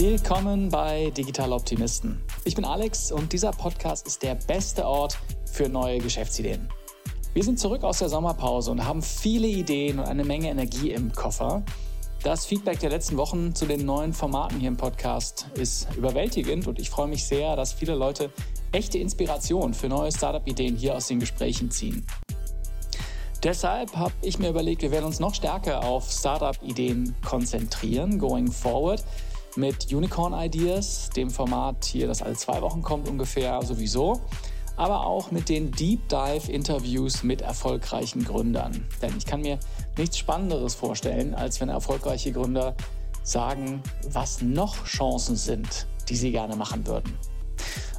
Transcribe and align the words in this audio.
Willkommen 0.00 0.70
bei 0.70 1.10
Digital 1.10 1.52
Optimisten. 1.52 2.22
Ich 2.44 2.54
bin 2.54 2.64
Alex 2.64 3.12
und 3.12 3.34
dieser 3.34 3.50
Podcast 3.50 4.06
ist 4.06 4.22
der 4.22 4.34
beste 4.34 4.86
Ort 4.86 5.18
für 5.44 5.68
neue 5.68 5.98
Geschäftsideen. 5.98 6.70
Wir 7.34 7.44
sind 7.44 7.60
zurück 7.60 7.84
aus 7.84 7.98
der 7.98 8.08
Sommerpause 8.08 8.70
und 8.70 8.86
haben 8.86 9.02
viele 9.02 9.46
Ideen 9.46 9.98
und 9.98 10.06
eine 10.06 10.24
Menge 10.24 10.48
Energie 10.48 10.92
im 10.92 11.12
Koffer. 11.12 11.62
Das 12.22 12.46
Feedback 12.46 12.80
der 12.80 12.88
letzten 12.88 13.18
Wochen 13.18 13.54
zu 13.54 13.66
den 13.66 13.84
neuen 13.84 14.14
Formaten 14.14 14.58
hier 14.58 14.68
im 14.68 14.78
Podcast 14.78 15.48
ist 15.52 15.86
überwältigend 15.94 16.66
und 16.66 16.78
ich 16.78 16.88
freue 16.88 17.08
mich 17.08 17.26
sehr, 17.26 17.54
dass 17.54 17.74
viele 17.74 17.94
Leute 17.94 18.32
echte 18.72 18.96
Inspiration 18.96 19.74
für 19.74 19.90
neue 19.90 20.10
Startup-Ideen 20.10 20.76
hier 20.76 20.96
aus 20.96 21.08
den 21.08 21.20
Gesprächen 21.20 21.70
ziehen. 21.70 22.06
Deshalb 23.42 23.94
habe 23.94 24.14
ich 24.22 24.38
mir 24.38 24.48
überlegt, 24.48 24.80
wir 24.80 24.92
werden 24.92 25.04
uns 25.04 25.20
noch 25.20 25.34
stärker 25.34 25.84
auf 25.84 26.10
Startup-Ideen 26.10 27.14
konzentrieren, 27.22 28.18
going 28.18 28.50
forward, 28.50 29.04
mit 29.56 29.92
Unicorn 29.92 30.32
Ideas, 30.32 31.10
dem 31.10 31.30
Format 31.30 31.84
hier, 31.84 32.06
das 32.06 32.22
alle 32.22 32.34
zwei 32.34 32.60
Wochen 32.62 32.82
kommt 32.82 33.08
ungefähr 33.08 33.62
sowieso, 33.62 34.20
aber 34.76 35.06
auch 35.06 35.30
mit 35.30 35.48
den 35.48 35.72
Deep 35.72 36.08
Dive-Interviews 36.08 37.22
mit 37.22 37.42
erfolgreichen 37.42 38.24
Gründern. 38.24 38.86
Denn 39.02 39.16
ich 39.16 39.26
kann 39.26 39.42
mir 39.42 39.58
nichts 39.96 40.18
Spannenderes 40.18 40.74
vorstellen, 40.74 41.34
als 41.34 41.60
wenn 41.60 41.68
erfolgreiche 41.68 42.32
Gründer 42.32 42.74
sagen, 43.22 43.82
was 44.10 44.40
noch 44.40 44.84
Chancen 44.84 45.36
sind, 45.36 45.86
die 46.08 46.16
sie 46.16 46.32
gerne 46.32 46.56
machen 46.56 46.86
würden. 46.86 47.16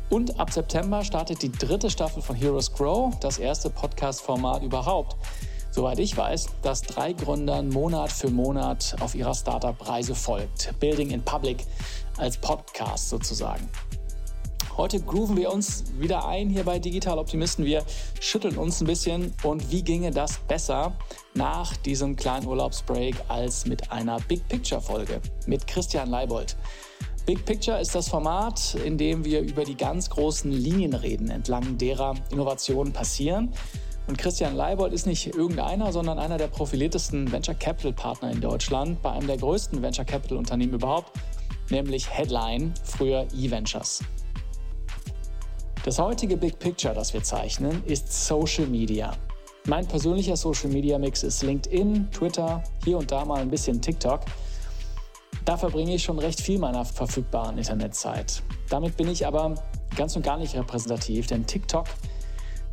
Und 0.10 0.40
ab 0.40 0.52
September 0.52 1.04
startet 1.04 1.42
die 1.42 1.52
dritte 1.52 1.90
Staffel 1.90 2.22
von 2.22 2.36
Heroes 2.36 2.74
Grow, 2.74 3.18
das 3.20 3.38
erste 3.38 3.70
Podcast-Format 3.70 4.64
überhaupt. 4.64 5.16
Soweit 5.74 6.00
ich 6.00 6.18
weiß, 6.18 6.48
das 6.62 6.82
drei 6.82 7.14
Gründern 7.14 7.70
Monat 7.70 8.12
für 8.12 8.30
Monat 8.30 8.98
auf 9.00 9.16
ihrer 9.16 9.34
Startup-Reise 9.34 10.16
folgt. 10.16 10.78
Building 10.82 11.12
in 11.12 11.24
Public 11.24 11.66
als 12.18 12.36
Podcast 12.36 13.08
sozusagen. 13.08 13.70
Heute 14.76 15.00
grooven 15.00 15.38
wir 15.38 15.52
uns 15.52 15.86
wieder 15.98 16.28
ein 16.28 16.50
hier 16.50 16.66
bei 16.66 16.78
Digital 16.78 17.18
Optimisten. 17.20 17.64
Wir 17.64 17.86
schütteln 18.20 18.58
uns 18.58 18.82
ein 18.82 18.88
bisschen 18.88 19.34
und 19.44 19.72
wie 19.72 19.82
ginge 19.82 20.12
das 20.12 20.40
besser 20.40 20.94
nach 21.36 21.78
diesem 21.78 22.18
kleinen 22.18 22.48
Urlaubsbreak 22.48 23.16
als 23.30 23.66
mit 23.66 23.94
einer 23.94 24.20
Big 24.28 24.46
Picture 24.50 24.82
Folge 24.82 25.22
mit 25.46 25.68
Christian 25.68 26.10
Leibold. 26.10 26.58
Big 27.26 27.46
Picture 27.46 27.80
ist 27.80 27.96
das 27.96 28.10
Format, 28.10 28.76
in 28.84 28.98
dem 28.98 29.24
wir 29.24 29.40
über 29.40 29.64
die 29.64 29.78
ganz 29.78 30.10
großen 30.10 30.52
Linien 30.52 30.96
reden, 30.96 31.30
entlang 31.30 31.78
derer 31.78 32.16
Innovationen 32.30 32.92
passieren. 32.92 33.54
Und 34.12 34.18
Christian 34.18 34.58
Leibold 34.58 34.92
ist 34.92 35.08
nicht 35.08 35.38
irgendeiner, 35.38 35.94
sondern 35.94 36.20
einer 36.20 36.38
der 36.38 36.48
profiliertesten 36.48 37.32
Venture 37.32 37.56
Capital 37.56 37.94
Partner 37.94 38.30
in 38.30 38.42
Deutschland 38.42 39.02
bei 39.02 39.10
einem 39.10 39.26
der 39.26 39.38
größten 39.38 39.82
Venture 39.82 40.04
Capital 40.04 40.38
Unternehmen 40.38 40.74
überhaupt, 40.74 41.14
nämlich 41.70 42.10
Headline, 42.10 42.74
früher 42.84 43.26
eVentures. 43.34 44.04
Das 45.86 45.98
heutige 45.98 46.36
Big 46.36 46.60
Picture, 46.60 46.94
das 46.94 47.14
wir 47.14 47.24
zeichnen, 47.24 47.86
ist 47.86 48.28
Social 48.28 48.68
Media. 48.68 49.14
Mein 49.64 49.88
persönlicher 49.88 50.36
Social 50.36 50.70
Media 50.72 51.00
Mix 51.00 51.24
ist 51.24 51.42
LinkedIn, 51.42 52.12
Twitter, 52.12 52.62
hier 52.84 52.98
und 52.98 53.10
da 53.10 53.24
mal 53.24 53.40
ein 53.40 53.50
bisschen 53.50 53.82
TikTok. 53.82 54.26
Da 55.46 55.56
verbringe 55.56 55.96
ich 55.96 56.04
schon 56.04 56.20
recht 56.20 56.42
viel 56.42 56.60
meiner 56.60 56.84
verfügbaren 56.84 57.58
Internetzeit. 57.58 58.44
Damit 58.70 58.98
bin 58.98 59.08
ich 59.08 59.26
aber 59.26 59.56
ganz 59.96 60.18
und 60.18 60.24
gar 60.24 60.36
nicht 60.36 60.54
repräsentativ, 60.54 61.28
denn 61.28 61.46
TikTok 61.46 61.86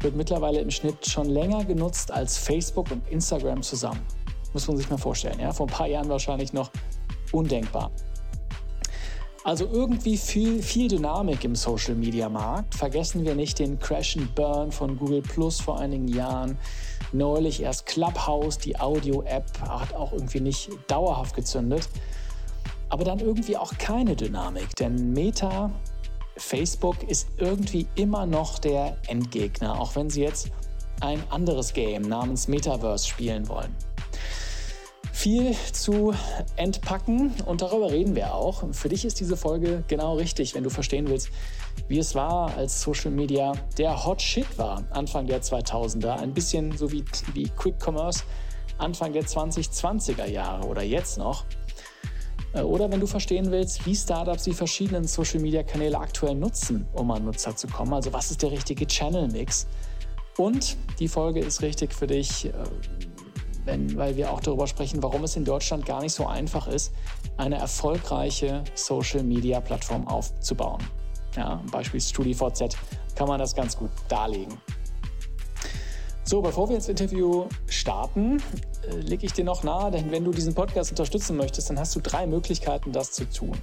wird 0.01 0.17
mittlerweile 0.17 0.61
im 0.61 0.71
Schnitt 0.71 1.07
schon 1.07 1.29
länger 1.29 1.65
genutzt 1.65 2.11
als 2.11 2.39
Facebook 2.39 2.91
und 2.91 3.07
Instagram 3.09 3.63
zusammen. 3.63 4.01
Muss 4.53 4.67
man 4.69 4.77
sich 4.77 4.89
mal 4.89 4.97
vorstellen. 4.97 5.39
Ja? 5.41 5.53
Vor 5.53 5.67
ein 5.67 5.73
paar 5.73 5.87
Jahren 5.87 6.09
wahrscheinlich 6.09 6.53
noch 6.53 6.71
undenkbar. 7.33 7.91
Also 9.45 9.67
irgendwie 9.67 10.17
viel, 10.17 10.63
viel 10.63 10.89
Dynamik 10.89 11.45
im 11.45 11.55
Social-Media-Markt. 11.55 12.75
Vergessen 12.75 13.25
wir 13.25 13.35
nicht 13.35 13.59
den 13.59 13.79
Crash 13.79 14.17
and 14.17 14.35
Burn 14.35 14.73
von 14.73 14.99
Google 14.99 15.23
Plus 15.23 15.61
vor 15.61 15.79
einigen 15.79 16.09
Jahren. 16.09 16.59
Neulich 17.13 17.63
erst 17.63 17.87
Clubhouse, 17.87 18.59
die 18.59 18.79
Audio-App, 18.79 19.47
hat 19.61 19.95
auch 19.95 20.13
irgendwie 20.13 20.41
nicht 20.41 20.71
dauerhaft 20.89 21.35
gezündet 21.35 21.89
aber 22.91 23.05
dann 23.05 23.19
irgendwie 23.21 23.57
auch 23.57 23.77
keine 23.79 24.17
Dynamik, 24.17 24.75
denn 24.77 25.13
Meta, 25.13 25.71
Facebook 26.39 27.03
ist 27.09 27.29
irgendwie 27.37 27.87
immer 27.95 28.25
noch 28.27 28.59
der 28.59 28.97
Endgegner, 29.07 29.79
auch 29.79 29.97
wenn 29.97 30.09
sie 30.09 30.23
jetzt 30.23 30.51
ein 31.01 31.23
anderes 31.31 31.73
Game 31.73 32.03
namens 32.03 32.49
Metaverse 32.49 33.07
spielen 33.07 33.49
wollen. 33.49 33.75
Viel 35.13 35.55
zu 35.73 36.15
entpacken 36.57 37.33
und 37.45 37.61
darüber 37.61 37.91
reden 37.91 38.15
wir 38.15 38.35
auch. 38.35 38.73
Für 38.73 38.89
dich 38.89 39.05
ist 39.05 39.19
diese 39.19 39.37
Folge 39.37 39.83
genau 39.89 40.15
richtig, 40.15 40.55
wenn 40.55 40.63
du 40.63 40.71
verstehen 40.71 41.09
willst, 41.09 41.31
wie 41.89 41.99
es 41.99 42.15
war, 42.15 42.57
als 42.57 42.81
Social 42.81 43.11
Media 43.11 43.53
der 43.77 44.05
Hot 44.05 44.23
Shit 44.23 44.47
war, 44.59 44.85
Anfang 44.91 45.27
der 45.27 45.43
2000er. 45.43 46.21
Ein 46.21 46.33
bisschen 46.35 46.77
so 46.77 46.93
wie, 46.93 47.05
wie 47.35 47.49
Quick 47.49 47.77
Commerce 47.85 48.23
Anfang 48.79 49.13
der 49.13 49.25
2020er 49.25 50.27
Jahre 50.27 50.67
oder 50.67 50.83
jetzt 50.83 51.19
noch. 51.19 51.45
Äh, 52.53 52.63
oder 52.63 52.91
wenn 52.91 53.01
du 53.01 53.07
verstehen 53.07 53.51
willst, 53.51 53.85
wie 53.87 53.95
Startups 53.95 54.45
die 54.45 54.53
verschiedenen 54.53 55.05
Social-Media-Kanäle 55.05 55.99
aktuell 55.99 56.35
nutzen, 56.35 56.87
um 56.93 57.11
an 57.11 57.25
Nutzer 57.25 57.55
zu 57.57 57.67
kommen. 57.67 57.93
Also 57.93 58.13
was 58.13 58.31
ist 58.31 58.43
der 58.43 58.51
richtige 58.51 58.87
Channel-Mix? 58.87 59.67
Und 60.37 60.77
die 60.99 61.09
Folge 61.09 61.41
ist 61.41 61.63
richtig 61.63 61.93
für 61.93 62.07
dich, 62.07 62.47
äh, 62.47 62.53
wenn, 63.65 63.97
weil 63.97 64.17
wir 64.17 64.33
auch 64.33 64.41
darüber 64.41 64.67
sprechen, 64.67 65.03
warum 65.03 65.25
es 65.25 65.37
in 65.37 65.45
Deutschland 65.45 65.85
gar 65.85 66.01
nicht 66.01 66.13
so 66.13 66.27
einfach 66.27 66.69
ist, 66.69 66.93
eine 67.37 67.57
erfolgreiche 67.57 68.65
Social-Media-Plattform 68.75 70.07
aufzubauen. 70.09 70.83
Ja, 71.37 71.63
Beispiel 71.71 72.01
StudiVZ 72.01 72.77
kann 73.15 73.29
man 73.29 73.39
das 73.39 73.55
ganz 73.55 73.77
gut 73.77 73.91
darlegen. 74.09 74.59
So, 76.29 76.43
bevor 76.43 76.69
wir 76.69 76.77
ins 76.77 76.91
Interview 76.91 77.47
starten, 77.69 78.37
äh, 78.87 78.97
lege 78.97 79.25
ich 79.25 79.33
dir 79.33 79.47
noch 79.47 79.63
nahe, 79.63 79.91
denn 79.91 80.11
wenn 80.11 80.25
du 80.25 80.31
diesen 80.31 80.55
Podcast 80.55 80.91
unterstützen 80.91 81.39
möchtest, 81.39 81.71
dann 81.71 81.79
hast 81.79 81.97
du 81.97 82.01
drei 82.01 82.27
Möglichkeiten, 82.27 82.93
das 82.93 83.13
zu 83.13 83.25
tun. 83.25 83.57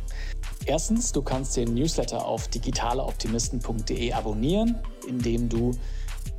Erstens, 0.66 1.12
du 1.12 1.22
kannst 1.22 1.56
den 1.58 1.76
Newsletter 1.76 2.26
auf 2.26 2.48
digitaleoptimisten.de 2.48 4.12
abonnieren, 4.14 4.80
indem 5.08 5.48
du 5.48 5.74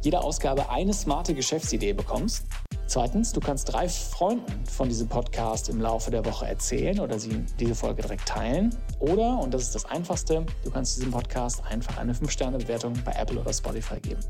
jede 0.02 0.20
Ausgabe 0.20 0.68
eine 0.68 0.92
smarte 0.92 1.32
Geschäftsidee 1.32 1.92
bekommst. 1.92 2.46
Zweitens, 2.88 3.32
du 3.32 3.38
kannst 3.38 3.72
drei 3.72 3.88
Freunden 3.88 4.66
von 4.66 4.88
diesem 4.88 5.06
Podcast 5.06 5.68
im 5.68 5.80
Laufe 5.80 6.10
der 6.10 6.24
Woche 6.24 6.48
erzählen 6.48 6.98
oder 6.98 7.20
sie 7.20 7.44
diese 7.60 7.76
Folge 7.76 8.02
direkt 8.02 8.26
teilen. 8.26 8.74
Oder, 8.98 9.38
und 9.38 9.54
das 9.54 9.62
ist 9.62 9.76
das 9.76 9.84
Einfachste, 9.84 10.44
du 10.64 10.72
kannst 10.72 10.96
diesem 10.96 11.12
Podcast 11.12 11.64
einfach 11.66 11.98
eine 11.98 12.14
5-Sterne-Bewertung 12.14 12.94
bei 13.04 13.12
Apple 13.12 13.40
oder 13.40 13.52
Spotify 13.52 14.00
geben. 14.00 14.20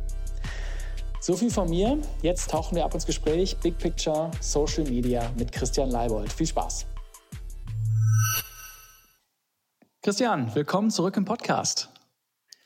So 1.26 1.34
viel 1.34 1.50
von 1.50 1.69
mir. 1.69 1.98
Jetzt 2.22 2.53
tauchen 2.53 2.76
wir 2.76 2.84
ab 2.84 2.94
ins 2.94 3.04
Gespräch. 3.04 3.56
Big 3.56 3.76
Picture, 3.78 4.31
Social 4.41 4.84
Media 4.84 5.28
mit 5.37 5.50
Christian 5.50 5.91
Leibold. 5.91 6.32
Viel 6.32 6.47
Spaß. 6.47 6.87
Christian, 10.03 10.54
willkommen 10.54 10.88
zurück 10.92 11.16
im 11.16 11.25
Podcast. 11.25 11.88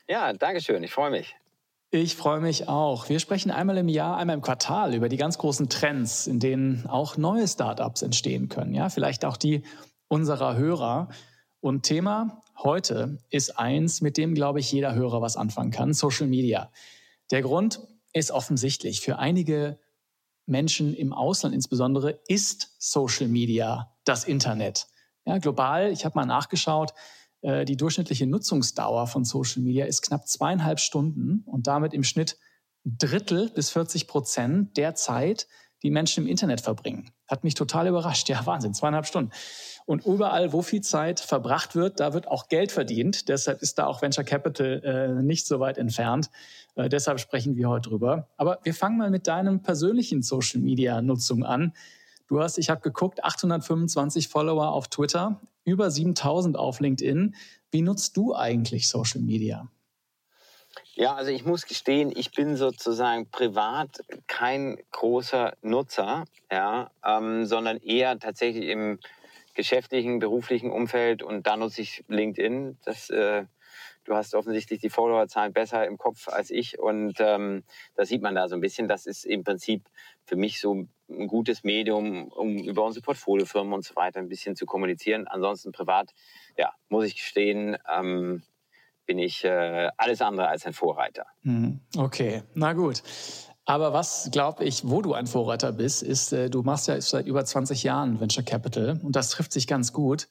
Ja, 0.07 0.31
danke 0.33 0.61
schön. 0.61 0.83
Ich 0.83 0.91
freue 0.91 1.09
mich. 1.09 1.35
Ich 1.89 2.15
freue 2.15 2.39
mich 2.39 2.67
auch. 2.67 3.09
Wir 3.09 3.19
sprechen 3.19 3.49
einmal 3.49 3.79
im 3.79 3.87
Jahr, 3.87 4.17
einmal 4.17 4.35
im 4.35 4.43
Quartal 4.43 4.93
über 4.93 5.09
die 5.09 5.17
ganz 5.17 5.39
großen 5.39 5.67
Trends, 5.67 6.27
in 6.27 6.39
denen 6.39 6.85
auch 6.85 7.17
neue 7.17 7.47
Startups 7.47 8.03
entstehen 8.03 8.47
können. 8.47 8.75
Ja, 8.75 8.89
vielleicht 8.89 9.25
auch 9.25 9.37
die 9.37 9.63
unserer 10.07 10.55
Hörer. 10.55 11.09
Und 11.61 11.81
Thema 11.81 12.43
heute 12.61 13.17
ist 13.31 13.57
eins, 13.57 14.01
mit 14.01 14.17
dem, 14.17 14.35
glaube 14.35 14.59
ich, 14.59 14.71
jeder 14.71 14.93
Hörer 14.93 15.19
was 15.19 15.35
anfangen 15.35 15.71
kann: 15.71 15.95
Social 15.95 16.27
Media. 16.27 16.69
Der 17.31 17.41
Grund, 17.41 17.79
ist 18.13 18.31
offensichtlich. 18.31 19.01
Für 19.01 19.19
einige 19.19 19.79
Menschen 20.45 20.93
im 20.93 21.13
Ausland 21.13 21.55
insbesondere 21.55 22.21
ist 22.27 22.75
Social 22.79 23.27
Media 23.27 23.95
das 24.05 24.23
Internet. 24.23 24.87
Ja, 25.25 25.37
global, 25.37 25.91
ich 25.91 26.03
habe 26.05 26.17
mal 26.17 26.25
nachgeschaut, 26.25 26.93
äh, 27.41 27.65
die 27.65 27.77
durchschnittliche 27.77 28.25
Nutzungsdauer 28.27 29.07
von 29.07 29.23
Social 29.23 29.61
Media 29.61 29.85
ist 29.85 30.01
knapp 30.01 30.27
zweieinhalb 30.27 30.79
Stunden 30.79 31.43
und 31.45 31.67
damit 31.67 31.93
im 31.93 32.03
Schnitt 32.03 32.37
Drittel 32.83 33.49
bis 33.49 33.69
40 33.69 34.07
Prozent 34.07 34.77
der 34.77 34.95
Zeit, 34.95 35.47
die 35.83 35.91
Menschen 35.91 36.23
im 36.23 36.29
Internet 36.29 36.61
verbringen. 36.61 37.11
Hat 37.31 37.45
mich 37.45 37.55
total 37.55 37.87
überrascht. 37.87 38.27
Ja, 38.27 38.45
Wahnsinn, 38.45 38.73
zweieinhalb 38.73 39.05
Stunden. 39.05 39.31
Und 39.85 40.05
überall, 40.05 40.51
wo 40.51 40.61
viel 40.61 40.81
Zeit 40.81 41.21
verbracht 41.21 41.75
wird, 41.75 42.01
da 42.01 42.13
wird 42.13 42.27
auch 42.27 42.49
Geld 42.49 42.73
verdient. 42.73 43.29
Deshalb 43.29 43.61
ist 43.61 43.79
da 43.79 43.87
auch 43.87 44.01
Venture 44.01 44.25
Capital 44.25 44.81
äh, 44.83 45.23
nicht 45.23 45.47
so 45.47 45.61
weit 45.61 45.77
entfernt. 45.77 46.29
Äh, 46.75 46.89
deshalb 46.89 47.21
sprechen 47.21 47.55
wir 47.55 47.69
heute 47.69 47.89
drüber. 47.89 48.27
Aber 48.35 48.59
wir 48.63 48.73
fangen 48.73 48.97
mal 48.97 49.09
mit 49.09 49.27
deinem 49.27 49.61
persönlichen 49.61 50.21
Social 50.21 50.59
Media 50.59 51.01
Nutzung 51.01 51.45
an. 51.45 51.73
Du 52.27 52.41
hast, 52.41 52.57
ich 52.57 52.69
habe 52.69 52.81
geguckt, 52.81 53.23
825 53.23 54.27
Follower 54.27 54.73
auf 54.73 54.89
Twitter, 54.89 55.39
über 55.63 55.89
7000 55.89 56.57
auf 56.57 56.81
LinkedIn. 56.81 57.35
Wie 57.71 57.81
nutzt 57.81 58.17
du 58.17 58.35
eigentlich 58.35 58.89
Social 58.89 59.21
Media? 59.21 59.69
Ja, 60.93 61.15
also 61.15 61.31
ich 61.31 61.45
muss 61.45 61.65
gestehen, 61.65 62.11
ich 62.15 62.31
bin 62.31 62.55
sozusagen 62.55 63.29
privat 63.29 64.01
kein 64.27 64.77
großer 64.91 65.53
Nutzer, 65.61 66.25
ja, 66.51 66.91
ähm, 67.05 67.45
sondern 67.45 67.77
eher 67.77 68.19
tatsächlich 68.19 68.67
im 68.67 68.99
geschäftlichen, 69.53 70.19
beruflichen 70.19 70.71
Umfeld 70.71 71.23
und 71.23 71.47
da 71.47 71.57
nutze 71.57 71.81
ich 71.81 72.03
LinkedIn. 72.07 72.77
Das, 72.85 73.09
äh, 73.09 73.45
du 74.05 74.15
hast 74.15 74.33
offensichtlich 74.33 74.79
die 74.79 74.89
Followerzahlen 74.89 75.53
besser 75.53 75.85
im 75.85 75.97
Kopf 75.97 76.27
als 76.27 76.49
ich 76.49 76.79
und 76.79 77.15
ähm, 77.19 77.63
das 77.95 78.09
sieht 78.09 78.21
man 78.21 78.35
da 78.35 78.47
so 78.47 78.55
ein 78.55 78.61
bisschen. 78.61 78.87
Das 78.87 79.05
ist 79.05 79.25
im 79.25 79.43
Prinzip 79.43 79.83
für 80.25 80.35
mich 80.35 80.59
so 80.59 80.87
ein 81.09 81.27
gutes 81.27 81.63
Medium, 81.63 82.29
um 82.29 82.57
über 82.57 82.85
unsere 82.85 83.03
Portfoliofirmen 83.03 83.73
und 83.73 83.83
so 83.83 83.95
weiter 83.95 84.19
ein 84.19 84.29
bisschen 84.29 84.55
zu 84.55 84.65
kommunizieren. 84.65 85.27
Ansonsten 85.27 85.71
privat, 85.71 86.13
ja, 86.57 86.71
muss 86.89 87.05
ich 87.05 87.15
gestehen, 87.15 87.77
ähm, 87.93 88.43
bin 89.05 89.19
ich 89.19 89.43
äh, 89.43 89.89
alles 89.97 90.21
andere 90.21 90.47
als 90.47 90.65
ein 90.65 90.73
Vorreiter. 90.73 91.25
Hm, 91.43 91.79
okay, 91.97 92.43
na 92.53 92.73
gut. 92.73 93.03
Aber 93.65 93.93
was 93.93 94.29
glaube 94.31 94.63
ich, 94.63 94.87
wo 94.89 95.01
du 95.01 95.13
ein 95.13 95.27
Vorreiter 95.27 95.71
bist, 95.71 96.03
ist, 96.03 96.33
äh, 96.33 96.49
du 96.49 96.63
machst 96.63 96.87
ja 96.87 96.99
seit 96.99 97.27
über 97.27 97.45
20 97.45 97.83
Jahren 97.83 98.19
Venture 98.19 98.43
Capital 98.43 98.99
und 99.03 99.15
das 99.15 99.29
trifft 99.29 99.53
sich 99.53 99.67
ganz 99.67 99.93
gut, 99.93 100.27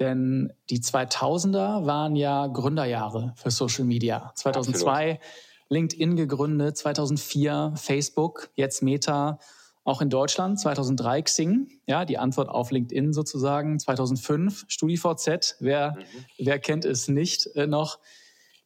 denn 0.00 0.52
die 0.70 0.80
2000er 0.80 1.86
waren 1.86 2.16
ja 2.16 2.46
Gründerjahre 2.48 3.32
für 3.36 3.50
Social 3.50 3.84
Media. 3.84 4.32
2002 4.34 5.12
Absolut. 5.12 5.34
LinkedIn 5.68 6.16
gegründet, 6.16 6.76
2004 6.76 7.74
Facebook, 7.76 8.50
jetzt 8.54 8.82
Meta, 8.82 9.38
auch 9.84 10.00
in 10.00 10.10
Deutschland 10.10 10.58
2003 10.58 11.22
Xing, 11.22 11.68
ja, 11.86 12.04
die 12.04 12.18
Antwort 12.18 12.48
auf 12.48 12.70
LinkedIn 12.70 13.12
sozusagen, 13.12 13.78
2005 13.78 14.64
StudiVZ, 14.68 15.56
wer, 15.60 15.92
mhm. 15.92 16.24
wer 16.38 16.58
kennt 16.58 16.84
es 16.84 17.08
nicht 17.08 17.46
äh, 17.54 17.66
noch. 17.66 17.98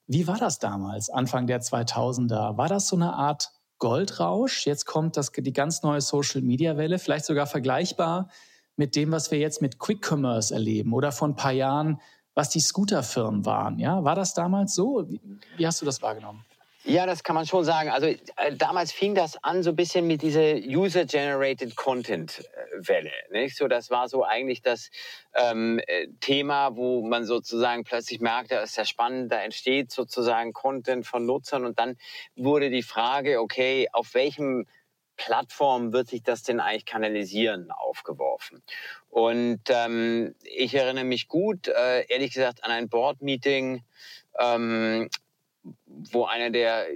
Wie 0.06 0.26
war 0.26 0.38
das 0.38 0.58
damals, 0.58 1.10
Anfang 1.10 1.46
der 1.46 1.60
2000er? 1.60 2.56
War 2.56 2.68
das 2.68 2.88
so 2.88 2.96
eine 2.96 3.12
Art 3.14 3.50
Goldrausch. 3.78 4.66
Jetzt 4.66 4.86
kommt 4.86 5.16
das, 5.16 5.32
die 5.32 5.52
ganz 5.52 5.82
neue 5.82 6.00
Social-Media-Welle, 6.00 6.98
vielleicht 6.98 7.24
sogar 7.24 7.46
vergleichbar 7.46 8.28
mit 8.76 8.94
dem, 8.96 9.10
was 9.10 9.30
wir 9.30 9.38
jetzt 9.38 9.62
mit 9.62 9.78
Quick 9.78 10.08
Commerce 10.08 10.52
erleben 10.52 10.92
oder 10.92 11.12
vor 11.12 11.28
ein 11.28 11.36
paar 11.36 11.52
Jahren, 11.52 12.00
was 12.34 12.50
die 12.50 12.60
Scooterfirmen 12.60 13.44
waren. 13.44 13.78
Ja? 13.78 14.04
War 14.04 14.14
das 14.14 14.34
damals 14.34 14.74
so? 14.74 15.08
Wie, 15.08 15.20
wie 15.56 15.66
hast 15.66 15.80
du 15.80 15.86
das 15.86 16.02
wahrgenommen? 16.02 16.44
Ja, 16.84 17.06
das 17.06 17.24
kann 17.24 17.34
man 17.34 17.44
schon 17.44 17.64
sagen. 17.64 17.90
Also 17.90 18.06
äh, 18.06 18.16
damals 18.56 18.92
fing 18.92 19.14
das 19.14 19.42
an 19.42 19.62
so 19.62 19.70
ein 19.70 19.76
bisschen 19.76 20.06
mit 20.06 20.22
dieser 20.22 20.54
User-Generated 20.54 21.74
Content-Welle. 21.74 23.10
Nicht? 23.30 23.56
So, 23.56 23.66
das 23.66 23.90
war 23.90 24.08
so 24.08 24.24
eigentlich 24.24 24.62
das 24.62 24.90
ähm, 25.34 25.80
äh, 25.86 26.06
Thema, 26.20 26.76
wo 26.76 27.06
man 27.06 27.24
sozusagen 27.26 27.84
plötzlich 27.84 28.20
merkte, 28.20 28.54
das 28.54 28.70
ist 28.70 28.76
ja 28.76 28.84
spannend, 28.84 29.32
da 29.32 29.42
entsteht 29.42 29.90
sozusagen 29.90 30.52
Content 30.52 31.06
von 31.06 31.26
Nutzern 31.26 31.64
und 31.64 31.78
dann 31.78 31.96
wurde 32.36 32.70
die 32.70 32.84
Frage, 32.84 33.40
okay, 33.40 33.88
auf 33.92 34.14
welchem 34.14 34.66
Plattform 35.16 35.92
wird 35.92 36.08
sich 36.08 36.22
das 36.22 36.44
denn 36.44 36.60
eigentlich 36.60 36.86
kanalisieren, 36.86 37.72
aufgeworfen. 37.72 38.62
Und 39.10 39.62
ähm, 39.68 40.36
ich 40.42 40.74
erinnere 40.74 41.04
mich 41.04 41.26
gut, 41.26 41.66
äh, 41.66 42.06
ehrlich 42.06 42.32
gesagt, 42.32 42.62
an 42.62 42.70
ein 42.70 42.88
Board-Meeting 42.88 43.82
ähm, 44.38 45.10
wo 45.86 46.24
einer 46.24 46.50
der 46.50 46.86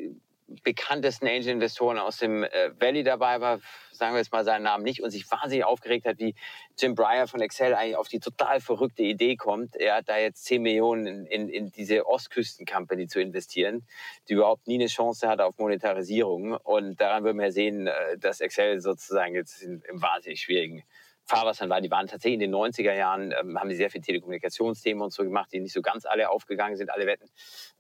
bekanntesten 0.63 1.27
Angel-Investoren 1.27 1.99
aus 1.99 2.19
dem 2.19 2.45
äh, 2.45 2.71
Valley 2.79 3.03
dabei 3.03 3.41
war, 3.41 3.61
sagen 3.93 4.15
wir 4.15 4.19
jetzt 4.19 4.33
mal 4.33 4.45
seinen 4.45 4.65
Namen 4.65 4.85
nicht, 4.85 5.03
und 5.03 5.11
sich 5.11 5.31
wahnsinnig 5.31 5.65
aufgeregt 5.65 6.07
hat, 6.07 6.19
wie 6.19 6.35
Jim 6.79 6.95
Breyer 6.95 7.27
von 7.27 7.41
Excel 7.41 7.75
eigentlich 7.75 7.97
auf 7.97 8.09
die 8.09 8.21
total 8.21 8.61
verrückte 8.61 9.03
Idee 9.03 9.37
kommt, 9.37 9.77
er 9.77 9.97
hat 9.97 10.09
da 10.09 10.19
jetzt 10.19 10.45
10 10.45 10.63
Millionen 10.63 11.07
in, 11.07 11.27
in, 11.27 11.49
in 11.49 11.71
diese 11.71 12.07
Ostküsten-Company 12.07 13.07
zu 13.07 13.21
investieren, 13.21 13.87
die 14.29 14.35
überhaupt 14.35 14.67
nie 14.67 14.75
eine 14.75 14.87
Chance 14.87 15.29
hatte 15.29 15.47
auf 15.47 15.59
Monetarisierung. 15.59 16.55
Und 16.55 17.01
daran 17.01 17.25
würden 17.25 17.39
wir 17.39 17.53
sehen, 17.53 17.87
äh, 17.87 18.19
dass 18.19 18.41
Excel 18.41 18.81
sozusagen 18.81 19.35
jetzt 19.35 19.63
im 19.63 19.83
wahnsinnig 19.93 20.41
schwierigen 20.41 20.83
Fahrwassern 21.25 21.71
war. 21.71 21.81
Die 21.81 21.91
waren 21.91 22.09
tatsächlich 22.09 22.35
in 22.35 22.51
den 22.51 22.55
90er 22.55 22.95
Jahren, 22.95 23.33
ähm, 23.39 23.59
haben 23.59 23.71
sie 23.71 23.77
sehr 23.77 23.91
viele 23.91 24.03
Telekommunikationsthemen 24.03 25.03
und 25.03 25.13
so 25.13 25.23
gemacht, 25.23 25.51
die 25.53 25.61
nicht 25.61 25.73
so 25.73 25.81
ganz 25.81 26.05
alle 26.05 26.31
aufgegangen 26.31 26.77
sind, 26.77 26.91
alle 26.91 27.07
Wetten. 27.07 27.31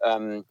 Ähm, 0.01 0.45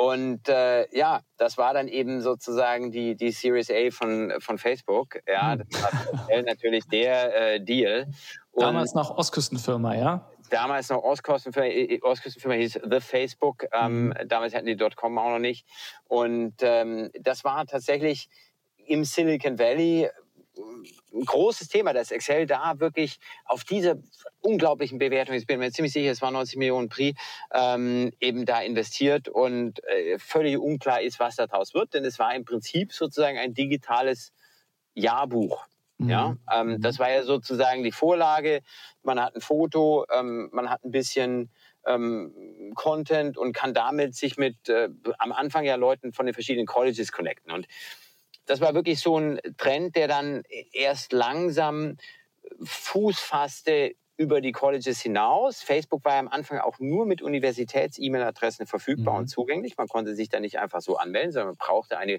und 0.00 0.48
äh, 0.48 0.86
ja, 0.96 1.22
das 1.38 1.58
war 1.58 1.74
dann 1.74 1.88
eben 1.88 2.20
sozusagen 2.20 2.92
die, 2.92 3.16
die 3.16 3.32
Series 3.32 3.68
A 3.68 3.90
von, 3.90 4.32
von 4.38 4.56
Facebook. 4.56 5.18
Ja, 5.26 5.54
hm. 5.54 5.64
das 5.68 5.82
war 5.82 6.42
natürlich 6.42 6.84
der 6.86 7.54
äh, 7.54 7.60
Deal. 7.60 8.06
Und 8.52 8.62
damals 8.62 8.94
noch 8.94 9.10
Ostküstenfirma, 9.10 9.96
ja? 9.96 10.30
Damals 10.50 10.88
noch 10.90 11.02
Ostküstenfirma, 11.02 11.66
äh, 11.66 11.96
äh, 11.96 12.02
Ostküstenfirma 12.02 12.54
hieß 12.54 12.80
The 12.88 13.00
Facebook. 13.00 13.64
Ähm, 13.72 14.06
mhm. 14.06 14.14
Damals 14.28 14.54
hatten 14.54 14.66
die 14.66 14.76
.com 14.76 15.18
auch 15.18 15.30
noch 15.30 15.38
nicht. 15.40 15.66
Und 16.04 16.54
ähm, 16.60 17.10
das 17.20 17.42
war 17.42 17.66
tatsächlich 17.66 18.28
im 18.86 19.02
Silicon 19.02 19.58
Valley 19.58 20.08
ein 21.12 21.24
großes 21.24 21.68
Thema, 21.68 21.92
dass 21.92 22.10
Excel 22.10 22.46
da 22.46 22.78
wirklich 22.80 23.18
auf 23.44 23.64
diese 23.64 24.02
unglaublichen 24.40 24.98
Bewertungen, 24.98 25.38
ich 25.38 25.46
bin 25.46 25.58
mir 25.58 25.70
ziemlich 25.70 25.92
sicher, 25.92 26.10
es 26.10 26.22
waren 26.22 26.34
90 26.34 26.58
Millionen 26.58 26.88
Pri, 26.88 27.14
ähm, 27.52 28.12
eben 28.20 28.46
da 28.46 28.60
investiert 28.60 29.28
und 29.28 29.82
äh, 29.84 30.18
völlig 30.18 30.58
unklar 30.58 31.00
ist, 31.00 31.20
was 31.20 31.36
daraus 31.36 31.74
wird, 31.74 31.94
denn 31.94 32.04
es 32.04 32.18
war 32.18 32.34
im 32.34 32.44
Prinzip 32.44 32.92
sozusagen 32.92 33.38
ein 33.38 33.54
digitales 33.54 34.32
Jahrbuch. 34.94 35.66
Mhm. 35.98 36.08
Ja, 36.08 36.36
ähm, 36.52 36.80
das 36.80 36.98
war 36.98 37.10
ja 37.10 37.24
sozusagen 37.24 37.82
die 37.82 37.92
Vorlage. 37.92 38.62
Man 39.02 39.20
hat 39.20 39.34
ein 39.34 39.40
Foto, 39.40 40.06
ähm, 40.12 40.48
man 40.52 40.70
hat 40.70 40.84
ein 40.84 40.92
bisschen 40.92 41.50
ähm, 41.86 42.72
Content 42.74 43.36
und 43.36 43.52
kann 43.52 43.74
damit 43.74 44.14
sich 44.14 44.36
mit 44.36 44.68
äh, 44.68 44.90
am 45.18 45.32
Anfang 45.32 45.64
ja 45.64 45.74
Leuten 45.74 46.12
von 46.12 46.26
den 46.26 46.34
verschiedenen 46.34 46.66
Colleges 46.66 47.10
connecten. 47.10 47.50
Und 47.52 47.66
das 48.48 48.60
war 48.60 48.74
wirklich 48.74 49.00
so 49.00 49.18
ein 49.18 49.40
Trend, 49.58 49.94
der 49.94 50.08
dann 50.08 50.42
erst 50.72 51.12
langsam 51.12 51.98
Fuß 52.62 53.18
fasste 53.18 53.94
über 54.16 54.40
die 54.40 54.52
Colleges 54.52 55.00
hinaus. 55.00 55.62
Facebook 55.62 56.04
war 56.04 56.14
ja 56.14 56.18
am 56.18 56.28
Anfang 56.28 56.58
auch 56.58 56.80
nur 56.80 57.06
mit 57.06 57.22
Universitäts-E-Mail-Adressen 57.22 58.66
verfügbar 58.66 59.14
mhm. 59.14 59.20
und 59.20 59.26
zugänglich. 59.28 59.76
Man 59.76 59.86
konnte 59.86 60.16
sich 60.16 60.28
da 60.28 60.40
nicht 60.40 60.58
einfach 60.58 60.80
so 60.80 60.96
anmelden, 60.96 61.30
sondern 61.30 61.48
man 61.48 61.56
brauchte 61.56 61.98
eine 61.98 62.18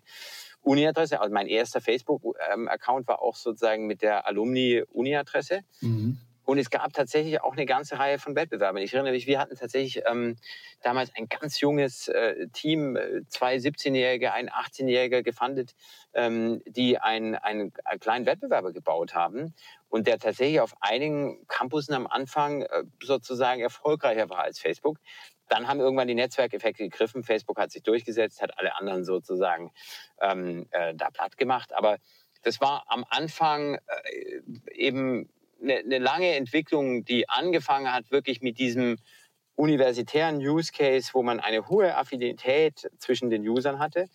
Uni-Adresse. 0.61 1.19
Also 1.19 1.33
mein 1.33 1.47
erster 1.47 1.81
Facebook-Account 1.81 3.07
war 3.07 3.21
auch 3.21 3.35
sozusagen 3.35 3.87
mit 3.87 4.01
der 4.01 4.27
Alumni-Uni-Adresse. 4.27 5.61
Mhm. 5.81 6.19
Und 6.49 6.57
es 6.57 6.71
gab 6.71 6.93
tatsächlich 6.93 7.43
auch 7.43 7.53
eine 7.53 7.67
ganze 7.67 7.99
Reihe 7.99 8.17
von 8.17 8.35
Wettbewerbern. 8.35 8.81
Ich 8.81 8.91
erinnere 8.91 9.13
mich, 9.13 9.27
wir 9.27 9.39
hatten 9.39 9.55
tatsächlich 9.55 10.01
ähm, 10.09 10.35
damals 10.81 11.11
ein 11.15 11.29
ganz 11.29 11.59
junges 11.59 12.07
äh, 12.07 12.47
Team, 12.47 12.95
äh, 12.95 13.21
zwei 13.27 13.57
17-Jährige, 13.57 14.33
ein 14.33 14.49
18-Jähriger 14.49 15.21
gefundet, 15.21 15.75
ähm, 16.15 16.63
die 16.65 16.97
einen, 16.97 17.35
einen 17.35 17.71
kleinen 17.99 18.25
Wettbewerber 18.25 18.73
gebaut 18.73 19.13
haben 19.13 19.53
und 19.89 20.07
der 20.07 20.17
tatsächlich 20.17 20.59
auf 20.59 20.73
einigen 20.79 21.45
Campussen 21.47 21.93
am 21.93 22.07
Anfang 22.07 22.63
äh, 22.63 22.83
sozusagen 23.03 23.61
erfolgreicher 23.61 24.31
war 24.31 24.39
als 24.39 24.57
Facebook. 24.57 24.97
Dann 25.49 25.67
haben 25.67 25.79
irgendwann 25.79 26.07
die 26.07 26.15
Netzwerkeffekte 26.15 26.81
gegriffen. 26.81 27.23
Facebook 27.23 27.59
hat 27.59 27.69
sich 27.69 27.83
durchgesetzt, 27.83 28.41
hat 28.41 28.57
alle 28.57 28.75
anderen 28.75 29.03
sozusagen 29.05 29.71
ähm, 30.19 30.65
äh, 30.71 30.95
da 30.95 31.11
platt 31.11 31.37
gemacht. 31.37 31.73
Aber 31.73 31.99
das 32.41 32.59
war 32.59 32.85
am 32.87 33.05
Anfang 33.07 33.75
äh, 33.75 34.41
eben 34.73 35.29
eine, 35.61 35.77
eine 35.77 35.99
lange 35.99 36.35
Entwicklung, 36.35 37.03
die 37.05 37.27
angefangen 37.29 37.93
hat 37.93 38.11
wirklich 38.11 38.41
mit 38.41 38.59
diesem 38.59 38.97
universitären 39.55 40.37
Use 40.37 40.71
Case, 40.71 41.09
wo 41.13 41.21
man 41.21 41.39
eine 41.39 41.67
hohe 41.67 41.95
Affinität 41.95 42.89
zwischen 42.97 43.29
den 43.29 43.47
Usern 43.47 43.79
hatte 43.79 44.07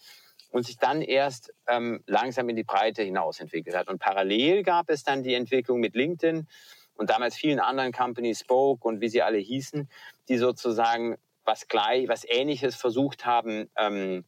und 0.51 0.65
sich 0.65 0.79
dann 0.79 1.03
erst 1.03 1.53
ähm, 1.69 2.03
langsam 2.07 2.49
in 2.49 2.57
die 2.57 2.65
Breite 2.65 3.03
hinaus 3.03 3.41
entwickelt 3.41 3.77
hat. 3.77 3.89
Und 3.89 3.99
parallel 3.99 4.63
gab 4.63 4.89
es 4.89 5.03
dann 5.03 5.23
die 5.23 5.35
Entwicklung 5.35 5.81
mit 5.81 5.95
LinkedIn 5.95 6.47
und 6.95 7.11
damals 7.11 7.35
vielen 7.37 7.61
anderen 7.61 7.93
Companies, 7.93 8.41
Spoke 8.41 8.87
und 8.87 9.01
wie 9.01 9.09
sie 9.09 9.21
alle 9.21 9.39
hießen, 9.39 9.89
die 10.29 10.39
sozusagen 10.39 11.17
was 11.45 11.69
gleich, 11.69 12.09
was 12.09 12.25
Ähnliches 12.25 12.77
versucht 12.77 13.27
haben 13.27 13.69
ähm, 13.77 14.25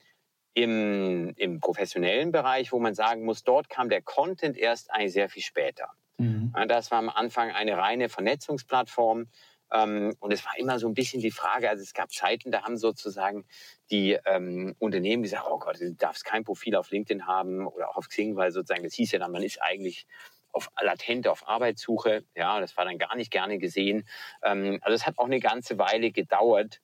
im, 0.52 1.32
im 1.36 1.60
professionellen 1.60 2.32
Bereich, 2.32 2.72
wo 2.72 2.78
man 2.78 2.94
sagen 2.94 3.24
muss, 3.24 3.44
dort 3.44 3.68
kam 3.68 3.88
der 3.88 4.02
Content 4.02 4.56
erst 4.58 4.90
eigentlich 4.90 5.12
sehr 5.12 5.28
viel 5.28 5.42
später. 5.42 5.90
Mhm. 6.18 6.52
Das 6.68 6.90
war 6.90 6.98
am 6.98 7.08
Anfang 7.10 7.50
eine 7.50 7.76
reine 7.76 8.08
Vernetzungsplattform. 8.08 9.28
Ähm, 9.72 10.14
und 10.20 10.32
es 10.32 10.44
war 10.44 10.52
immer 10.58 10.78
so 10.78 10.86
ein 10.86 10.94
bisschen 10.94 11.20
die 11.20 11.30
Frage, 11.32 11.68
also 11.68 11.82
es 11.82 11.92
gab 11.92 12.12
Zeiten, 12.12 12.52
da 12.52 12.62
haben 12.62 12.76
sozusagen 12.76 13.44
die 13.90 14.12
ähm, 14.24 14.76
Unternehmen 14.78 15.22
gesagt, 15.24 15.44
oh 15.50 15.58
Gott, 15.58 15.80
du 15.80 15.92
darfst 15.94 16.24
kein 16.24 16.44
Profil 16.44 16.76
auf 16.76 16.90
LinkedIn 16.90 17.26
haben 17.26 17.66
oder 17.66 17.88
auch 17.90 17.96
auf 17.96 18.08
Xing, 18.08 18.36
weil 18.36 18.52
sozusagen 18.52 18.84
das 18.84 18.94
hieß 18.94 19.12
ja 19.12 19.18
dann, 19.18 19.32
man 19.32 19.42
ist 19.42 19.60
eigentlich 19.60 20.06
auf 20.52 20.70
latent 20.80 21.26
auf 21.28 21.48
Arbeitssuche. 21.48 22.24
Ja, 22.34 22.60
das 22.60 22.76
war 22.76 22.84
dann 22.84 22.98
gar 22.98 23.16
nicht 23.16 23.30
gerne 23.30 23.58
gesehen. 23.58 24.08
Ähm, 24.42 24.78
also 24.82 24.94
es 24.94 25.06
hat 25.06 25.18
auch 25.18 25.26
eine 25.26 25.40
ganze 25.40 25.78
Weile 25.78 26.12
gedauert, 26.12 26.80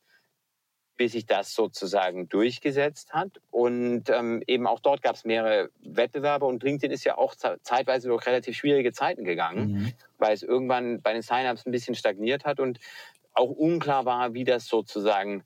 bis 0.97 1.13
sich 1.13 1.27
das 1.27 1.55
sozusagen 1.55 2.29
durchgesetzt 2.29 3.13
hat. 3.13 3.41
Und 3.51 4.11
ähm, 4.11 4.43
eben 4.47 4.67
auch 4.67 4.81
dort 4.81 5.03
gab 5.03 5.17
es 5.17 5.25
mehrere 5.25 5.71
Wettbewerbe 5.81 6.45
und 6.47 6.63
LinkedIn 6.63 6.93
ist 6.93 7.05
ja 7.05 7.19
auch 7.19 7.35
zeitweise 7.35 8.09
durch 8.09 8.27
relativ 8.27 8.57
schwierige 8.57 8.93
Zeiten 8.93 9.25
gegangen, 9.25 9.73
mhm. 9.73 9.93
weil 10.19 10.35
es 10.35 10.43
irgendwann 10.43 11.01
bei 11.03 11.13
den 11.13 11.23
Sign-ups 11.23 11.67
ein 11.67 11.73
bisschen 11.73 11.95
stagniert 11.95 12.45
hat 12.45 12.61
und 12.61 12.79
auch 13.35 13.51
unklar 13.51 14.05
war, 14.05 14.35
wie 14.35 14.45
das 14.45 14.67
sozusagen 14.67 15.45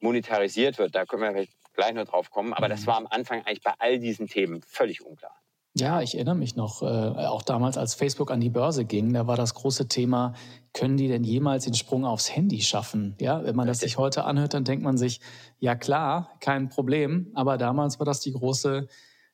monetarisiert 0.00 0.78
wird. 0.78 0.94
Da 0.94 1.06
können 1.06 1.22
wir 1.22 1.32
vielleicht 1.32 1.52
gleich 1.74 1.94
noch 1.94 2.06
drauf 2.06 2.30
kommen. 2.30 2.52
Aber 2.52 2.68
mhm. 2.68 2.72
das 2.72 2.86
war 2.86 2.96
am 2.96 3.06
Anfang 3.06 3.40
eigentlich 3.44 3.62
bei 3.62 3.74
all 3.78 3.98
diesen 3.98 4.26
Themen 4.26 4.62
völlig 4.62 5.04
unklar. 5.04 5.36
Ja, 5.76 6.00
ich 6.02 6.14
erinnere 6.14 6.36
mich 6.36 6.54
noch, 6.54 6.82
äh, 6.82 6.86
auch 6.86 7.42
damals, 7.42 7.76
als 7.76 7.94
Facebook 7.94 8.30
an 8.30 8.40
die 8.40 8.48
Börse 8.48 8.84
ging, 8.84 9.12
da 9.12 9.26
war 9.26 9.36
das 9.36 9.54
große 9.54 9.88
Thema, 9.88 10.34
können 10.72 10.96
die 10.96 11.08
denn 11.08 11.24
jemals 11.24 11.64
den 11.64 11.74
Sprung 11.74 12.04
aufs 12.04 12.30
Handy 12.34 12.60
schaffen? 12.60 13.16
Ja, 13.20 13.44
wenn 13.44 13.56
man 13.56 13.66
das 13.66 13.80
sich 13.80 13.98
heute 13.98 14.24
anhört, 14.24 14.54
dann 14.54 14.62
denkt 14.62 14.84
man 14.84 14.96
sich, 14.96 15.20
ja 15.58 15.74
klar, 15.74 16.30
kein 16.38 16.68
Problem, 16.68 17.32
aber 17.34 17.58
damals 17.58 17.98
war 17.98 18.06
das 18.06 18.20
die 18.20 18.32
große 18.32 18.86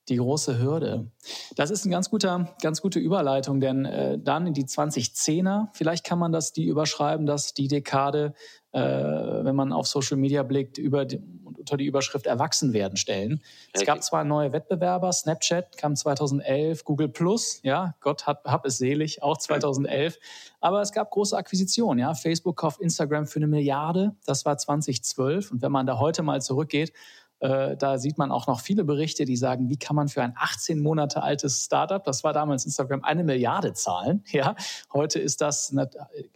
die 0.08 0.16
große 0.16 0.58
Hürde. 0.58 1.10
Das 1.56 1.70
ist 1.70 1.84
ein 1.84 1.90
ganz 1.90 2.10
guter, 2.10 2.54
ganz 2.62 2.82
gute 2.82 2.98
Überleitung, 2.98 3.60
denn 3.60 3.84
äh, 3.84 4.18
dann 4.18 4.46
in 4.46 4.54
die 4.54 4.64
2010er, 4.64 5.68
vielleicht 5.72 6.04
kann 6.04 6.18
man 6.18 6.32
das 6.32 6.52
die 6.52 6.64
überschreiben, 6.64 7.26
dass 7.26 7.54
die 7.54 7.68
Dekade, 7.68 8.34
äh, 8.72 8.80
wenn 8.80 9.54
man 9.54 9.72
auf 9.72 9.86
Social 9.86 10.16
Media 10.16 10.42
blickt, 10.42 10.78
über 10.78 11.04
die, 11.04 11.20
unter 11.60 11.76
die 11.76 11.86
Überschrift 11.86 12.26
Erwachsen 12.26 12.72
werden 12.72 12.96
stellen. 12.96 13.42
Es 13.72 13.84
gab 13.84 14.02
zwar 14.02 14.24
neue 14.24 14.52
Wettbewerber, 14.52 15.12
Snapchat 15.12 15.76
kam 15.76 15.94
2011, 15.94 16.84
Google 16.84 17.08
Plus, 17.08 17.60
ja, 17.62 17.94
Gott 18.00 18.26
hat, 18.26 18.44
hab 18.44 18.66
es 18.66 18.78
selig, 18.78 19.22
auch 19.22 19.38
2011, 19.38 20.18
aber 20.60 20.80
es 20.80 20.92
gab 20.92 21.10
große 21.10 21.36
Akquisitionen, 21.36 22.00
ja, 22.00 22.14
Facebook 22.14 22.56
kauft 22.56 22.80
Instagram 22.80 23.26
für 23.26 23.38
eine 23.38 23.46
Milliarde, 23.46 24.14
das 24.26 24.44
war 24.44 24.58
2012 24.58 25.52
und 25.52 25.62
wenn 25.62 25.72
man 25.72 25.86
da 25.86 25.98
heute 25.98 26.22
mal 26.22 26.42
zurückgeht, 26.42 26.92
äh, 27.40 27.76
da 27.76 27.98
sieht 27.98 28.18
man 28.18 28.30
auch 28.30 28.46
noch 28.46 28.60
viele 28.60 28.84
Berichte, 28.84 29.24
die 29.24 29.36
sagen, 29.36 29.70
wie 29.70 29.78
kann 29.78 29.96
man 29.96 30.08
für 30.08 30.22
ein 30.22 30.34
18 30.36 30.80
Monate 30.80 31.22
altes 31.22 31.64
Startup, 31.64 32.04
das 32.04 32.22
war 32.22 32.34
damals 32.34 32.66
Instagram, 32.66 33.02
eine 33.02 33.24
Milliarde 33.24 33.72
zahlen. 33.72 34.24
Ja, 34.32 34.54
heute 34.92 35.18
ist 35.18 35.40
das 35.40 35.74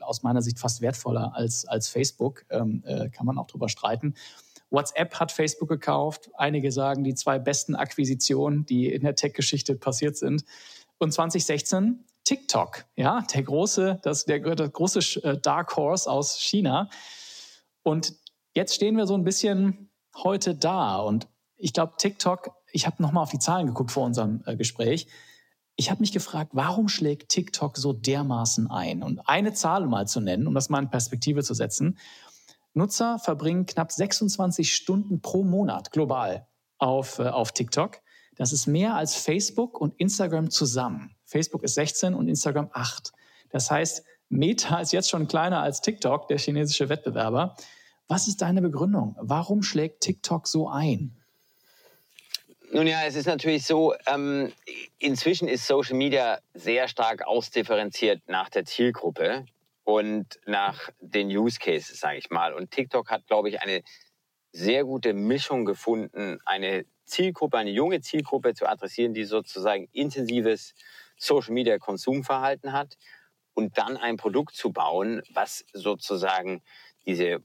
aus 0.00 0.22
meiner 0.22 0.42
Sicht 0.42 0.58
fast 0.58 0.80
wertvoller 0.80 1.32
als, 1.34 1.64
als 1.64 1.88
Facebook. 1.88 2.44
Ähm, 2.50 2.82
äh, 2.84 3.08
kann 3.08 3.24
man 3.24 3.38
auch 3.38 3.46
drüber 3.46 3.68
streiten. 3.68 4.14
WhatsApp 4.74 5.14
hat 5.18 5.32
Facebook 5.32 5.68
gekauft. 5.68 6.30
Einige 6.34 6.70
sagen, 6.72 7.04
die 7.04 7.14
zwei 7.14 7.38
besten 7.38 7.74
Akquisitionen, 7.74 8.66
die 8.66 8.92
in 8.92 9.02
der 9.02 9.14
Tech-Geschichte 9.14 9.76
passiert 9.76 10.16
sind. 10.16 10.44
Und 10.98 11.12
2016 11.12 12.04
TikTok, 12.24 12.86
ja, 12.96 13.22
der 13.32 13.42
große, 13.42 14.00
das, 14.02 14.24
der, 14.24 14.40
der 14.40 14.68
große 14.68 15.22
äh, 15.22 15.38
Dark 15.38 15.76
Horse 15.76 16.10
aus 16.10 16.38
China. 16.38 16.88
Und 17.82 18.14
jetzt 18.54 18.74
stehen 18.74 18.96
wir 18.96 19.06
so 19.06 19.14
ein 19.14 19.24
bisschen 19.24 19.90
heute 20.16 20.54
da? 20.54 20.96
Und 20.96 21.28
ich 21.56 21.72
glaube, 21.72 21.94
TikTok, 21.98 22.50
ich 22.72 22.86
habe 22.86 23.02
nochmal 23.02 23.22
auf 23.22 23.30
die 23.30 23.38
Zahlen 23.38 23.66
geguckt 23.66 23.92
vor 23.92 24.04
unserem 24.04 24.42
äh, 24.46 24.56
Gespräch. 24.56 25.06
Ich 25.76 25.90
habe 25.90 26.00
mich 26.00 26.12
gefragt, 26.12 26.52
warum 26.54 26.88
schlägt 26.88 27.28
TikTok 27.30 27.76
so 27.76 27.92
dermaßen 27.92 28.70
ein? 28.70 29.02
Und 29.02 29.28
eine 29.28 29.52
Zahl 29.52 29.86
mal 29.86 30.06
zu 30.06 30.20
nennen, 30.20 30.46
um 30.46 30.54
das 30.54 30.70
mal 30.70 30.82
in 30.82 30.88
Perspektive 30.88 31.42
zu 31.42 31.52
setzen. 31.52 31.98
Nutzer 32.74 33.18
verbringen 33.18 33.66
knapp 33.66 33.92
26 33.92 34.74
Stunden 34.74 35.20
pro 35.20 35.44
Monat 35.44 35.92
global 35.92 36.46
auf, 36.78 37.18
äh, 37.18 37.28
auf 37.28 37.52
TikTok. 37.52 38.00
Das 38.36 38.52
ist 38.52 38.66
mehr 38.66 38.94
als 38.94 39.14
Facebook 39.14 39.80
und 39.80 39.94
Instagram 39.98 40.50
zusammen. 40.50 41.14
Facebook 41.24 41.62
ist 41.62 41.74
16 41.74 42.14
und 42.14 42.28
Instagram 42.28 42.68
8. 42.72 43.12
Das 43.50 43.70
heißt, 43.70 44.04
Meta 44.28 44.80
ist 44.80 44.92
jetzt 44.92 45.08
schon 45.08 45.28
kleiner 45.28 45.62
als 45.62 45.80
TikTok, 45.80 46.26
der 46.28 46.38
chinesische 46.38 46.88
Wettbewerber. 46.88 47.56
Was 48.08 48.26
ist 48.26 48.42
deine 48.42 48.60
Begründung? 48.60 49.16
Warum 49.20 49.62
schlägt 49.62 50.00
TikTok 50.00 50.48
so 50.48 50.68
ein? 50.68 51.16
Nun 52.72 52.88
ja, 52.88 53.04
es 53.06 53.14
ist 53.14 53.26
natürlich 53.26 53.64
so, 53.64 53.94
ähm, 54.12 54.52
inzwischen 54.98 55.46
ist 55.46 55.66
Social 55.66 55.96
Media 55.96 56.40
sehr 56.54 56.88
stark 56.88 57.24
ausdifferenziert 57.24 58.22
nach 58.26 58.48
der 58.48 58.64
Zielgruppe 58.64 59.46
und 59.84 60.40
nach 60.46 60.90
den 61.00 61.28
Use 61.28 61.58
Cases, 61.58 61.98
sage 61.98 62.18
ich 62.18 62.30
mal. 62.30 62.52
Und 62.54 62.70
TikTok 62.70 63.10
hat, 63.10 63.26
glaube 63.26 63.50
ich, 63.50 63.60
eine 63.60 63.82
sehr 64.52 64.84
gute 64.84 65.12
Mischung 65.12 65.64
gefunden, 65.64 66.38
eine 66.44 66.86
Zielgruppe, 67.04 67.58
eine 67.58 67.70
junge 67.70 68.00
Zielgruppe 68.00 68.54
zu 68.54 68.66
adressieren, 68.66 69.14
die 69.14 69.24
sozusagen 69.24 69.88
intensives 69.92 70.74
Social 71.16 71.52
Media 71.52 71.78
Konsumverhalten 71.78 72.72
hat 72.72 72.96
und 73.52 73.78
dann 73.78 73.96
ein 73.96 74.16
Produkt 74.16 74.56
zu 74.56 74.72
bauen, 74.72 75.22
was 75.32 75.64
sozusagen 75.72 76.62
diese 77.06 77.42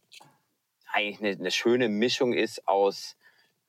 eigentlich 0.91 1.19
eine, 1.19 1.39
eine 1.39 1.51
schöne 1.51 1.89
Mischung 1.89 2.33
ist 2.33 2.67
aus, 2.67 3.15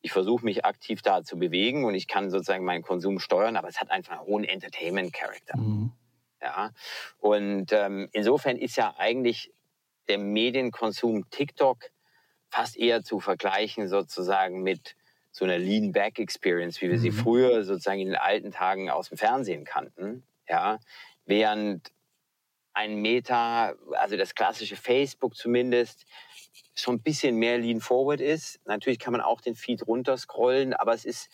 ich 0.02 0.12
versuche 0.12 0.44
mich 0.44 0.64
aktiv 0.64 1.02
da 1.02 1.22
zu 1.22 1.38
bewegen 1.38 1.84
und 1.84 1.94
ich 1.94 2.08
kann 2.08 2.30
sozusagen 2.30 2.64
meinen 2.64 2.82
Konsum 2.82 3.18
steuern, 3.18 3.56
aber 3.56 3.68
es 3.68 3.80
hat 3.80 3.90
einfach 3.90 4.18
einen 4.18 4.26
hohen 4.26 4.44
Entertainment-Charakter. 4.44 5.58
Mhm. 5.58 5.92
Ja, 6.42 6.70
und 7.18 7.72
ähm, 7.72 8.08
insofern 8.12 8.56
ist 8.56 8.76
ja 8.76 8.94
eigentlich 8.96 9.52
der 10.08 10.18
Medienkonsum 10.18 11.28
TikTok 11.30 11.90
fast 12.48 12.76
eher 12.76 13.02
zu 13.02 13.20
vergleichen 13.20 13.88
sozusagen 13.88 14.62
mit 14.62 14.96
so 15.32 15.44
einer 15.44 15.58
Lean-Back-Experience, 15.58 16.80
wie 16.80 16.88
wir 16.88 16.96
mhm. 16.96 17.02
sie 17.02 17.10
früher 17.12 17.62
sozusagen 17.64 18.00
in 18.00 18.08
den 18.08 18.16
alten 18.16 18.50
Tagen 18.50 18.90
aus 18.90 19.10
dem 19.10 19.18
Fernsehen 19.18 19.64
kannten. 19.64 20.24
Ja, 20.48 20.80
während 21.26 21.92
ein 22.72 22.96
Meta, 22.96 23.74
also 23.92 24.16
das 24.16 24.34
klassische 24.34 24.76
Facebook 24.76 25.36
zumindest, 25.36 26.06
schon 26.74 26.96
ein 26.96 27.02
bisschen 27.02 27.36
mehr 27.36 27.58
Lean 27.58 27.80
Forward 27.80 28.20
ist. 28.20 28.60
Natürlich 28.64 28.98
kann 28.98 29.12
man 29.12 29.20
auch 29.20 29.40
den 29.40 29.54
Feed 29.54 29.86
runterscrollen, 29.86 30.72
aber 30.74 30.94
es 30.94 31.04
ist 31.04 31.30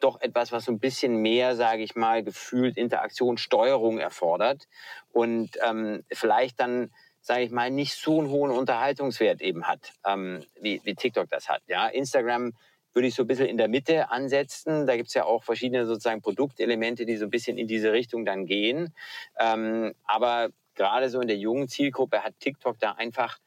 doch 0.00 0.20
etwas, 0.20 0.52
was 0.52 0.64
so 0.64 0.72
ein 0.72 0.78
bisschen 0.78 1.16
mehr, 1.16 1.56
sage 1.56 1.82
ich 1.82 1.94
mal, 1.94 2.22
gefühlt 2.22 2.76
Interaktion, 2.76 3.38
Steuerung 3.38 3.98
erfordert 3.98 4.66
und 5.12 5.50
ähm, 5.66 6.04
vielleicht 6.12 6.60
dann, 6.60 6.90
sage 7.20 7.42
ich 7.42 7.50
mal, 7.50 7.70
nicht 7.70 7.94
so 7.94 8.18
einen 8.18 8.30
hohen 8.30 8.50
Unterhaltungswert 8.50 9.40
eben 9.40 9.66
hat, 9.66 9.92
ähm, 10.06 10.44
wie, 10.60 10.80
wie 10.84 10.94
TikTok 10.94 11.28
das 11.28 11.48
hat. 11.48 11.62
Ja, 11.66 11.86
Instagram 11.86 12.52
würde 12.92 13.08
ich 13.08 13.14
so 13.14 13.22
ein 13.22 13.26
bisschen 13.26 13.46
in 13.46 13.56
der 13.56 13.68
Mitte 13.68 14.10
ansetzen. 14.10 14.86
Da 14.86 14.96
gibt 14.96 15.08
es 15.08 15.14
ja 15.14 15.24
auch 15.24 15.44
verschiedene 15.44 15.86
sozusagen 15.86 16.22
Produktelemente, 16.22 17.06
die 17.06 17.16
so 17.16 17.24
ein 17.24 17.30
bisschen 17.30 17.56
in 17.56 17.68
diese 17.68 17.92
Richtung 17.92 18.24
dann 18.24 18.46
gehen. 18.46 18.94
Ähm, 19.38 19.94
aber 20.04 20.50
gerade 20.74 21.08
so 21.08 21.20
in 21.20 21.28
der 21.28 21.36
jungen 21.36 21.68
Zielgruppe 21.68 22.24
hat 22.24 22.34
TikTok 22.40 22.78
da 22.78 22.92
einfach 22.92 23.38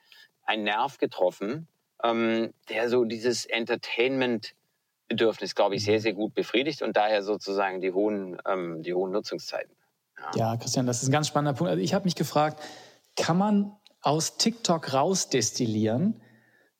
einen 0.46 0.64
Nerv 0.64 0.98
getroffen, 0.98 1.68
ähm, 2.04 2.54
der 2.70 2.90
so 2.90 3.06
dieses 3.06 3.46
Entertainment-Bedürfnis, 5.10 5.56
glaube 5.56 5.76
ich, 5.76 5.84
sehr, 5.84 6.00
sehr 6.00 6.14
gut 6.14 6.34
befriedigt 6.34 6.82
und 6.82 6.96
daher 6.96 7.24
sozusagen 7.24 7.82
die 7.82 7.92
hohen, 7.92 8.38
ähm, 8.48 8.82
die 8.82 8.94
hohen 8.94 9.12
Nutzungszeiten. 9.12 9.76
Ja. 10.18 10.32
ja, 10.36 10.58
Christian, 10.58 10.86
das 10.86 11.02
ist 11.02 11.10
ein 11.10 11.12
ganz 11.12 11.28
spannender 11.28 11.58
Punkt. 11.58 11.72
Also 11.72 11.82
ich 11.82 11.94
habe 11.94 12.06
mich 12.06 12.16
gefragt, 12.16 12.62
kann 13.16 13.38
man 13.38 13.76
aus 14.02 14.38
TikTok 14.38 14.94
rausdestillieren, 14.94 16.22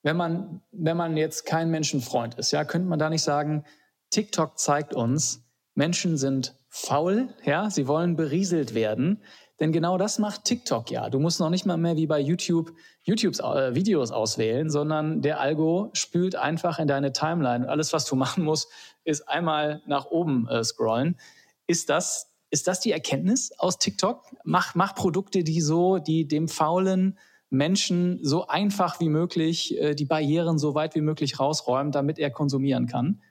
wenn 0.02 0.18
man, 0.18 0.62
wenn 0.72 0.98
man 0.98 1.18
jetzt 1.18 1.46
kein 1.46 1.70
Menschenfreund 1.70 2.36
ist? 2.36 2.52
Ja, 2.52 2.66
könnte 2.66 2.88
man 2.88 3.00
da 3.00 3.10
nicht 3.10 3.24
sagen, 3.24 3.66
TikTok 4.10 4.60
zeigt 4.60 4.94
uns, 4.94 5.44
Menschen 5.76 6.18
sind 6.18 6.56
faul, 6.70 7.34
ja, 7.44 7.70
sie 7.70 7.88
wollen 7.88 8.16
berieselt 8.16 8.74
werden. 8.74 9.24
Denn 9.64 9.72
genau 9.72 9.98
das 9.98 10.20
macht 10.20 10.44
TikTok 10.44 10.92
ja. 10.92 11.10
Du 11.10 11.20
musst 11.20 11.40
noch 11.40 11.50
nicht 11.50 11.66
mal 11.66 11.78
mehr 11.78 11.96
wie 11.96 12.06
bei 12.06 12.20
YouTube 12.20 12.74
YouTubes 13.04 13.40
äh, 13.40 13.74
Videos 13.74 14.12
auswählen, 14.12 14.70
sondern 14.70 15.22
der 15.22 15.40
Algo 15.40 15.90
spült 15.94 16.36
einfach 16.36 16.80
in 16.80 16.88
deine 16.90 17.14
Timeline. 17.14 17.70
Alles, 17.70 17.94
was 17.94 18.04
du 18.04 18.18
machen 18.18 18.44
musst, 18.44 18.68
ist 19.06 19.22
einmal 19.30 19.82
nach 19.88 20.08
oben 20.08 20.50
äh, 20.50 20.66
scrollen. 20.66 21.18
Ist 21.66 21.90
das, 21.90 22.30
ist 22.50 22.68
das 22.68 22.82
die 22.82 22.92
Erkenntnis 22.92 23.58
aus 23.58 23.78
TikTok? 23.78 24.26
Mach, 24.44 24.76
mach 24.76 24.96
Produkte, 24.96 25.46
die 25.46 25.62
so, 25.62 25.98
die 25.98 26.28
dem 26.28 26.50
faulen 26.50 27.18
Menschen 27.50 28.20
so 28.22 28.48
einfach 28.48 29.00
wie 29.00 29.08
möglich 29.08 29.80
äh, 29.80 29.96
die 29.96 30.04
Barrieren 30.04 30.60
so 30.60 30.76
weit 30.76 30.94
wie 30.94 31.00
möglich 31.00 31.40
rausräumen, 31.40 31.94
damit 31.94 32.20
er 32.20 32.32
konsumieren 32.32 32.86
kann. 32.88 33.22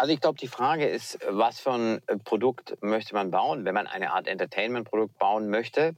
Also 0.00 0.14
ich 0.14 0.20
glaube, 0.22 0.38
die 0.38 0.48
Frage 0.48 0.88
ist, 0.88 1.18
was 1.28 1.60
für 1.60 1.72
ein 1.72 2.00
äh, 2.06 2.16
Produkt 2.16 2.74
möchte 2.80 3.14
man 3.14 3.30
bauen? 3.30 3.66
Wenn 3.66 3.74
man 3.74 3.86
eine 3.86 4.12
Art 4.12 4.28
Entertainment-Produkt 4.28 5.18
bauen 5.18 5.50
möchte, 5.50 5.94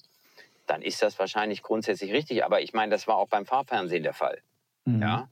dann 0.66 0.82
ist 0.82 1.02
das 1.02 1.20
wahrscheinlich 1.20 1.62
grundsätzlich 1.62 2.12
richtig. 2.12 2.44
Aber 2.44 2.60
ich 2.60 2.72
meine, 2.72 2.90
das 2.90 3.06
war 3.06 3.16
auch 3.16 3.28
beim 3.28 3.46
Fahrfernsehen 3.46 4.02
der 4.02 4.12
Fall. 4.12 4.42
Mhm. 4.86 5.02
Ja? 5.02 5.28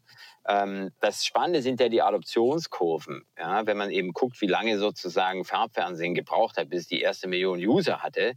Ähm, 0.47 0.93
das 1.01 1.25
Spannende 1.25 1.63
sind 1.63 1.81
ja 1.81 1.89
die 1.89 2.01
Adoptionskurven. 2.01 3.25
Ja? 3.37 3.67
Wenn 3.67 3.77
man 3.77 3.91
eben 3.91 4.13
guckt, 4.13 4.41
wie 4.41 4.47
lange 4.47 4.79
sozusagen 4.79 5.45
Farbfernsehen 5.45 6.15
gebraucht 6.15 6.57
hat, 6.57 6.69
bis 6.69 6.83
es 6.83 6.87
die 6.87 7.01
erste 7.01 7.27
Million 7.27 7.59
User 7.59 8.05
hatte, 8.05 8.35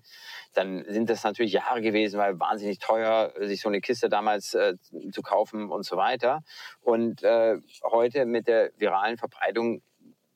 dann 0.56 0.84
sind 0.88 1.12
das 1.12 1.24
natürlich 1.24 1.54
Jahre 1.54 1.82
gewesen, 1.82 2.18
weil 2.18 2.40
wahnsinnig 2.40 2.80
teuer, 2.80 3.32
sich 3.40 3.62
so 3.62 3.70
eine 3.70 3.82
Kiste 3.82 4.10
damals 4.10 4.56
äh, 4.56 4.74
zu 5.12 5.22
kaufen 5.22 5.70
und 5.70 5.86
so 5.86 5.96
weiter. 5.96 6.42
Und 6.82 7.22
äh, 7.22 7.58
heute 7.84 8.26
mit 8.26 8.48
der 8.48 8.72
viralen 8.78 9.18
Verbreitung 9.18 9.84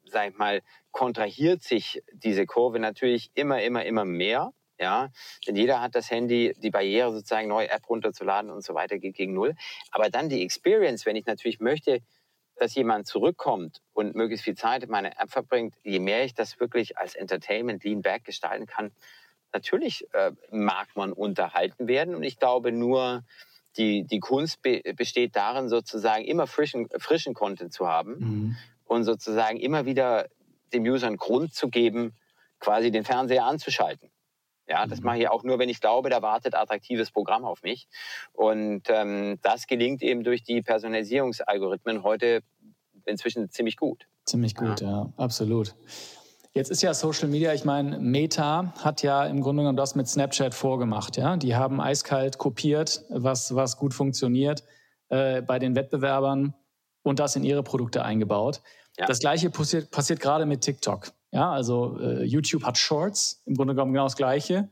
sag 0.10 0.32
ich 0.32 0.38
mal, 0.38 0.62
kontrahiert 0.92 1.62
sich 1.62 2.02
diese 2.14 2.46
Kurve 2.46 2.80
natürlich 2.80 3.32
immer, 3.34 3.62
immer, 3.62 3.86
immer 3.86 4.06
mehr. 4.06 4.52
Ja, 4.80 5.10
denn 5.48 5.56
jeder 5.56 5.82
hat 5.82 5.96
das 5.96 6.12
Handy, 6.12 6.54
die 6.58 6.70
Barriere 6.70 7.12
sozusagen, 7.12 7.48
neue 7.48 7.70
App 7.70 7.90
runterzuladen 7.90 8.52
und 8.52 8.64
so 8.64 8.76
weiter 8.76 9.00
geht 9.00 9.16
gegen 9.16 9.34
Null. 9.34 9.56
Aber 9.92 10.12
dann 10.12 10.30
die 10.30 10.44
Experience, 10.44 11.08
wenn 11.08 11.16
ich 11.16 11.26
natürlich 11.26 11.60
möchte, 11.60 12.02
dass 12.58 12.76
jemand 12.76 13.08
zurückkommt 13.08 13.82
und 13.94 14.16
möglichst 14.16 14.46
viel 14.46 14.56
Zeit 14.56 14.84
in 14.84 14.92
meiner 14.92 15.20
App 15.20 15.32
verbringt, 15.32 15.76
je 15.84 16.00
mehr 16.00 16.24
ich 16.24 16.36
das 16.36 16.60
wirklich 16.60 16.98
als 16.98 17.16
Entertainment 17.16 17.84
Lean 17.84 18.04
Back 18.04 18.24
gestalten 18.26 18.68
kann, 18.68 18.92
natürlich 19.52 20.06
äh, 20.14 20.32
mag 20.52 20.88
man 20.96 21.12
unterhalten 21.12 21.88
werden. 21.88 22.14
Und 22.14 22.24
ich 22.24 22.38
glaube 22.38 22.72
nur, 22.72 23.24
die, 23.78 24.04
die 24.04 24.20
Kunst 24.20 24.62
be 24.62 24.82
besteht 24.96 25.36
darin, 25.36 25.70
sozusagen 25.70 26.24
immer 26.24 26.46
frischen, 26.46 26.88
frischen 26.98 27.34
Content 27.34 27.74
zu 27.74 27.88
haben. 27.88 28.16
Mhm 28.20 28.58
und 28.88 29.04
sozusagen 29.04 29.58
immer 29.58 29.86
wieder 29.86 30.28
dem 30.74 30.84
User 30.84 31.08
einen 31.08 31.18
Grund 31.18 31.54
zu 31.54 31.70
geben, 31.70 32.16
quasi 32.60 32.92
den 32.92 33.04
Fernseher 33.04 33.46
anzuschalten. 33.46 34.10
Ja, 34.68 34.86
das 34.86 35.00
mhm. 35.00 35.06
mache 35.06 35.20
ich 35.20 35.30
auch 35.30 35.44
nur, 35.44 35.60
wenn 35.60 35.70
ich 35.70 35.80
glaube, 35.80 36.10
da 36.10 36.22
wartet 36.22 36.56
attraktives 36.56 37.12
Programm 37.12 37.46
auf 37.46 37.64
mich. 37.64 37.88
Und 38.34 38.84
ähm, 38.90 39.40
das 39.42 39.68
gelingt 39.68 40.02
eben 40.02 40.24
durch 40.24 40.44
die 40.44 40.62
Personalisierungsalgorithmen 40.62 42.04
heute 42.04 42.42
inzwischen 43.06 43.50
ziemlich 43.50 43.78
gut. 43.78 44.08
Ziemlich 44.26 44.56
gut, 44.56 44.82
ja, 44.82 44.90
ja 44.90 45.14
absolut. 45.16 45.74
Jetzt 46.54 46.72
ist 46.72 46.82
ja 46.82 46.94
Social 46.94 47.30
Media, 47.30 47.54
ich 47.54 47.66
meine, 47.66 48.00
Meta 48.00 48.74
hat 48.84 49.04
ja 49.04 49.26
im 49.26 49.42
Grunde 49.42 49.62
genommen 49.62 49.78
das 49.78 49.96
mit 49.96 50.08
Snapchat 50.08 50.56
vorgemacht. 50.56 51.16
Ja? 51.16 51.38
Die 51.38 51.56
haben 51.56 51.80
eiskalt 51.80 52.38
kopiert, 52.38 53.04
was, 53.10 53.54
was 53.56 53.78
gut 53.78 53.94
funktioniert 53.94 54.64
äh, 55.10 55.42
bei 55.42 55.60
den 55.60 55.76
Wettbewerbern 55.76 56.56
und 57.08 57.20
das 57.20 57.36
in 57.36 57.44
ihre 57.44 57.64
Produkte 57.64 58.04
eingebaut. 58.04 58.62
Ja. 58.98 59.06
Das 59.06 59.20
gleiche 59.20 59.50
passiert, 59.50 59.92
passiert 59.92 60.20
gerade 60.20 60.46
mit 60.46 60.62
TikTok. 60.62 61.12
Ja, 61.32 61.52
also 61.52 62.00
äh, 62.00 62.24
YouTube 62.24 62.64
hat 62.64 62.78
Shorts, 62.78 63.42
im 63.46 63.56
Grunde 63.56 63.74
genommen 63.74 63.94
genau 63.94 64.06
das 64.06 64.16
Gleiche. 64.16 64.70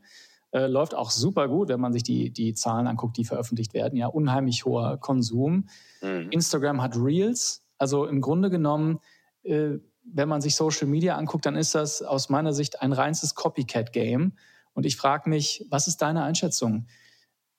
Äh, 0.52 0.66
läuft 0.66 0.94
auch 0.94 1.10
super 1.10 1.48
gut, 1.48 1.68
wenn 1.68 1.80
man 1.80 1.92
sich 1.92 2.02
die, 2.02 2.30
die 2.30 2.54
Zahlen 2.54 2.86
anguckt, 2.86 3.16
die 3.16 3.24
veröffentlicht 3.24 3.74
werden. 3.74 3.96
Ja, 3.96 4.06
unheimlich 4.06 4.64
hoher 4.64 4.96
Konsum. 4.98 5.68
Mhm. 6.02 6.30
Instagram 6.30 6.82
hat 6.82 6.96
Reels. 6.96 7.62
Also 7.78 8.06
im 8.06 8.20
Grunde 8.20 8.48
genommen, 8.48 9.00
äh, 9.42 9.78
wenn 10.04 10.28
man 10.28 10.40
sich 10.40 10.56
Social 10.56 10.86
Media 10.86 11.16
anguckt, 11.16 11.46
dann 11.46 11.56
ist 11.56 11.74
das 11.74 12.00
aus 12.00 12.28
meiner 12.30 12.52
Sicht 12.52 12.80
ein 12.80 12.92
reines 12.92 13.34
Copycat-Game. 13.34 14.32
Und 14.72 14.86
ich 14.86 14.96
frage 14.96 15.28
mich, 15.28 15.66
was 15.68 15.88
ist 15.88 16.00
deine 16.00 16.22
Einschätzung? 16.22 16.86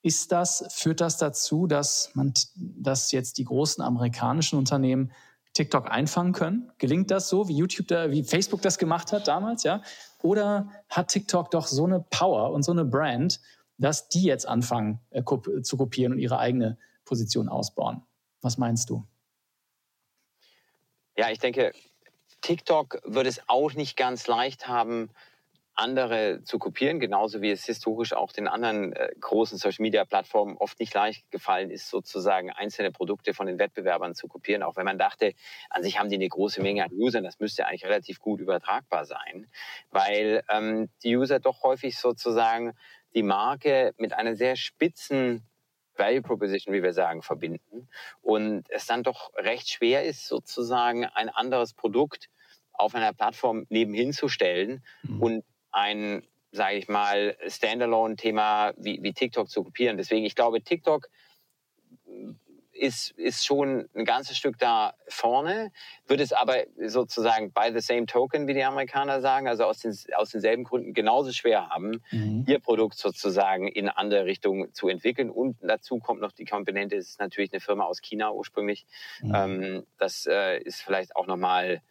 Ist 0.01 0.31
das, 0.31 0.65
führt 0.69 1.01
das 1.01 1.17
dazu, 1.17 1.67
dass 1.67 2.11
man, 2.13 2.33
dass 2.55 3.11
jetzt 3.11 3.37
die 3.37 3.43
großen 3.43 3.83
amerikanischen 3.83 4.57
Unternehmen 4.57 5.11
TikTok 5.53 5.89
einfangen 5.89 6.33
können? 6.33 6.71
Gelingt 6.77 7.11
das 7.11 7.29
so, 7.29 7.47
wie 7.47 7.55
YouTube 7.55 7.87
da, 7.87 8.11
wie 8.11 8.23
Facebook 8.23 8.61
das 8.61 8.77
gemacht 8.77 9.11
hat 9.11 9.27
damals, 9.27 9.63
ja? 9.63 9.81
Oder 10.21 10.69
hat 10.89 11.09
TikTok 11.09 11.51
doch 11.51 11.67
so 11.67 11.85
eine 11.85 11.99
Power 11.99 12.51
und 12.51 12.63
so 12.63 12.71
eine 12.71 12.85
Brand, 12.85 13.39
dass 13.77 14.09
die 14.09 14.23
jetzt 14.23 14.47
anfangen 14.47 14.99
äh, 15.09 15.23
zu 15.61 15.77
kopieren 15.77 16.13
und 16.13 16.19
ihre 16.19 16.37
eigene 16.37 16.77
Position 17.05 17.49
ausbauen? 17.49 18.03
Was 18.41 18.57
meinst 18.57 18.89
du? 18.89 19.03
Ja, 21.15 21.31
ich 21.31 21.39
denke, 21.39 21.73
TikTok 22.41 23.01
wird 23.03 23.25
es 23.25 23.41
auch 23.47 23.73
nicht 23.73 23.97
ganz 23.97 24.27
leicht 24.27 24.67
haben, 24.67 25.09
andere 25.77 26.41
zu 26.43 26.57
kopieren, 26.57 26.99
genauso 26.99 27.41
wie 27.41 27.51
es 27.51 27.65
historisch 27.65 28.13
auch 28.13 28.31
den 28.31 28.47
anderen 28.47 28.93
äh, 28.93 29.09
großen 29.19 29.57
Social-Media-Plattformen 29.57 30.57
oft 30.57 30.79
nicht 30.79 30.93
leicht 30.93 31.29
gefallen 31.31 31.69
ist, 31.69 31.89
sozusagen 31.89 32.51
einzelne 32.51 32.91
Produkte 32.91 33.33
von 33.33 33.47
den 33.47 33.59
Wettbewerbern 33.59 34.15
zu 34.15 34.27
kopieren, 34.27 34.63
auch 34.63 34.75
wenn 34.75 34.85
man 34.85 34.97
dachte, 34.97 35.33
an 35.69 35.83
sich 35.83 35.99
haben 35.99 36.09
die 36.09 36.15
eine 36.15 36.27
große 36.27 36.61
Menge 36.61 36.83
an 36.83 36.91
Usern, 36.93 37.23
das 37.23 37.39
müsste 37.39 37.67
eigentlich 37.67 37.85
relativ 37.85 38.19
gut 38.19 38.41
übertragbar 38.41 39.05
sein, 39.05 39.47
weil 39.91 40.43
ähm, 40.49 40.89
die 41.03 41.15
User 41.15 41.39
doch 41.39 41.63
häufig 41.63 41.97
sozusagen 41.97 42.73
die 43.13 43.23
Marke 43.23 43.93
mit 43.97 44.13
einer 44.13 44.35
sehr 44.35 44.55
spitzen 44.55 45.47
Value 45.95 46.21
Proposition, 46.21 46.73
wie 46.73 46.83
wir 46.83 46.93
sagen, 46.93 47.21
verbinden 47.21 47.87
und 48.21 48.65
es 48.69 48.85
dann 48.85 49.03
doch 49.03 49.31
recht 49.35 49.69
schwer 49.69 50.03
ist, 50.05 50.27
sozusagen 50.27 51.05
ein 51.05 51.29
anderes 51.29 51.73
Produkt 51.73 52.29
auf 52.73 52.95
einer 52.95 53.13
Plattform 53.13 53.65
nebenhin 53.69 54.13
zu 54.13 54.29
stellen 54.29 54.83
mhm. 55.03 55.21
und 55.21 55.43
ein, 55.77 56.23
sage 56.51 56.77
ich 56.77 56.87
mal, 56.87 57.37
Standalone-Thema 57.47 58.73
wie, 58.77 59.01
wie 59.03 59.13
TikTok 59.13 59.49
zu 59.49 59.63
kopieren. 59.63 59.97
Deswegen, 59.97 60.25
ich 60.25 60.35
glaube, 60.35 60.61
TikTok 60.61 61.07
ist, 62.73 63.11
ist 63.11 63.45
schon 63.45 63.89
ein 63.95 64.05
ganzes 64.05 64.37
Stück 64.37 64.57
da 64.57 64.93
vorne, 65.07 65.71
wird 66.07 66.19
es 66.19 66.33
aber 66.33 66.63
sozusagen 66.85 67.51
by 67.51 67.71
the 67.73 67.79
same 67.79 68.05
token, 68.05 68.47
wie 68.47 68.53
die 68.53 68.63
Amerikaner 68.63 69.21
sagen, 69.21 69.47
also 69.47 69.65
aus, 69.65 69.79
den, 69.79 69.95
aus 70.15 70.31
denselben 70.31 70.63
Gründen 70.63 70.93
genauso 70.93 71.31
schwer 71.31 71.69
haben, 71.69 72.01
mhm. 72.11 72.45
ihr 72.47 72.59
Produkt 72.59 72.97
sozusagen 72.97 73.67
in 73.67 73.89
andere 73.89 74.25
Richtungen 74.25 74.73
zu 74.73 74.87
entwickeln. 74.89 75.29
Und 75.29 75.57
dazu 75.61 75.99
kommt 75.99 76.21
noch 76.21 76.31
die 76.31 76.45
Komponente, 76.45 76.95
es 76.95 77.09
ist 77.09 77.19
natürlich 77.19 77.51
eine 77.51 77.61
Firma 77.61 77.85
aus 77.85 78.01
China 78.01 78.31
ursprünglich. 78.31 78.85
Mhm. 79.21 79.35
Ähm, 79.35 79.83
das 79.97 80.27
äh, 80.27 80.59
ist 80.59 80.81
vielleicht 80.81 81.15
auch 81.15 81.27
nochmal 81.27 81.81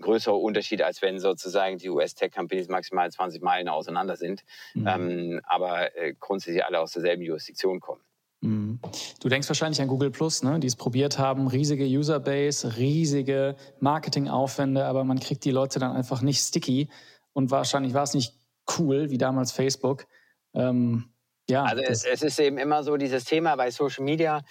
größerer 0.00 0.38
Unterschied, 0.38 0.82
als 0.82 1.02
wenn 1.02 1.18
sozusagen 1.18 1.78
die 1.78 1.88
US-Tech-Companies 1.88 2.68
maximal 2.68 3.10
20 3.10 3.42
Meilen 3.42 3.68
auseinander 3.68 4.16
sind, 4.16 4.44
mhm. 4.74 4.86
ähm, 4.86 5.40
aber 5.44 5.96
äh, 5.96 6.14
grundsätzlich 6.18 6.64
alle 6.64 6.80
aus 6.80 6.92
derselben 6.92 7.22
Jurisdiktion 7.22 7.80
kommen. 7.80 8.02
Mhm. 8.40 8.80
Du 9.20 9.28
denkst 9.28 9.48
wahrscheinlich 9.48 9.80
an 9.80 9.88
Google 9.88 10.10
Plus, 10.10 10.42
ne? 10.42 10.60
die 10.60 10.66
es 10.66 10.76
probiert 10.76 11.18
haben, 11.18 11.46
riesige 11.46 11.84
Userbase, 11.84 12.76
riesige 12.76 13.56
Marketingaufwände, 13.80 14.84
aber 14.84 15.04
man 15.04 15.18
kriegt 15.18 15.44
die 15.44 15.50
Leute 15.50 15.78
dann 15.78 15.92
einfach 15.92 16.20
nicht 16.20 16.40
sticky 16.40 16.88
und 17.32 17.50
wahrscheinlich 17.50 17.94
war 17.94 18.02
es 18.02 18.14
nicht 18.14 18.34
cool 18.78 19.10
wie 19.10 19.18
damals 19.18 19.52
Facebook. 19.52 20.06
Ähm, 20.54 21.08
ja, 21.48 21.64
also 21.64 21.82
es, 21.82 22.04
es, 22.04 22.22
ist 22.22 22.40
eben 22.40 22.56
immer 22.56 22.82
so 22.82 22.96
dieses 22.96 23.24
Thema 23.24 23.54
bei 23.56 23.70
Social 23.70 24.04
Media 24.04 24.42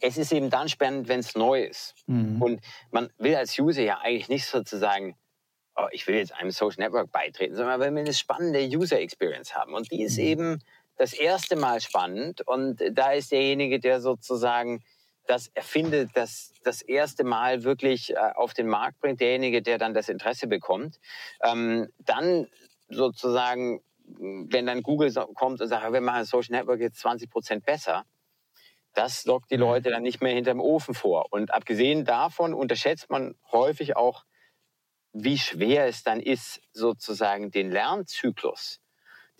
es 0.00 0.18
ist 0.18 0.32
eben 0.32 0.50
dann 0.50 0.68
spannend, 0.68 1.08
wenn 1.08 1.20
es 1.20 1.34
neu 1.34 1.62
ist. 1.62 1.94
Mhm. 2.06 2.42
Und 2.42 2.60
man 2.90 3.10
will 3.18 3.34
als 3.34 3.58
User 3.58 3.82
ja 3.82 3.98
eigentlich 3.98 4.28
nicht 4.28 4.46
sozusagen, 4.46 5.16
oh, 5.76 5.86
ich 5.92 6.06
will 6.06 6.16
jetzt 6.16 6.34
einem 6.34 6.50
Social 6.50 6.84
Network 6.84 7.10
beitreten, 7.10 7.56
sondern 7.56 7.78
man 7.80 7.94
will 7.94 8.02
eine 8.02 8.14
spannende 8.14 8.60
User 8.66 9.00
Experience 9.00 9.54
haben. 9.54 9.74
Und 9.74 9.90
die 9.90 10.02
ist 10.02 10.18
mhm. 10.18 10.24
eben 10.24 10.62
das 10.96 11.12
erste 11.12 11.56
Mal 11.56 11.80
spannend. 11.80 12.46
Und 12.46 12.82
da 12.92 13.12
ist 13.12 13.32
derjenige, 13.32 13.80
der 13.80 14.00
sozusagen 14.00 14.82
das 15.26 15.48
erfindet, 15.54 16.10
das 16.14 16.52
das 16.62 16.82
erste 16.82 17.24
Mal 17.24 17.64
wirklich 17.64 18.12
äh, 18.12 18.16
auf 18.34 18.52
den 18.52 18.68
Markt 18.68 19.00
bringt, 19.00 19.20
derjenige, 19.20 19.62
der 19.62 19.78
dann 19.78 19.94
das 19.94 20.08
Interesse 20.08 20.46
bekommt. 20.46 20.98
Ähm, 21.42 21.88
dann 21.98 22.48
sozusagen, 22.88 23.80
wenn 24.04 24.66
dann 24.66 24.82
Google 24.82 25.12
kommt 25.34 25.60
und 25.60 25.68
sagt, 25.68 25.92
wir 25.92 26.00
machen 26.00 26.24
Social 26.24 26.56
Network 26.56 26.80
jetzt 26.80 26.98
20 26.98 27.30
Prozent 27.30 27.64
besser, 27.64 28.04
das 28.96 29.24
lockt 29.26 29.50
die 29.50 29.56
Leute 29.56 29.90
dann 29.90 30.02
nicht 30.02 30.22
mehr 30.22 30.34
hinterm 30.34 30.60
Ofen 30.60 30.94
vor. 30.94 31.26
Und 31.30 31.52
abgesehen 31.52 32.04
davon 32.04 32.54
unterschätzt 32.54 33.10
man 33.10 33.34
häufig 33.52 33.96
auch, 33.96 34.24
wie 35.12 35.38
schwer 35.38 35.86
es 35.86 36.02
dann 36.02 36.20
ist, 36.20 36.60
sozusagen 36.72 37.50
den 37.50 37.70
Lernzyklus, 37.70 38.80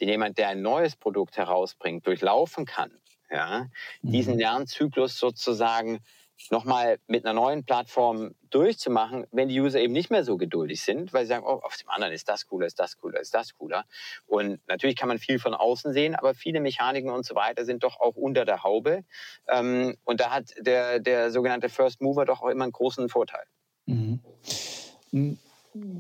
den 0.00 0.08
jemand, 0.08 0.38
der 0.38 0.48
ein 0.48 0.62
neues 0.62 0.96
Produkt 0.96 1.36
herausbringt, 1.36 2.06
durchlaufen 2.06 2.64
kann. 2.64 3.00
Ja, 3.30 3.66
diesen 4.02 4.34
mhm. 4.34 4.40
Lernzyklus 4.40 5.18
sozusagen 5.18 6.00
nochmal 6.50 6.98
mit 7.06 7.24
einer 7.24 7.34
neuen 7.34 7.64
Plattform 7.64 8.34
durchzumachen, 8.50 9.26
wenn 9.32 9.48
die 9.48 9.60
User 9.60 9.80
eben 9.80 9.92
nicht 9.92 10.10
mehr 10.10 10.24
so 10.24 10.36
geduldig 10.36 10.82
sind, 10.82 11.12
weil 11.12 11.24
sie 11.24 11.30
sagen, 11.30 11.44
oh, 11.46 11.60
auf 11.62 11.76
dem 11.76 11.88
anderen 11.90 12.12
ist 12.12 12.28
das 12.28 12.46
cooler, 12.46 12.66
ist 12.66 12.78
das 12.78 12.96
cooler, 12.96 13.20
ist 13.20 13.34
das 13.34 13.54
cooler. 13.54 13.84
Und 14.26 14.60
natürlich 14.68 14.96
kann 14.96 15.08
man 15.08 15.18
viel 15.18 15.38
von 15.38 15.54
außen 15.54 15.92
sehen, 15.92 16.14
aber 16.14 16.34
viele 16.34 16.60
Mechaniken 16.60 17.10
und 17.10 17.24
so 17.24 17.34
weiter 17.34 17.64
sind 17.64 17.82
doch 17.82 17.98
auch 18.00 18.16
unter 18.16 18.44
der 18.44 18.62
Haube. 18.62 19.04
Ähm, 19.48 19.96
und 20.04 20.20
da 20.20 20.30
hat 20.30 20.54
der, 20.58 21.00
der 21.00 21.30
sogenannte 21.30 21.68
First 21.68 22.00
Mover 22.00 22.24
doch 22.24 22.42
auch 22.42 22.48
immer 22.48 22.64
einen 22.64 22.72
großen 22.72 23.08
Vorteil. 23.08 23.44
Mhm. 23.86 24.20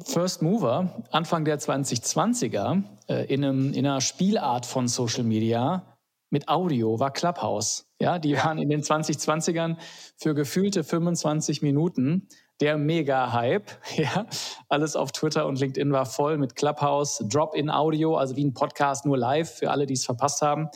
First 0.04 0.42
Mover, 0.42 1.04
Anfang 1.10 1.44
der 1.44 1.58
2020er, 1.58 2.82
äh, 3.08 3.24
in, 3.32 3.44
einem, 3.44 3.72
in 3.72 3.86
einer 3.86 4.00
Spielart 4.00 4.66
von 4.66 4.88
Social 4.88 5.24
Media, 5.24 5.96
mit 6.30 6.48
Audio 6.48 6.98
war 6.98 7.12
Clubhouse. 7.12 7.85
Ja, 8.00 8.18
die 8.18 8.36
waren 8.36 8.58
in 8.58 8.68
den 8.68 8.82
2020ern 8.82 9.76
für 10.16 10.34
gefühlte 10.34 10.84
25 10.84 11.62
Minuten 11.62 12.28
der 12.60 12.76
Mega-Hype. 12.76 13.70
Ja, 13.96 14.26
alles 14.68 14.96
auf 14.96 15.12
Twitter 15.12 15.46
und 15.46 15.58
LinkedIn 15.58 15.92
war 15.92 16.06
voll 16.06 16.36
mit 16.36 16.56
Clubhouse, 16.56 17.24
Drop-in-Audio, 17.26 18.16
also 18.16 18.36
wie 18.36 18.44
ein 18.44 18.54
Podcast, 18.54 19.06
nur 19.06 19.16
live 19.16 19.50
für 19.50 19.70
alle, 19.70 19.86
die 19.86 19.94
es 19.94 20.04
verpasst 20.04 20.42
haben. 20.42 20.68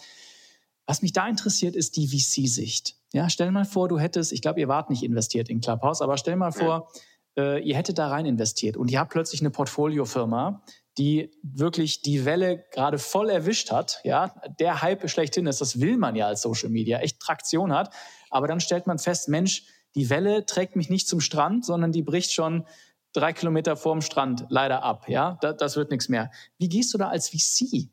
Was 0.87 1.03
mich 1.03 1.13
da 1.13 1.29
interessiert, 1.29 1.77
ist 1.77 1.97
die 1.97 2.09
VC-Sicht. 2.09 2.97
Ja, 3.13 3.29
stell 3.29 3.51
mal 3.51 3.65
vor, 3.65 3.89
du 3.89 3.99
hättest, 3.99 4.33
ich 4.33 4.41
glaube, 4.41 4.61
ihr 4.61 4.69
wart 4.69 4.89
nicht 4.89 5.03
investiert 5.03 5.49
in 5.49 5.61
Clubhouse, 5.61 6.01
aber 6.01 6.17
stell 6.17 6.37
mal 6.37 6.53
vor, 6.53 6.91
ja. 7.37 7.43
äh, 7.43 7.63
ihr 7.63 7.77
hättet 7.77 7.99
da 7.99 8.09
rein 8.09 8.25
investiert 8.25 8.77
und 8.77 8.91
ihr 8.91 8.99
habt 8.99 9.13
plötzlich 9.13 9.41
eine 9.41 9.51
Portfoliofirma, 9.51 10.63
die 11.01 11.33
wirklich 11.43 12.03
die 12.03 12.27
Welle 12.27 12.63
gerade 12.73 12.99
voll 12.99 13.31
erwischt 13.31 13.73
hat. 13.73 14.01
Ja, 14.05 14.35
der 14.59 14.83
Hype 14.83 15.09
schlechthin 15.09 15.47
ist, 15.47 15.63
das 15.63 15.81
will 15.81 15.97
man 15.97 16.15
ja 16.15 16.27
als 16.27 16.43
Social 16.43 16.69
Media, 16.69 16.99
echt 16.99 17.19
Traktion 17.21 17.73
hat. 17.73 17.91
Aber 18.29 18.47
dann 18.47 18.61
stellt 18.61 18.87
man 18.87 18.99
fest, 18.99 19.31
Mensch, 19.31 19.65
die 19.95 20.11
Welle 20.11 20.45
trägt 20.45 20.77
mich 20.77 20.91
nicht 20.91 21.09
zum 21.09 21.23
Strand, 21.23 21.65
sondern 21.65 21.91
die 21.91 22.03
bricht 22.03 22.33
schon 22.33 22.67
drei 23.15 23.33
Kilometer 23.33 23.79
vorm 23.79 24.03
Strand 24.03 24.45
leider 24.51 24.83
ab. 24.83 25.09
Ja, 25.09 25.39
das, 25.41 25.57
das 25.57 25.77
wird 25.77 25.91
nichts 25.91 26.11
mehr. 26.11 26.31
Wie 26.59 26.69
gehst 26.69 26.93
du 26.93 26.99
da 26.99 27.09
als 27.09 27.31
VC 27.31 27.89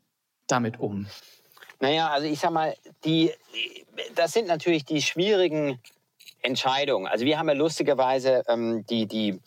damit 0.46 0.78
um? 0.78 1.06
Naja, 1.80 2.10
also 2.10 2.26
ich 2.26 2.38
sag 2.38 2.50
mal, 2.50 2.74
die, 3.06 3.32
das 4.16 4.32
sind 4.32 4.48
natürlich 4.48 4.84
die 4.84 5.00
schwierigen 5.00 5.80
Entscheidungen. 6.42 7.06
Also 7.06 7.24
wir 7.24 7.38
haben 7.38 7.48
ja 7.48 7.54
lustigerweise 7.54 8.42
ähm, 8.48 8.84
die, 8.90 9.06
die 9.06 9.40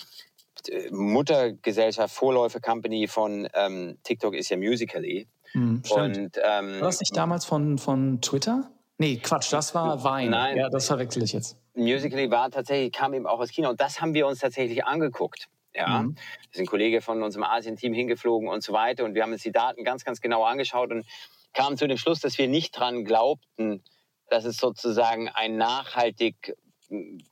Muttergesellschaft, 0.92 2.14
Vorläufer-Company 2.14 3.08
von 3.08 3.48
ähm, 3.54 3.98
TikTok 4.04 4.36
ist 4.36 4.50
ja 4.50 4.58
Musical.ly. 4.58 5.28
Hm, 5.54 5.82
und, 5.90 6.38
ähm, 6.44 6.80
war 6.80 6.82
das 6.82 7.00
nicht 7.00 7.16
damals 7.16 7.46
von, 7.46 7.78
von 7.78 8.22
Twitter? 8.22 8.72
Nee, 8.98 9.18
Quatsch, 9.18 9.52
das 9.52 9.74
war 9.74 10.04
Vine. 10.04 10.30
Nein, 10.30 10.58
ja, 10.58 10.70
das 10.70 10.88
verwechsel 10.88 11.24
ich 11.24 11.34
jetzt. 11.34 11.58
Musical.ly 11.74 12.30
war 12.32 12.52
tatsächlich, 12.52 12.92
kam 12.92 13.14
eben 13.14 13.28
auch 13.28 13.40
aus 13.40 13.50
China 13.50 13.70
und 13.70 13.82
das 13.82 14.02
haben 14.02 14.14
wir 14.14 14.28
uns 14.28 14.40
tatsächlich 14.40 14.86
angeguckt. 14.86 15.48
Ja, 15.74 16.02
mhm. 16.02 16.16
da 16.16 16.22
ist 16.52 16.60
ein 16.60 16.66
Kollege 16.66 17.02
von 17.02 17.24
unserem 17.24 17.44
Asien-Team 17.44 17.94
hingeflogen 17.94 18.50
und 18.50 18.62
so 18.62 18.74
weiter. 18.74 19.06
Und 19.06 19.16
wir 19.16 19.24
haben 19.24 19.32
uns 19.32 19.44
die 19.44 19.52
Daten 19.52 19.84
ganz, 19.84 20.04
ganz 20.04 20.22
genau 20.22 20.44
angeschaut 20.44 20.92
und 20.92 21.06
kamen 21.54 21.78
zu 21.78 21.88
dem 21.88 21.98
Schluss, 21.98 22.20
dass 22.20 22.38
wir 22.38 22.48
nicht 22.48 22.78
dran 22.78 23.06
glaubten, 23.06 23.84
dass 24.30 24.46
es 24.46 24.58
sozusagen 24.58 25.30
ein 25.30 25.58
nachhaltig 25.58 26.56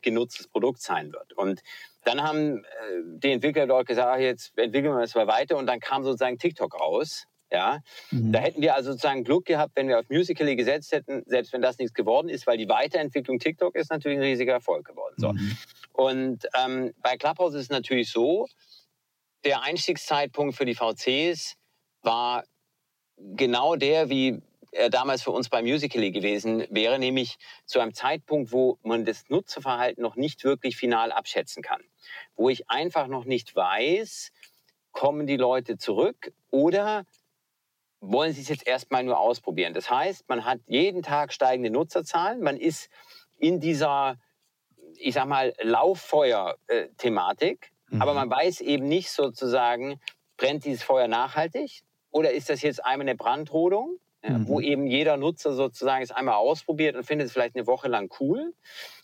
genutztes 0.01 0.47
Produkt 0.47 0.81
sein 0.81 1.11
wird. 1.11 1.33
Und 1.33 1.61
dann 2.09 2.23
haben 2.23 2.63
äh, 2.63 2.67
die 3.23 3.31
Entwickler 3.31 3.67
dort 3.67 3.87
gesagt, 3.87 4.19
jetzt 4.19 4.57
entwickeln 4.57 4.93
wir 4.93 5.01
das 5.01 5.13
mal 5.13 5.27
weiter. 5.27 5.57
Und 5.57 5.67
dann 5.67 5.79
kam 5.79 6.03
sozusagen 6.03 6.37
TikTok 6.37 6.79
raus. 6.79 7.25
Ja, 7.51 7.79
mhm. 8.11 8.31
da 8.31 8.39
hätten 8.39 8.61
wir 8.61 8.75
also 8.75 8.91
sozusagen 8.91 9.23
Glück 9.23 9.45
gehabt, 9.45 9.75
wenn 9.75 9.87
wir 9.87 9.97
auf 9.97 10.05
Musical.ly 10.09 10.55
gesetzt 10.55 10.91
hätten, 10.91 11.23
selbst 11.25 11.51
wenn 11.51 11.63
das 11.63 11.79
nichts 11.79 11.95
geworden 11.95 12.29
ist, 12.29 12.45
weil 12.45 12.57
die 12.57 12.69
Weiterentwicklung 12.69 13.39
TikTok 13.39 13.75
ist 13.75 13.89
natürlich 13.89 14.19
ein 14.19 14.23
riesiger 14.23 14.53
Erfolg 14.53 14.85
geworden. 14.85 15.15
So. 15.17 15.33
Mhm. 15.33 15.57
Und 15.93 16.47
ähm, 16.63 16.93
bei 17.01 17.17
Clubhouse 17.17 17.55
ist 17.55 17.63
es 17.63 17.69
natürlich 17.69 18.11
so, 18.11 18.45
der 19.45 19.63
Einstiegszeitpunkt 19.63 20.55
für 20.55 20.65
die 20.65 20.75
VCs 20.75 21.55
war 22.03 22.43
genau 23.17 23.75
der, 23.75 24.09
wie 24.09 24.41
er 24.71 24.89
damals 24.89 25.23
für 25.23 25.31
uns 25.31 25.49
bei 25.49 25.61
Musical.ly 25.61 26.11
gewesen 26.11 26.65
wäre, 26.69 26.99
nämlich 26.99 27.37
zu 27.65 27.79
einem 27.79 27.93
Zeitpunkt, 27.93 28.51
wo 28.51 28.77
man 28.83 29.05
das 29.05 29.29
Nutzerverhalten 29.29 30.01
noch 30.01 30.15
nicht 30.15 30.43
wirklich 30.43 30.77
final 30.77 31.11
abschätzen 31.11 31.63
kann. 31.63 31.81
Wo 32.35 32.49
ich 32.49 32.69
einfach 32.69 33.07
noch 33.07 33.25
nicht 33.25 33.55
weiß, 33.55 34.31
kommen 34.91 35.27
die 35.27 35.37
Leute 35.37 35.77
zurück 35.77 36.31
oder 36.51 37.05
wollen 38.01 38.33
sie 38.33 38.41
es 38.41 38.49
jetzt 38.49 38.67
erstmal 38.67 39.03
nur 39.03 39.19
ausprobieren. 39.19 39.73
Das 39.73 39.89
heißt, 39.89 40.27
man 40.29 40.45
hat 40.45 40.59
jeden 40.67 41.03
Tag 41.03 41.33
steigende 41.33 41.69
Nutzerzahlen, 41.69 42.41
man 42.41 42.57
ist 42.57 42.89
in 43.37 43.59
dieser, 43.59 44.17
ich 44.97 45.13
sag 45.13 45.27
mal, 45.27 45.53
Lauffeuer-Thematik, 45.61 47.71
mhm. 47.89 48.01
aber 48.01 48.13
man 48.13 48.29
weiß 48.29 48.61
eben 48.61 48.87
nicht 48.87 49.11
sozusagen, 49.11 49.99
brennt 50.37 50.63
dieses 50.65 50.83
Feuer 50.83 51.07
nachhaltig 51.07 51.81
oder 52.11 52.31
ist 52.31 52.49
das 52.49 52.61
jetzt 52.61 52.83
einmal 52.83 53.07
eine 53.07 53.17
Brandrodung? 53.17 53.97
Ja, 54.21 54.31
mhm. 54.31 54.47
wo 54.47 54.59
eben 54.59 54.85
jeder 54.85 55.15
Nutzer 55.15 55.53
sozusagen 55.53 56.03
es 56.03 56.11
einmal 56.11 56.35
ausprobiert 56.35 56.95
und 56.95 57.05
findet 57.05 57.27
es 57.27 57.33
vielleicht 57.33 57.55
eine 57.55 57.67
Woche 57.67 57.87
lang 57.87 58.13
cool 58.19 58.53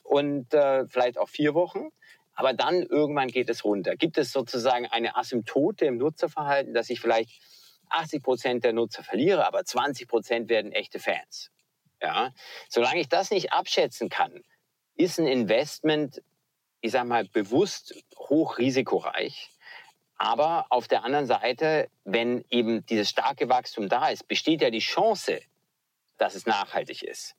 und 0.03 0.53
äh, 0.53 0.85
vielleicht 0.87 1.17
auch 1.17 1.29
vier 1.29 1.53
Wochen. 1.53 1.89
Aber 2.33 2.53
dann 2.53 2.83
irgendwann 2.83 3.29
geht 3.29 3.49
es 3.49 3.63
runter. 3.63 3.95
Gibt 3.95 4.17
es 4.17 4.33
sozusagen 4.33 4.87
eine 4.87 5.15
Asymptote 5.15 5.85
im 5.85 5.97
Nutzerverhalten, 5.97 6.73
dass 6.73 6.89
ich 6.89 6.99
vielleicht 6.99 7.41
80 7.89 8.23
Prozent 8.23 8.63
der 8.65 8.73
Nutzer 8.73 9.03
verliere, 9.03 9.47
aber 9.47 9.63
20 9.63 10.07
Prozent 10.07 10.49
werden 10.49 10.73
echte 10.73 10.99
Fans? 10.99 11.49
Ja, 12.01 12.33
solange 12.69 12.99
ich 12.99 13.07
das 13.07 13.31
nicht 13.31 13.53
abschätzen 13.53 14.09
kann, 14.09 14.43
ist 14.95 15.17
ein 15.17 15.27
Investment, 15.27 16.21
ich 16.81 16.91
sag 16.91 17.05
mal, 17.05 17.25
bewusst 17.25 17.95
hochrisikoreich. 18.17 19.54
Aber 20.17 20.65
auf 20.69 20.87
der 20.87 21.03
anderen 21.03 21.25
Seite, 21.25 21.89
wenn 22.03 22.45
eben 22.49 22.85
dieses 22.85 23.09
starke 23.09 23.49
Wachstum 23.49 23.89
da 23.89 24.07
ist, 24.07 24.27
besteht 24.27 24.61
ja 24.61 24.69
die 24.69 24.79
Chance, 24.79 25.41
dass 26.17 26.35
es 26.35 26.45
nachhaltig 26.45 27.03
ist. 27.03 27.35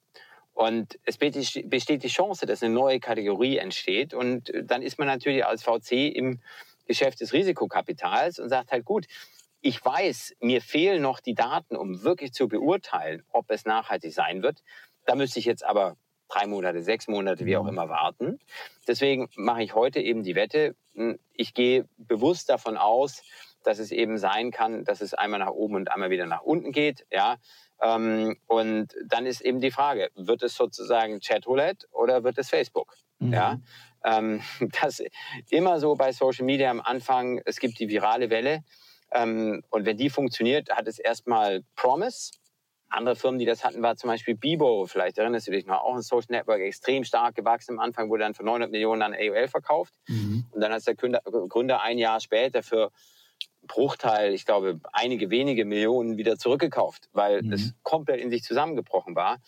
Und 0.52 0.98
es 1.04 1.18
besteht 1.18 2.02
die 2.02 2.08
Chance, 2.08 2.46
dass 2.46 2.62
eine 2.62 2.72
neue 2.72 3.00
Kategorie 3.00 3.58
entsteht. 3.58 4.14
Und 4.14 4.52
dann 4.62 4.82
ist 4.82 4.98
man 4.98 5.06
natürlich 5.06 5.44
als 5.44 5.62
VC 5.62 6.14
im 6.14 6.40
Geschäft 6.86 7.20
des 7.20 7.32
Risikokapitals 7.32 8.38
und 8.38 8.48
sagt 8.48 8.72
halt, 8.72 8.84
gut, 8.84 9.06
ich 9.60 9.84
weiß, 9.84 10.36
mir 10.40 10.62
fehlen 10.62 11.02
noch 11.02 11.20
die 11.20 11.34
Daten, 11.34 11.76
um 11.76 12.02
wirklich 12.04 12.32
zu 12.32 12.46
beurteilen, 12.48 13.22
ob 13.32 13.50
es 13.50 13.64
nachhaltig 13.64 14.14
sein 14.14 14.42
wird. 14.42 14.62
Da 15.04 15.14
müsste 15.14 15.40
ich 15.40 15.44
jetzt 15.44 15.64
aber 15.64 15.96
drei 16.28 16.46
Monate, 16.46 16.82
sechs 16.82 17.08
Monate, 17.08 17.46
wie 17.46 17.56
auch 17.56 17.64
mhm. 17.64 17.70
immer 17.70 17.88
warten. 17.88 18.38
Deswegen 18.86 19.28
mache 19.36 19.62
ich 19.62 19.74
heute 19.74 20.00
eben 20.00 20.22
die 20.22 20.34
Wette. 20.34 20.74
Hm, 20.94 21.18
ich 21.32 21.54
gehe 21.54 21.88
bewusst 21.96 22.48
davon 22.48 22.76
aus, 22.76 23.22
dass 23.62 23.78
es 23.78 23.90
eben 23.90 24.18
sein 24.18 24.50
kann, 24.50 24.84
dass 24.84 25.00
es 25.00 25.14
einmal 25.14 25.40
nach 25.40 25.50
oben 25.50 25.74
und 25.74 25.90
einmal 25.90 26.10
wieder 26.10 26.26
nach 26.26 26.42
unten 26.42 26.72
geht. 26.72 27.06
Ja. 27.10 27.36
Ähm, 27.82 28.36
und 28.46 28.94
dann 29.06 29.26
ist 29.26 29.40
eben 29.40 29.60
die 29.60 29.70
Frage, 29.70 30.10
wird 30.14 30.42
es 30.42 30.54
sozusagen 30.54 31.20
Chatroulette 31.20 31.86
oder 31.90 32.24
wird 32.24 32.38
es 32.38 32.48
Facebook? 32.48 32.96
Mhm. 33.18 33.32
Ja. 33.32 33.60
Ähm, 34.04 34.40
das 34.80 35.02
immer 35.50 35.80
so 35.80 35.94
bei 35.94 36.12
Social 36.12 36.44
Media 36.44 36.70
am 36.70 36.80
Anfang, 36.80 37.40
es 37.44 37.58
gibt 37.58 37.78
die 37.80 37.88
virale 37.88 38.30
Welle. 38.30 38.64
Ähm, 39.12 39.62
und 39.70 39.84
wenn 39.84 39.96
die 39.96 40.10
funktioniert, 40.10 40.70
hat 40.70 40.88
es 40.88 40.98
erstmal 40.98 41.62
Promise 41.76 42.32
andere 42.96 43.16
Firmen, 43.16 43.38
die 43.38 43.44
das 43.46 43.64
hatten, 43.64 43.82
war 43.82 43.96
zum 43.96 44.08
Beispiel 44.08 44.34
Bibo. 44.34 44.86
Vielleicht 44.86 45.18
erinnerst 45.18 45.46
du 45.46 45.52
dich 45.52 45.66
noch, 45.66 45.82
auch 45.82 45.94
ein 45.94 46.02
Social 46.02 46.26
Network, 46.30 46.60
extrem 46.60 47.04
stark 47.04 47.34
gewachsen. 47.34 47.72
Am 47.72 47.80
Anfang 47.80 48.08
wurde 48.10 48.24
dann 48.24 48.34
für 48.34 48.42
900 48.42 48.70
Millionen 48.70 49.02
an 49.02 49.14
AOL 49.14 49.48
verkauft. 49.48 49.94
Mhm. 50.08 50.46
Und 50.50 50.60
dann 50.60 50.72
hat 50.72 50.86
der 50.86 50.94
Gründer 50.94 51.82
ein 51.82 51.98
Jahr 51.98 52.20
später 52.20 52.62
für 52.62 52.90
Bruchteil, 53.66 54.32
ich 54.32 54.46
glaube, 54.46 54.80
einige 54.92 55.30
wenige 55.30 55.64
Millionen 55.64 56.16
wieder 56.16 56.38
zurückgekauft, 56.38 57.08
weil 57.12 57.42
mhm. 57.42 57.52
es 57.52 57.74
komplett 57.82 58.20
in 58.20 58.30
sich 58.30 58.42
zusammengebrochen 58.42 59.14
war. 59.14 59.38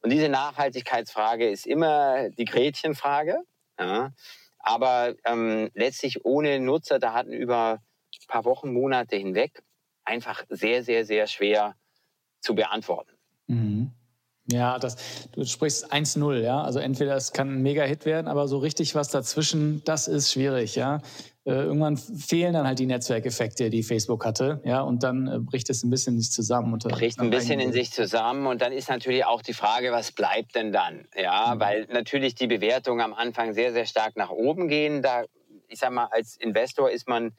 Und 0.00 0.10
diese 0.10 0.28
Nachhaltigkeitsfrage 0.28 1.48
ist 1.48 1.66
immer 1.66 2.30
die 2.30 2.44
Gretchenfrage. 2.44 3.42
Ja. 3.78 4.12
Aber 4.58 5.14
ähm, 5.24 5.70
letztlich 5.74 6.24
ohne 6.24 6.60
Nutzerdaten 6.60 7.32
über 7.32 7.80
ein 7.80 8.26
paar 8.26 8.44
Wochen, 8.44 8.72
Monate 8.72 9.16
hinweg 9.16 9.62
einfach 10.04 10.44
sehr, 10.48 10.82
sehr, 10.82 11.04
sehr 11.04 11.26
schwer 11.26 11.74
zu 12.40 12.54
beantworten. 12.54 13.12
Mhm. 13.46 13.92
Ja, 14.50 14.78
das, 14.78 14.96
du 15.32 15.44
sprichst 15.44 15.92
1-0, 15.92 16.40
ja. 16.40 16.62
Also 16.62 16.78
entweder 16.78 17.14
es 17.16 17.32
kann 17.32 17.58
ein 17.58 17.62
Mega-Hit 17.62 18.06
werden, 18.06 18.28
aber 18.28 18.48
so 18.48 18.58
richtig 18.58 18.94
was 18.94 19.08
dazwischen, 19.08 19.82
das 19.84 20.08
ist 20.08 20.32
schwierig, 20.32 20.74
ja. 20.74 21.02
Äh, 21.44 21.52
irgendwann 21.52 21.98
fehlen 21.98 22.54
dann 22.54 22.66
halt 22.66 22.78
die 22.78 22.86
Netzwerkeffekte, 22.86 23.68
die 23.68 23.82
Facebook 23.82 24.24
hatte, 24.24 24.62
ja, 24.64 24.80
und 24.80 25.02
dann 25.02 25.28
äh, 25.28 25.38
bricht 25.38 25.68
es 25.68 25.82
ein 25.82 25.90
bisschen 25.90 26.14
in 26.14 26.20
sich 26.20 26.32
zusammen. 26.32 26.72
Und, 26.72 26.84
bricht 26.84 27.20
ein 27.20 27.28
bisschen 27.28 27.60
in 27.60 27.72
sich 27.72 27.90
zusammen 27.90 28.46
und 28.46 28.62
dann 28.62 28.72
ist 28.72 28.88
natürlich 28.88 29.26
auch 29.26 29.42
die 29.42 29.52
Frage, 29.52 29.92
was 29.92 30.12
bleibt 30.12 30.54
denn 30.54 30.72
dann, 30.72 31.06
ja, 31.14 31.54
mhm. 31.54 31.60
weil 31.60 31.86
natürlich 31.90 32.34
die 32.34 32.46
Bewertungen 32.46 33.02
am 33.02 33.12
Anfang 33.12 33.52
sehr, 33.52 33.72
sehr 33.72 33.84
stark 33.84 34.16
nach 34.16 34.30
oben 34.30 34.68
gehen. 34.68 35.02
Da, 35.02 35.24
ich 35.68 35.78
sag 35.78 35.90
mal, 35.92 36.08
als 36.10 36.36
Investor 36.36 36.90
ist 36.90 37.06
man 37.06 37.32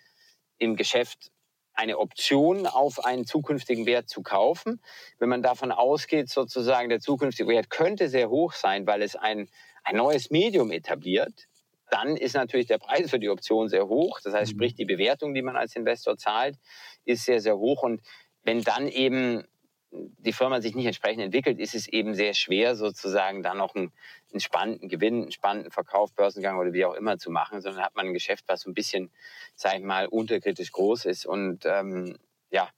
im 0.60 0.76
Geschäft 0.76 1.32
eine 1.80 1.98
Option 1.98 2.68
auf 2.68 3.06
einen 3.06 3.26
zukünftigen 3.26 3.86
Wert 3.86 4.10
zu 4.10 4.22
kaufen. 4.22 4.82
Wenn 5.18 5.30
man 5.30 5.42
davon 5.42 5.72
ausgeht, 5.72 6.30
sozusagen 6.30 6.90
der 6.90 7.00
zukünftige 7.00 7.50
Wert 7.50 7.70
könnte 7.70 8.10
sehr 8.10 8.30
hoch 8.30 8.52
sein, 8.52 8.86
weil 8.86 9.02
es 9.02 9.16
ein, 9.16 9.48
ein 9.84 9.96
neues 9.96 10.30
Medium 10.30 10.72
etabliert, 10.72 11.48
dann 11.90 12.18
ist 12.18 12.36
natürlich 12.36 12.68
der 12.68 12.80
Preis 12.80 13.10
für 13.10 13.18
die 13.18 13.30
Option 13.30 13.70
sehr 13.70 13.88
hoch. 13.88 14.20
Das 14.22 14.34
heißt, 14.34 14.52
mhm. 14.52 14.58
sprich, 14.58 14.76
die 14.76 14.86
Bewertung, 14.86 15.34
die 15.34 15.42
man 15.42 15.56
als 15.56 15.76
Investor 15.76 16.18
zahlt, 16.18 16.58
ist 17.06 17.24
sehr, 17.24 17.40
sehr 17.40 17.58
hoch. 17.58 17.82
Und 17.82 18.02
wenn 18.44 18.62
dann 18.62 18.90
eben 18.90 19.46
die 19.92 20.34
Firma 20.34 20.62
sich 20.62 20.76
nicht 20.76 20.86
entsprechend 20.86 21.24
entwickelt, 21.24 21.60
ist 21.60 21.74
es 21.74 21.88
eben 21.88 22.14
sehr 22.14 22.34
schwer, 22.34 22.76
sozusagen 22.76 23.42
da 23.42 23.54
noch 23.54 23.76
einen, 23.76 23.92
einen 24.32 24.40
spannenden 24.40 24.90
Gewinn, 24.90 25.24
einen 25.24 25.32
spannenden 25.32 25.72
Verkauf, 25.72 26.14
Börsengang 26.14 26.58
oder 26.58 26.74
wie 26.74 26.86
auch 26.86 26.94
immer 26.94 27.18
zu 27.18 27.32
machen, 27.32 27.62
sondern 27.62 27.84
hat 27.84 27.96
man 27.96 28.08
ein 28.08 28.14
Geschäft, 28.14 28.46
was 28.48 28.62
so 28.62 28.70
ein 28.70 28.74
bisschen, 28.74 29.12
sag 29.56 29.78
ich 29.78 29.84
mal, 29.84 30.08
unterkritisch 30.08 30.72
groß 30.72 31.06
ist. 31.06 31.26
Und 31.26 31.66
ähm, 31.66 32.18
ja, 32.52 32.70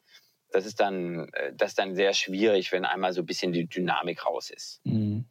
das 0.52 0.65
ist 0.65 0.80
dann, 0.80 1.30
äh, 1.34 1.54
das 1.54 1.71
ist 1.71 1.80
dann 1.80 1.95
sehr 1.95 2.13
schwierig, 2.13 2.71
wenn 2.71 2.86
einmal 2.86 3.13
so 3.13 3.21
ein 3.21 3.26
bisschen 3.26 3.52
die 3.52 3.67
Dynamik 3.67 4.26
raus 4.26 4.50
ist. 4.50 4.80
Mhm. 4.86 5.26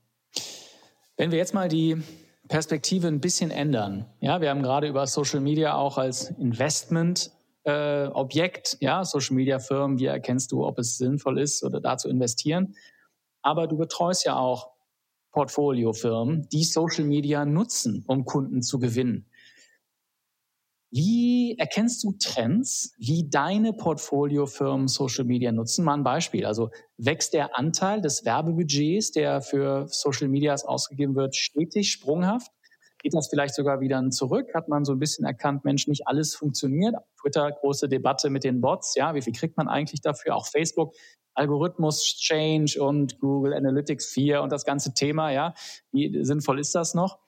Wenn 1.17 1.31
wir 1.31 1.39
jetzt 1.39 1.55
mal 1.55 1.69
die 1.69 2.03
Perspektive 2.49 3.07
ein 3.07 3.21
bisschen 3.21 3.51
ändern. 3.51 4.07
Ja, 4.19 4.41
wir 4.41 4.51
haben 4.51 4.63
gerade 4.63 4.89
über 4.89 5.07
Social 5.07 5.41
Media 5.41 5.75
auch 5.75 5.99
als 5.99 6.31
Investment 6.31 7.31
äh, 7.65 8.07
Objekt, 8.07 8.77
ja, 8.81 9.05
Social 9.05 9.37
Media 9.37 9.59
Firmen, 9.59 9.99
wie 9.99 10.07
erkennst 10.07 10.53
du, 10.53 10.65
ob 10.65 10.79
es 10.79 10.97
sinnvoll 10.99 11.39
ist 11.39 11.63
oder 11.63 11.81
da 11.81 11.97
zu 11.97 12.09
investieren. 12.09 12.75
Aber 13.43 13.67
du 13.67 13.77
betreust 13.77 14.25
ja 14.25 14.37
auch 14.37 14.71
Portfoliofirmen, 15.33 16.49
die 16.51 16.65
Social 16.65 17.05
Media 17.05 17.45
nutzen, 17.45 18.05
um 18.07 18.25
Kunden 18.25 18.63
zu 18.63 18.79
gewinnen. 18.79 19.27
Wie 20.93 21.57
erkennst 21.57 22.03
du 22.03 22.13
Trends, 22.19 22.95
wie 22.99 23.29
deine 23.31 23.73
Portfoliofirmen 23.73 24.89
Social 24.89 25.25
Media 25.25 25.53
nutzen? 25.53 25.85
Mal 25.85 25.95
ein 25.95 26.03
Beispiel. 26.03 26.45
Also 26.45 26.71
wächst 26.97 27.33
der 27.33 27.57
Anteil 27.57 28.01
des 28.01 28.25
Werbebudgets, 28.25 29.13
der 29.13 29.41
für 29.41 29.87
Social 29.89 30.27
Medias 30.27 30.65
ausgegeben 30.65 31.15
wird, 31.15 31.37
stetig, 31.37 31.93
sprunghaft? 31.93 32.51
Geht 33.03 33.15
das 33.15 33.29
vielleicht 33.29 33.55
sogar 33.55 33.81
wieder 33.81 34.09
zurück? 34.11 34.55
Hat 34.55 34.69
man 34.69 34.85
so 34.85 34.93
ein 34.93 34.99
bisschen 34.99 35.25
erkannt, 35.25 35.65
Mensch, 35.65 35.87
nicht 35.87 36.07
alles 36.07 36.35
funktioniert? 36.35 36.95
Twitter, 37.21 37.51
große 37.51 37.89
Debatte 37.89 38.29
mit 38.29 38.45
den 38.45 38.61
Bots. 38.61 38.95
Ja, 38.95 39.15
wie 39.15 39.23
viel 39.23 39.33
kriegt 39.33 39.57
man 39.57 39.69
eigentlich 39.69 40.03
dafür? 40.03 40.37
Auch 40.37 40.47
Facebook, 40.47 40.95
Algorithmus 41.35 42.03
Change 42.19 42.83
und 42.83 43.19
Google 43.19 43.55
Analytics 43.55 44.07
4 44.07 44.43
und 44.43 44.53
das 44.53 44.65
ganze 44.65 44.93
Thema. 44.93 45.31
Ja, 45.31 45.55
wie 45.93 46.23
sinnvoll 46.25 46.61
ist 46.61 46.75
das 46.75 46.95
noch? 46.95 47.19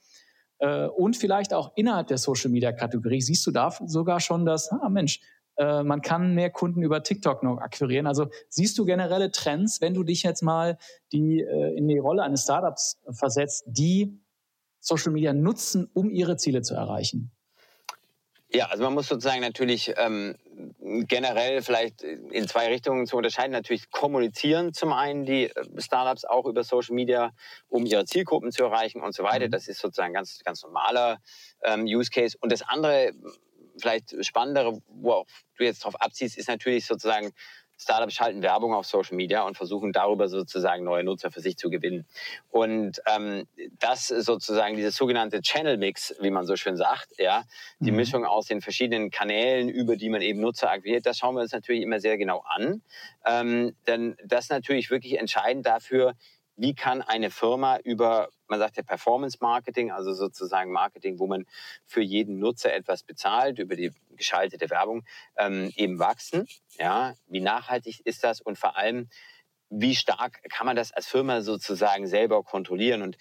Äh, 0.58 0.86
und 0.86 1.16
vielleicht 1.16 1.54
auch 1.54 1.72
innerhalb 1.74 2.08
der 2.08 2.18
Social 2.18 2.50
Media 2.50 2.72
Kategorie 2.72 3.22
siehst 3.22 3.46
du 3.46 3.50
da 3.50 3.70
sogar 3.86 4.20
schon, 4.20 4.44
dass, 4.44 4.70
ah 4.70 4.88
Mensch, 4.90 5.20
äh, 5.56 5.82
man 5.82 6.02
kann 6.02 6.34
mehr 6.34 6.50
Kunden 6.50 6.82
über 6.82 7.02
TikTok 7.02 7.42
noch 7.42 7.58
akquirieren. 7.58 8.06
Also 8.06 8.28
siehst 8.48 8.78
du 8.78 8.84
generelle 8.84 9.30
Trends, 9.30 9.80
wenn 9.80 9.94
du 9.94 10.04
dich 10.04 10.22
jetzt 10.22 10.42
mal 10.42 10.78
die, 11.12 11.40
äh, 11.40 11.76
in 11.76 11.88
die 11.88 11.98
Rolle 11.98 12.22
eines 12.22 12.42
Startups 12.42 13.00
versetzt, 13.10 13.64
die 13.66 14.21
Social 14.82 15.12
Media 15.12 15.32
nutzen, 15.32 15.88
um 15.94 16.10
ihre 16.10 16.36
Ziele 16.36 16.62
zu 16.62 16.74
erreichen? 16.74 17.30
Ja, 18.54 18.66
also 18.66 18.84
man 18.84 18.92
muss 18.92 19.08
sozusagen 19.08 19.40
natürlich 19.40 19.94
ähm, 19.96 20.34
generell 21.08 21.62
vielleicht 21.62 22.02
in 22.02 22.46
zwei 22.46 22.68
Richtungen 22.68 23.06
zu 23.06 23.16
unterscheiden. 23.16 23.52
Natürlich 23.52 23.90
kommunizieren 23.90 24.74
zum 24.74 24.92
einen 24.92 25.24
die 25.24 25.44
äh, 25.44 25.64
Startups 25.78 26.26
auch 26.26 26.44
über 26.44 26.62
Social 26.62 26.94
Media, 26.94 27.32
um 27.68 27.86
ihre 27.86 28.04
Zielgruppen 28.04 28.52
zu 28.52 28.64
erreichen 28.64 29.00
und 29.00 29.14
so 29.14 29.22
weiter. 29.22 29.46
Mhm. 29.46 29.52
Das 29.52 29.68
ist 29.68 29.80
sozusagen 29.80 30.12
ganz, 30.12 30.40
ganz 30.44 30.62
normaler 30.62 31.18
ähm, 31.62 31.84
Use 31.84 32.10
Case. 32.10 32.36
Und 32.40 32.52
das 32.52 32.60
andere, 32.60 33.12
vielleicht 33.78 34.22
spannendere, 34.22 34.82
wo 34.86 35.12
auch 35.12 35.26
du 35.56 35.64
jetzt 35.64 35.84
drauf 35.84 35.98
abziehst, 35.98 36.36
ist 36.36 36.48
natürlich 36.48 36.84
sozusagen 36.84 37.32
Startups 37.82 38.14
schalten 38.14 38.42
Werbung 38.42 38.74
auf 38.74 38.86
Social 38.86 39.16
Media 39.16 39.42
und 39.42 39.56
versuchen 39.56 39.92
darüber 39.92 40.28
sozusagen 40.28 40.84
neue 40.84 41.04
Nutzer 41.04 41.30
für 41.30 41.40
sich 41.40 41.56
zu 41.56 41.70
gewinnen. 41.70 42.06
Und 42.50 43.00
ähm, 43.06 43.46
das 43.78 44.08
sozusagen 44.08 44.76
dieses 44.76 44.96
sogenannte 44.96 45.40
Channel 45.40 45.76
Mix, 45.76 46.14
wie 46.20 46.30
man 46.30 46.46
so 46.46 46.56
schön 46.56 46.76
sagt, 46.76 47.08
ja, 47.18 47.44
die 47.80 47.90
mhm. 47.90 47.96
Mischung 47.98 48.24
aus 48.24 48.46
den 48.46 48.60
verschiedenen 48.60 49.10
Kanälen, 49.10 49.68
über 49.68 49.96
die 49.96 50.08
man 50.08 50.22
eben 50.22 50.40
Nutzer 50.40 50.70
akquiriert, 50.70 51.06
das 51.06 51.18
schauen 51.18 51.34
wir 51.34 51.42
uns 51.42 51.52
natürlich 51.52 51.82
immer 51.82 52.00
sehr 52.00 52.18
genau 52.18 52.44
an. 52.46 52.82
Ähm, 53.26 53.74
denn 53.86 54.16
das 54.24 54.44
ist 54.44 54.50
natürlich 54.50 54.90
wirklich 54.90 55.18
entscheidend 55.18 55.66
dafür, 55.66 56.14
wie 56.56 56.74
kann 56.74 57.02
eine 57.02 57.30
Firma 57.30 57.78
über, 57.78 58.28
man 58.46 58.58
sagt 58.58 58.76
ja 58.76 58.82
Performance 58.82 59.38
Marketing, 59.40 59.90
also 59.90 60.12
sozusagen 60.12 60.72
Marketing, 60.72 61.18
wo 61.18 61.26
man 61.26 61.46
für 61.86 62.02
jeden 62.02 62.38
Nutzer 62.38 62.72
etwas 62.72 63.02
bezahlt, 63.02 63.58
über 63.58 63.76
die 63.76 63.92
geschaltete 64.10 64.70
Werbung, 64.70 65.04
ähm, 65.38 65.72
eben 65.76 65.98
wachsen. 65.98 66.46
Ja, 66.78 67.14
wie 67.26 67.40
nachhaltig 67.40 68.00
ist 68.04 68.24
das 68.24 68.40
und 68.40 68.58
vor 68.58 68.76
allem, 68.76 69.08
wie 69.70 69.94
stark 69.94 70.42
kann 70.50 70.66
man 70.66 70.76
das 70.76 70.92
als 70.92 71.06
Firma 71.06 71.40
sozusagen 71.40 72.06
selber 72.06 72.42
kontrollieren? 72.42 73.02
Und 73.02 73.16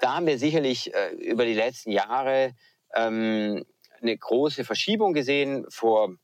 da 0.00 0.16
haben 0.16 0.26
wir 0.26 0.38
sicherlich 0.38 0.92
äh, 0.92 1.10
über 1.14 1.44
die 1.44 1.54
letzten 1.54 1.92
Jahre 1.92 2.54
ähm, 2.94 3.64
eine 4.00 4.16
große 4.16 4.64
Verschiebung 4.64 5.12
gesehen. 5.12 5.66
Vor 5.68 6.16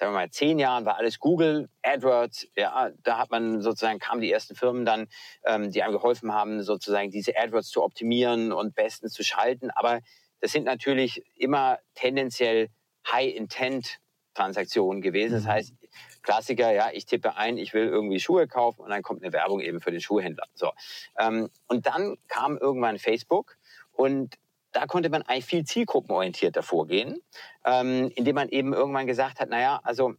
sagen 0.00 0.12
wir 0.12 0.20
mal, 0.20 0.30
zehn 0.30 0.58
Jahren 0.58 0.86
war 0.86 0.96
alles 0.96 1.18
Google, 1.18 1.68
AdWords, 1.82 2.48
ja, 2.56 2.90
da 3.02 3.18
hat 3.18 3.30
man 3.30 3.60
sozusagen, 3.60 3.98
kamen 3.98 4.22
die 4.22 4.32
ersten 4.32 4.54
Firmen 4.54 4.86
dann, 4.86 5.08
ähm, 5.44 5.70
die 5.70 5.82
einem 5.82 5.92
geholfen 5.92 6.32
haben, 6.32 6.62
sozusagen 6.62 7.10
diese 7.10 7.36
AdWords 7.36 7.68
zu 7.68 7.82
optimieren 7.82 8.50
und 8.50 8.74
bestens 8.74 9.12
zu 9.12 9.22
schalten. 9.22 9.70
Aber 9.70 10.00
das 10.40 10.52
sind 10.52 10.64
natürlich 10.64 11.22
immer 11.36 11.78
tendenziell 11.94 12.70
High-Intent-Transaktionen 13.12 15.02
gewesen. 15.02 15.34
Das 15.34 15.44
mhm. 15.44 15.48
heißt, 15.48 15.74
Klassiker, 16.22 16.72
ja, 16.72 16.88
ich 16.92 17.04
tippe 17.04 17.36
ein, 17.36 17.58
ich 17.58 17.74
will 17.74 17.86
irgendwie 17.86 18.20
Schuhe 18.20 18.48
kaufen 18.48 18.80
und 18.80 18.88
dann 18.88 19.02
kommt 19.02 19.22
eine 19.22 19.34
Werbung 19.34 19.60
eben 19.60 19.82
für 19.82 19.90
den 19.90 20.00
Schuhhändler. 20.00 20.46
So. 20.54 20.72
Ähm, 21.18 21.50
und 21.66 21.86
dann 21.86 22.16
kam 22.26 22.56
irgendwann 22.56 22.98
Facebook 22.98 23.58
und 23.92 24.38
da 24.72 24.86
konnte 24.86 25.10
man 25.10 25.22
eigentlich 25.22 25.46
viel 25.46 25.64
zielgruppenorientierter 25.64 26.62
vorgehen, 26.62 27.20
ähm, 27.64 28.10
indem 28.14 28.36
man 28.36 28.48
eben 28.48 28.72
irgendwann 28.72 29.06
gesagt 29.06 29.40
hat, 29.40 29.48
naja, 29.50 29.80
also 29.82 30.14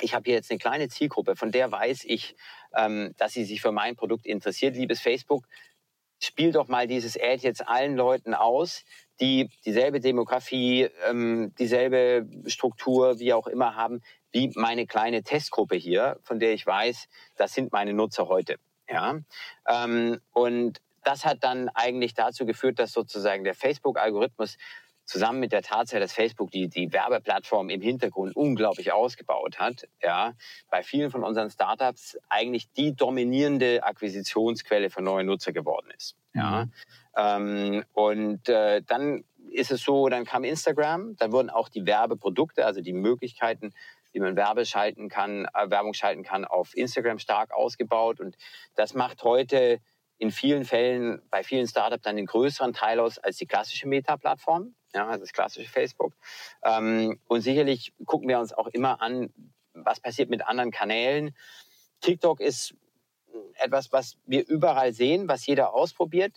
ich 0.00 0.14
habe 0.14 0.24
hier 0.24 0.34
jetzt 0.34 0.50
eine 0.50 0.58
kleine 0.58 0.88
Zielgruppe, 0.88 1.36
von 1.36 1.52
der 1.52 1.70
weiß 1.70 2.04
ich, 2.04 2.36
ähm, 2.74 3.14
dass 3.18 3.32
sie 3.32 3.44
sich 3.44 3.60
für 3.60 3.72
mein 3.72 3.96
Produkt 3.96 4.26
interessiert. 4.26 4.76
Liebes 4.76 5.00
Facebook, 5.00 5.46
spiel 6.22 6.52
doch 6.52 6.68
mal 6.68 6.86
dieses 6.86 7.18
Ad 7.18 7.42
jetzt 7.42 7.66
allen 7.66 7.96
Leuten 7.96 8.34
aus, 8.34 8.84
die 9.20 9.50
dieselbe 9.64 10.00
Demografie, 10.00 10.88
ähm, 11.08 11.52
dieselbe 11.58 12.26
Struktur, 12.46 13.18
wie 13.18 13.32
auch 13.32 13.46
immer 13.46 13.74
haben, 13.76 14.02
wie 14.32 14.50
meine 14.54 14.86
kleine 14.86 15.22
Testgruppe 15.22 15.76
hier, 15.76 16.18
von 16.22 16.38
der 16.38 16.52
ich 16.52 16.66
weiß, 16.66 17.08
das 17.36 17.52
sind 17.52 17.72
meine 17.72 17.92
Nutzer 17.92 18.28
heute. 18.28 18.56
Ja, 18.88 19.20
ähm, 19.68 20.20
und 20.32 20.80
das 21.04 21.24
hat 21.24 21.38
dann 21.42 21.68
eigentlich 21.70 22.14
dazu 22.14 22.46
geführt, 22.46 22.78
dass 22.78 22.92
sozusagen 22.92 23.44
der 23.44 23.54
Facebook-Algorithmus 23.54 24.56
zusammen 25.10 25.40
mit 25.40 25.52
der 25.52 25.62
Tatsache, 25.62 25.98
dass 25.98 26.12
Facebook 26.12 26.50
die, 26.52 26.68
die 26.68 26.92
Werbeplattform 26.92 27.68
im 27.68 27.80
Hintergrund 27.80 28.36
unglaublich 28.36 28.92
ausgebaut 28.92 29.58
hat, 29.58 29.88
ja, 30.00 30.34
bei 30.70 30.82
vielen 30.82 31.10
von 31.10 31.24
unseren 31.24 31.50
Startups 31.50 32.16
eigentlich 32.28 32.70
die 32.72 32.94
dominierende 32.94 33.82
Akquisitionsquelle 33.82 34.88
für 34.88 35.02
neue 35.02 35.24
Nutzer 35.24 35.52
geworden 35.52 35.88
ist. 35.96 36.14
Ja. 36.32 36.68
Ähm, 37.16 37.84
und 37.92 38.48
äh, 38.48 38.82
dann 38.86 39.24
ist 39.50 39.72
es 39.72 39.82
so, 39.82 40.08
dann 40.08 40.24
kam 40.24 40.44
Instagram, 40.44 41.16
dann 41.16 41.32
wurden 41.32 41.50
auch 41.50 41.68
die 41.68 41.86
Werbeprodukte, 41.86 42.64
also 42.64 42.80
die 42.80 42.92
Möglichkeiten, 42.92 43.72
wie 44.12 44.20
man 44.20 44.36
Werbe 44.36 44.64
schalten 44.64 45.08
kann, 45.08 45.46
äh, 45.54 45.70
Werbung 45.70 45.94
schalten 45.94 46.22
kann, 46.22 46.44
auf 46.44 46.76
Instagram 46.76 47.18
stark 47.18 47.52
ausgebaut. 47.52 48.20
Und 48.20 48.36
das 48.76 48.94
macht 48.94 49.24
heute 49.24 49.80
in 50.20 50.30
vielen 50.30 50.66
Fällen 50.66 51.22
bei 51.30 51.42
vielen 51.42 51.66
Startups 51.66 52.02
dann 52.02 52.16
den 52.16 52.26
größeren 52.26 52.74
Teil 52.74 53.00
aus 53.00 53.18
als 53.18 53.38
die 53.38 53.46
klassische 53.46 53.88
Meta-Plattform, 53.88 54.74
ja, 54.94 55.06
also 55.06 55.20
das 55.20 55.32
klassische 55.32 55.68
Facebook. 55.68 56.12
Ähm, 56.62 57.18
und 57.26 57.40
sicherlich 57.40 57.94
gucken 58.04 58.28
wir 58.28 58.38
uns 58.38 58.52
auch 58.52 58.66
immer 58.66 59.00
an, 59.00 59.32
was 59.72 59.98
passiert 59.98 60.28
mit 60.28 60.46
anderen 60.46 60.70
Kanälen. 60.70 61.34
TikTok 62.02 62.40
ist 62.40 62.74
etwas, 63.54 63.92
was 63.92 64.18
wir 64.26 64.46
überall 64.46 64.92
sehen, 64.92 65.26
was 65.26 65.46
jeder 65.46 65.72
ausprobiert. 65.72 66.36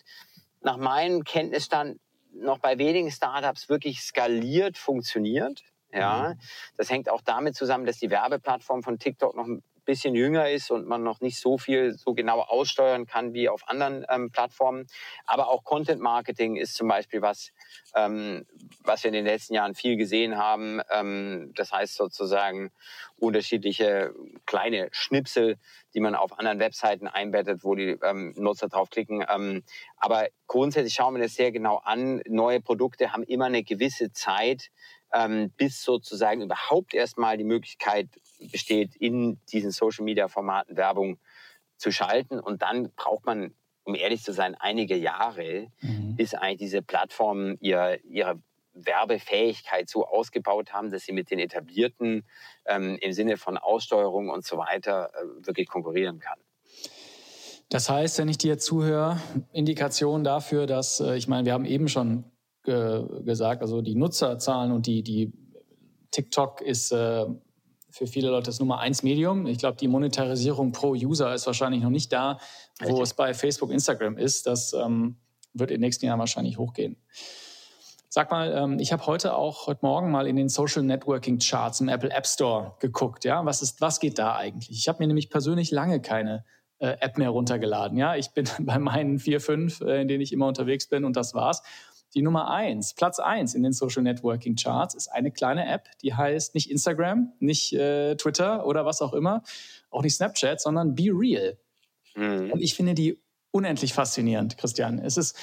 Nach 0.62 0.78
meinem 0.78 1.22
Kenntnisstand 1.24 2.00
noch 2.32 2.60
bei 2.60 2.78
wenigen 2.78 3.10
Startups 3.10 3.68
wirklich 3.68 4.00
skaliert 4.00 4.78
funktioniert. 4.78 5.62
Ja, 5.92 6.30
mhm. 6.30 6.40
das 6.78 6.88
hängt 6.88 7.10
auch 7.10 7.20
damit 7.20 7.54
zusammen, 7.54 7.84
dass 7.84 7.98
die 7.98 8.10
Werbeplattform 8.10 8.82
von 8.82 8.98
TikTok 8.98 9.36
noch 9.36 9.46
bisschen 9.84 10.14
jünger 10.14 10.50
ist 10.50 10.70
und 10.70 10.86
man 10.86 11.02
noch 11.02 11.20
nicht 11.20 11.38
so 11.38 11.58
viel 11.58 11.94
so 11.96 12.14
genau 12.14 12.40
aussteuern 12.40 13.06
kann 13.06 13.34
wie 13.34 13.48
auf 13.48 13.68
anderen 13.68 14.04
ähm, 14.08 14.30
Plattformen. 14.30 14.86
Aber 15.26 15.48
auch 15.48 15.64
Content 15.64 16.00
Marketing 16.00 16.56
ist 16.56 16.74
zum 16.74 16.88
Beispiel 16.88 17.22
was, 17.22 17.52
ähm, 17.94 18.46
was 18.82 19.04
wir 19.04 19.08
in 19.08 19.14
den 19.14 19.26
letzten 19.26 19.54
Jahren 19.54 19.74
viel 19.74 19.96
gesehen 19.96 20.36
haben. 20.36 20.80
Ähm, 20.90 21.52
das 21.54 21.72
heißt 21.72 21.94
sozusagen 21.94 22.70
unterschiedliche 23.16 24.12
kleine 24.46 24.88
Schnipsel, 24.92 25.56
die 25.94 26.00
man 26.00 26.14
auf 26.14 26.38
anderen 26.38 26.58
Webseiten 26.58 27.06
einbettet, 27.06 27.62
wo 27.62 27.74
die 27.74 27.96
ähm, 28.02 28.34
Nutzer 28.36 28.68
draufklicken. 28.68 29.24
Ähm, 29.28 29.62
aber 29.96 30.28
grundsätzlich 30.46 30.94
schauen 30.94 31.14
wir 31.14 31.22
das 31.22 31.34
sehr 31.34 31.52
genau 31.52 31.76
an. 31.78 32.20
Neue 32.26 32.60
Produkte 32.60 33.12
haben 33.12 33.22
immer 33.22 33.46
eine 33.46 33.62
gewisse 33.62 34.12
Zeit, 34.12 34.70
ähm, 35.12 35.50
bis 35.56 35.82
sozusagen 35.82 36.42
überhaupt 36.42 36.92
erstmal 36.92 37.38
die 37.38 37.44
Möglichkeit 37.44 38.08
besteht, 38.38 38.96
in 38.96 39.38
diesen 39.52 39.70
Social-Media-Formaten 39.70 40.76
Werbung 40.76 41.18
zu 41.76 41.90
schalten. 41.90 42.38
Und 42.38 42.62
dann 42.62 42.92
braucht 42.96 43.26
man, 43.26 43.54
um 43.84 43.94
ehrlich 43.94 44.22
zu 44.22 44.32
sein, 44.32 44.54
einige 44.54 44.96
Jahre, 44.96 45.68
mhm. 45.80 46.16
bis 46.16 46.34
eigentlich 46.34 46.58
diese 46.58 46.82
Plattformen 46.82 47.58
ihr, 47.60 48.00
ihre 48.04 48.40
Werbefähigkeit 48.74 49.88
so 49.88 50.06
ausgebaut 50.06 50.72
haben, 50.72 50.90
dass 50.90 51.04
sie 51.04 51.12
mit 51.12 51.30
den 51.30 51.38
etablierten 51.38 52.24
ähm, 52.66 52.98
im 53.00 53.12
Sinne 53.12 53.36
von 53.36 53.56
Aussteuerung 53.56 54.28
und 54.28 54.44
so 54.44 54.56
weiter 54.58 55.10
äh, 55.14 55.46
wirklich 55.46 55.68
konkurrieren 55.68 56.18
kann. 56.18 56.38
Das 57.68 57.88
heißt, 57.88 58.18
wenn 58.18 58.28
ich 58.28 58.38
dir 58.38 58.58
zuhöre, 58.58 59.18
Indikation 59.52 60.24
dafür, 60.24 60.66
dass, 60.66 61.00
äh, 61.00 61.16
ich 61.16 61.28
meine, 61.28 61.46
wir 61.46 61.52
haben 61.52 61.64
eben 61.64 61.88
schon 61.88 62.24
ge 62.62 63.04
gesagt, 63.24 63.62
also 63.62 63.80
die 63.82 63.94
Nutzerzahlen 63.94 64.72
und 64.72 64.86
die, 64.86 65.02
die 65.02 65.32
TikTok 66.10 66.60
ist 66.60 66.92
äh, 66.92 67.26
für 67.94 68.08
viele 68.08 68.28
Leute 68.28 68.46
das 68.46 68.58
Nummer 68.58 68.80
eins 68.80 69.04
Medium. 69.04 69.46
Ich 69.46 69.58
glaube, 69.58 69.76
die 69.76 69.86
Monetarisierung 69.86 70.72
pro 70.72 70.94
User 70.94 71.32
ist 71.32 71.46
wahrscheinlich 71.46 71.80
noch 71.80 71.90
nicht 71.90 72.12
da, 72.12 72.38
wo 72.80 72.86
Richtig. 72.86 73.02
es 73.02 73.14
bei 73.14 73.34
Facebook, 73.34 73.70
Instagram 73.70 74.18
ist. 74.18 74.48
Das 74.48 74.72
ähm, 74.72 75.16
wird 75.52 75.70
in 75.70 75.76
den 75.76 75.82
nächsten 75.82 76.06
Jahren 76.06 76.18
wahrscheinlich 76.18 76.58
hochgehen. 76.58 76.96
Sag 78.08 78.32
mal, 78.32 78.52
ähm, 78.52 78.80
ich 78.80 78.92
habe 78.92 79.06
heute 79.06 79.36
auch 79.36 79.68
heute 79.68 79.86
Morgen 79.86 80.10
mal 80.10 80.26
in 80.26 80.34
den 80.34 80.48
Social 80.48 80.82
Networking 80.82 81.38
Charts 81.38 81.80
im 81.80 81.88
Apple 81.88 82.10
App 82.10 82.26
Store 82.26 82.74
geguckt. 82.80 83.24
Ja, 83.24 83.44
was 83.44 83.62
ist, 83.62 83.80
was 83.80 84.00
geht 84.00 84.18
da 84.18 84.34
eigentlich? 84.34 84.76
Ich 84.76 84.88
habe 84.88 84.98
mir 85.00 85.06
nämlich 85.06 85.30
persönlich 85.30 85.70
lange 85.70 86.00
keine 86.00 86.44
äh, 86.80 86.96
App 86.98 87.16
mehr 87.16 87.30
runtergeladen. 87.30 87.96
Ja, 87.96 88.16
ich 88.16 88.30
bin 88.30 88.48
bei 88.58 88.80
meinen 88.80 89.20
vier, 89.20 89.40
fünf, 89.40 89.80
äh, 89.82 90.02
in 90.02 90.08
denen 90.08 90.20
ich 90.20 90.32
immer 90.32 90.48
unterwegs 90.48 90.88
bin 90.88 91.04
und 91.04 91.14
das 91.14 91.32
war's. 91.32 91.62
Die 92.14 92.22
Nummer 92.22 92.50
eins, 92.50 92.94
Platz 92.94 93.18
eins 93.18 93.54
in 93.54 93.62
den 93.62 93.72
Social 93.72 94.02
Networking 94.02 94.54
Charts 94.56 94.94
ist 94.94 95.08
eine 95.08 95.32
kleine 95.32 95.66
App, 95.66 95.88
die 96.02 96.14
heißt 96.14 96.54
nicht 96.54 96.70
Instagram, 96.70 97.32
nicht 97.40 97.72
äh, 97.72 98.14
Twitter 98.16 98.66
oder 98.66 98.86
was 98.86 99.02
auch 99.02 99.12
immer, 99.12 99.42
auch 99.90 100.02
nicht 100.02 100.14
Snapchat, 100.14 100.60
sondern 100.60 100.94
Be 100.94 101.10
Real. 101.12 101.58
Mhm. 102.14 102.52
Und 102.52 102.60
ich 102.60 102.74
finde 102.74 102.94
die 102.94 103.20
unendlich 103.50 103.92
faszinierend, 103.92 104.58
Christian. 104.58 104.98
Es 104.98 105.16
ist 105.16 105.36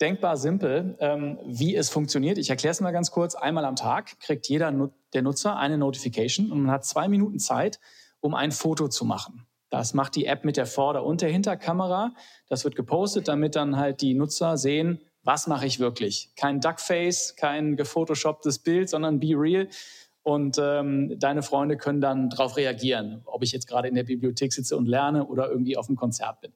denkbar 0.00 0.36
simpel, 0.36 0.96
ähm, 1.00 1.38
wie 1.44 1.74
es 1.74 1.90
funktioniert. 1.90 2.38
Ich 2.38 2.50
erkläre 2.50 2.72
es 2.72 2.80
mal 2.80 2.90
ganz 2.90 3.10
kurz. 3.10 3.34
Einmal 3.34 3.64
am 3.64 3.76
Tag 3.76 4.18
kriegt 4.20 4.48
jeder 4.48 4.70
Nut 4.70 4.92
der 5.12 5.22
Nutzer 5.22 5.56
eine 5.56 5.76
Notification 5.76 6.52
und 6.52 6.62
man 6.62 6.70
hat 6.70 6.84
zwei 6.84 7.08
Minuten 7.08 7.40
Zeit, 7.40 7.80
um 8.20 8.34
ein 8.34 8.52
Foto 8.52 8.88
zu 8.88 9.04
machen. 9.04 9.46
Das 9.68 9.92
macht 9.94 10.16
die 10.16 10.26
App 10.26 10.44
mit 10.44 10.56
der 10.56 10.66
Vorder- 10.66 11.04
und 11.04 11.20
der 11.20 11.30
Hinterkamera. 11.30 12.14
Das 12.48 12.64
wird 12.64 12.76
gepostet, 12.76 13.28
damit 13.28 13.56
dann 13.56 13.76
halt 13.76 14.02
die 14.02 14.14
Nutzer 14.14 14.56
sehen, 14.56 15.00
was 15.22 15.46
mache 15.46 15.66
ich 15.66 15.78
wirklich? 15.78 16.32
Kein 16.36 16.60
Duckface, 16.60 17.36
kein 17.36 17.76
gefotoshopptes 17.76 18.58
Bild, 18.60 18.88
sondern 18.88 19.20
be 19.20 19.34
real. 19.36 19.68
Und 20.22 20.58
ähm, 20.60 21.18
deine 21.18 21.42
Freunde 21.42 21.76
können 21.76 22.00
dann 22.00 22.30
darauf 22.30 22.56
reagieren, 22.56 23.22
ob 23.24 23.42
ich 23.42 23.52
jetzt 23.52 23.66
gerade 23.66 23.88
in 23.88 23.94
der 23.94 24.04
Bibliothek 24.04 24.52
sitze 24.52 24.76
und 24.76 24.86
lerne 24.86 25.26
oder 25.26 25.50
irgendwie 25.50 25.76
auf 25.76 25.88
einem 25.88 25.96
Konzert 25.96 26.40
bin. 26.40 26.52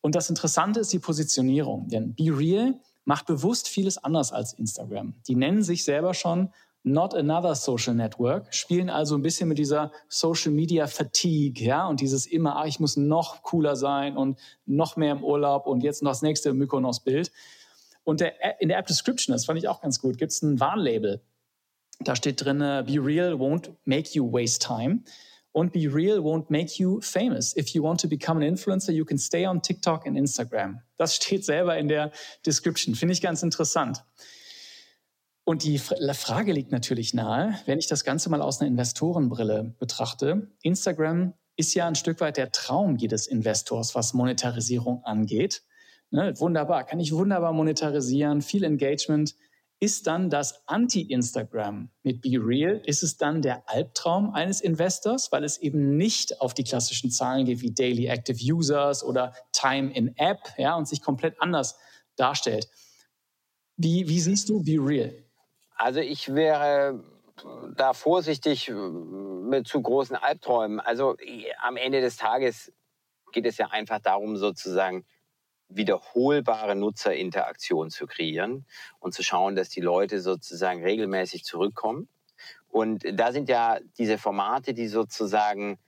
Und 0.00 0.14
das 0.14 0.30
Interessante 0.30 0.80
ist 0.80 0.92
die 0.92 0.98
Positionierung, 0.98 1.88
denn 1.88 2.14
Be 2.14 2.36
Real 2.36 2.80
macht 3.04 3.26
bewusst 3.26 3.68
vieles 3.68 3.98
anders 3.98 4.32
als 4.32 4.54
Instagram. 4.54 5.14
Die 5.28 5.34
nennen 5.34 5.62
sich 5.62 5.84
selber 5.84 6.14
schon 6.14 6.50
not 6.82 7.14
another 7.14 7.54
social 7.54 7.94
network, 7.94 8.54
spielen 8.54 8.88
also 8.88 9.14
ein 9.14 9.22
bisschen 9.22 9.48
mit 9.48 9.58
dieser 9.58 9.92
Social 10.08 10.52
Media 10.52 10.86
Fatigue, 10.86 11.62
ja, 11.62 11.86
und 11.86 12.00
dieses 12.00 12.26
immer, 12.26 12.56
ach, 12.56 12.64
ich 12.64 12.80
muss 12.80 12.96
noch 12.96 13.42
cooler 13.42 13.76
sein 13.76 14.16
und 14.16 14.38
noch 14.64 14.96
mehr 14.96 15.12
im 15.12 15.22
Urlaub 15.22 15.66
und 15.66 15.82
jetzt 15.82 16.02
noch 16.02 16.12
das 16.12 16.22
nächste 16.22 16.54
Mykonos-Bild. 16.54 17.30
Und 18.04 18.20
der, 18.20 18.60
in 18.60 18.68
der 18.68 18.78
App 18.78 18.86
Description, 18.86 19.32
das 19.32 19.44
fand 19.44 19.58
ich 19.58 19.68
auch 19.68 19.80
ganz 19.80 20.00
gut, 20.00 20.18
gibt 20.18 20.32
es 20.32 20.42
ein 20.42 20.58
Warnlabel. 20.60 21.20
Da 22.00 22.16
steht 22.16 22.44
drin, 22.44 22.58
be 22.58 22.98
real 22.98 23.34
won't 23.34 23.70
make 23.84 24.10
you 24.12 24.32
waste 24.32 24.66
time. 24.66 25.02
Und 25.52 25.72
be 25.72 25.92
real 25.92 26.18
won't 26.18 26.46
make 26.48 26.80
you 26.80 27.00
famous. 27.00 27.56
If 27.56 27.70
you 27.70 27.82
want 27.82 28.00
to 28.00 28.08
become 28.08 28.38
an 28.38 28.46
influencer, 28.46 28.92
you 28.92 29.04
can 29.04 29.18
stay 29.18 29.46
on 29.46 29.60
TikTok 29.60 30.06
and 30.06 30.16
Instagram. 30.16 30.80
Das 30.96 31.16
steht 31.16 31.44
selber 31.44 31.76
in 31.76 31.88
der 31.88 32.12
Description. 32.46 32.94
Finde 32.94 33.14
ich 33.14 33.20
ganz 33.20 33.42
interessant. 33.42 34.04
Und 35.44 35.64
die 35.64 35.78
Frage 35.78 36.52
liegt 36.52 36.70
natürlich 36.70 37.14
nahe, 37.14 37.58
wenn 37.66 37.80
ich 37.80 37.88
das 37.88 38.04
Ganze 38.04 38.30
mal 38.30 38.40
aus 38.40 38.60
einer 38.60 38.68
Investorenbrille 38.68 39.74
betrachte. 39.80 40.48
Instagram 40.62 41.34
ist 41.56 41.74
ja 41.74 41.88
ein 41.88 41.96
Stück 41.96 42.20
weit 42.20 42.36
der 42.36 42.52
Traum 42.52 42.96
jedes 42.96 43.26
Investors, 43.26 43.96
was 43.96 44.14
Monetarisierung 44.14 45.02
angeht. 45.04 45.64
Ne, 46.12 46.34
wunderbar, 46.40 46.84
kann 46.84 46.98
ich 46.98 47.12
wunderbar 47.12 47.52
monetarisieren, 47.52 48.42
viel 48.42 48.64
Engagement. 48.64 49.36
Ist 49.78 50.06
dann 50.06 50.28
das 50.28 50.66
Anti-Instagram 50.66 51.88
mit 52.02 52.20
Be 52.20 52.36
Real, 52.38 52.82
ist 52.84 53.02
es 53.02 53.16
dann 53.16 53.40
der 53.40 53.66
Albtraum 53.66 54.34
eines 54.34 54.60
Investors, 54.60 55.32
weil 55.32 55.44
es 55.44 55.56
eben 55.56 55.96
nicht 55.96 56.40
auf 56.40 56.52
die 56.52 56.64
klassischen 56.64 57.10
Zahlen 57.10 57.46
geht 57.46 57.62
wie 57.62 57.72
Daily 57.72 58.06
Active 58.06 58.38
Users 58.52 59.02
oder 59.02 59.32
Time 59.52 59.94
in 59.94 60.14
App 60.16 60.40
ja, 60.58 60.74
und 60.74 60.86
sich 60.86 61.00
komplett 61.00 61.40
anders 61.40 61.78
darstellt. 62.16 62.68
Wie, 63.76 64.06
wie 64.08 64.20
siehst 64.20 64.50
du 64.50 64.62
Be 64.62 64.76
Real? 64.78 65.14
Also 65.76 66.00
ich 66.00 66.34
wäre 66.34 67.02
da 67.76 67.94
vorsichtig 67.94 68.70
mit 68.70 69.66
zu 69.66 69.80
großen 69.80 70.16
Albträumen. 70.16 70.80
Also 70.80 71.16
am 71.62 71.76
Ende 71.78 72.02
des 72.02 72.18
Tages 72.18 72.70
geht 73.32 73.46
es 73.46 73.56
ja 73.56 73.68
einfach 73.68 74.00
darum, 74.00 74.36
sozusagen 74.36 75.06
wiederholbare 75.70 76.74
Nutzerinteraktion 76.74 77.90
zu 77.90 78.06
kreieren 78.06 78.66
und 78.98 79.14
zu 79.14 79.22
schauen, 79.22 79.56
dass 79.56 79.68
die 79.68 79.80
Leute 79.80 80.20
sozusagen 80.20 80.82
regelmäßig 80.82 81.44
zurückkommen. 81.44 82.08
Und 82.68 83.04
da 83.12 83.32
sind 83.32 83.48
ja 83.48 83.78
diese 83.98 84.18
Formate, 84.18 84.74
die 84.74 84.88
sozusagen 84.88 85.78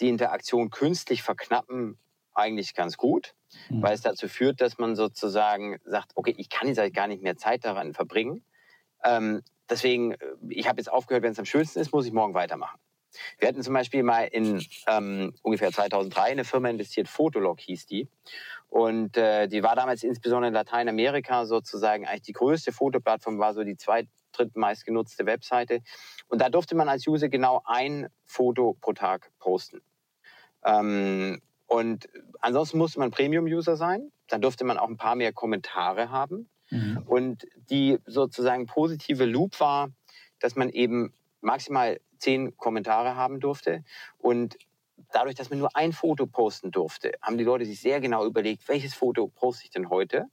die 0.00 0.08
Interaktion 0.08 0.70
künstlich 0.70 1.22
verknappen, 1.22 1.98
eigentlich 2.34 2.74
ganz 2.74 2.96
gut, 2.96 3.34
mhm. 3.68 3.82
weil 3.82 3.94
es 3.94 4.02
dazu 4.02 4.28
führt, 4.28 4.60
dass 4.60 4.78
man 4.78 4.96
sozusagen 4.96 5.78
sagt, 5.84 6.12
okay, 6.14 6.34
ich 6.36 6.48
kann 6.48 6.68
jetzt 6.68 6.94
gar 6.94 7.06
nicht 7.06 7.22
mehr 7.22 7.36
Zeit 7.36 7.64
daran 7.64 7.92
verbringen, 7.94 8.44
ähm, 9.04 9.42
deswegen, 9.68 10.12
äh, 10.12 10.16
ich 10.48 10.68
habe 10.68 10.78
jetzt 10.78 10.90
aufgehört, 10.90 11.22
wenn 11.22 11.32
es 11.32 11.38
am 11.38 11.44
schönsten 11.44 11.80
ist, 11.80 11.92
muss 11.92 12.06
ich 12.06 12.12
morgen 12.12 12.34
weitermachen. 12.34 12.78
Wir 13.38 13.48
hatten 13.48 13.62
zum 13.62 13.74
Beispiel 13.74 14.02
mal 14.04 14.24
in 14.24 14.64
ähm, 14.86 15.34
ungefähr 15.42 15.72
2003 15.72 16.22
eine 16.22 16.44
Firma 16.44 16.68
investiert, 16.68 17.08
Fotolog 17.08 17.58
hieß 17.60 17.86
die. 17.86 18.08
Und 18.70 19.16
äh, 19.16 19.48
die 19.48 19.62
war 19.64 19.74
damals 19.74 20.04
insbesondere 20.04 20.48
in 20.48 20.54
Lateinamerika 20.54 21.44
sozusagen 21.44 22.06
eigentlich 22.06 22.22
die 22.22 22.32
größte 22.32 22.72
Fotoplattform, 22.72 23.38
war 23.38 23.52
so 23.52 23.64
die 23.64 23.76
zweit, 23.76 24.06
drittmeist 24.32 24.86
genutzte 24.86 25.26
Webseite. 25.26 25.80
Und 26.28 26.40
da 26.40 26.48
durfte 26.48 26.76
man 26.76 26.88
als 26.88 27.06
User 27.06 27.28
genau 27.28 27.62
ein 27.64 28.08
Foto 28.24 28.76
pro 28.80 28.92
Tag 28.92 29.32
posten. 29.40 29.82
Ähm, 30.64 31.42
und 31.66 32.08
ansonsten 32.40 32.78
musste 32.78 33.00
man 33.00 33.10
Premium-User 33.10 33.76
sein. 33.76 34.12
Dann 34.28 34.40
durfte 34.40 34.64
man 34.64 34.78
auch 34.78 34.88
ein 34.88 34.96
paar 34.96 35.16
mehr 35.16 35.32
Kommentare 35.32 36.10
haben. 36.10 36.48
Mhm. 36.70 37.02
Und 37.06 37.46
die 37.70 37.98
sozusagen 38.06 38.66
positive 38.66 39.24
Loop 39.24 39.58
war, 39.58 39.90
dass 40.38 40.54
man 40.54 40.70
eben 40.70 41.12
maximal 41.40 42.00
zehn 42.18 42.56
Kommentare 42.56 43.16
haben 43.16 43.40
durfte. 43.40 43.82
Und 44.18 44.56
dadurch, 45.12 45.34
dass 45.34 45.50
man 45.50 45.58
nur 45.58 45.74
ein 45.76 45.92
Foto 45.92 46.26
posten 46.26 46.70
durfte, 46.70 47.12
haben 47.22 47.38
die 47.38 47.44
Leute 47.44 47.64
sich 47.64 47.80
sehr 47.80 48.00
genau 48.00 48.24
überlegt, 48.24 48.68
welches 48.68 48.94
Foto 48.94 49.28
poste 49.28 49.64
ich 49.64 49.70
denn 49.70 49.90
heute? 49.90 50.26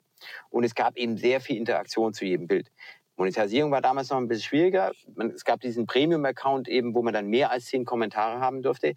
Und 0.50 0.64
es 0.64 0.76
gab 0.76 0.98
eben 0.98 1.18
sehr 1.18 1.42
viel 1.42 1.58
Interaktion 1.58 2.14
zu 2.14 2.26
jedem 2.26 2.48
Bild. 2.48 2.72
Monetarisierung 3.18 3.72
war 3.72 3.82
damals 3.82 4.10
noch 4.10 4.18
ein 4.18 4.28
bisschen 4.28 4.50
schwieriger. 4.50 4.92
es 5.34 5.44
gab 5.44 5.60
diesen 5.62 5.88
Premium-Account 5.88 6.68
eben, 6.68 6.94
wo 6.94 7.02
man 7.02 7.14
dann 7.14 7.28
mehr 7.28 7.52
als 7.52 7.66
zehn 7.66 7.84
Kommentare 7.84 8.40
haben 8.40 8.62
durfte. 8.62 8.94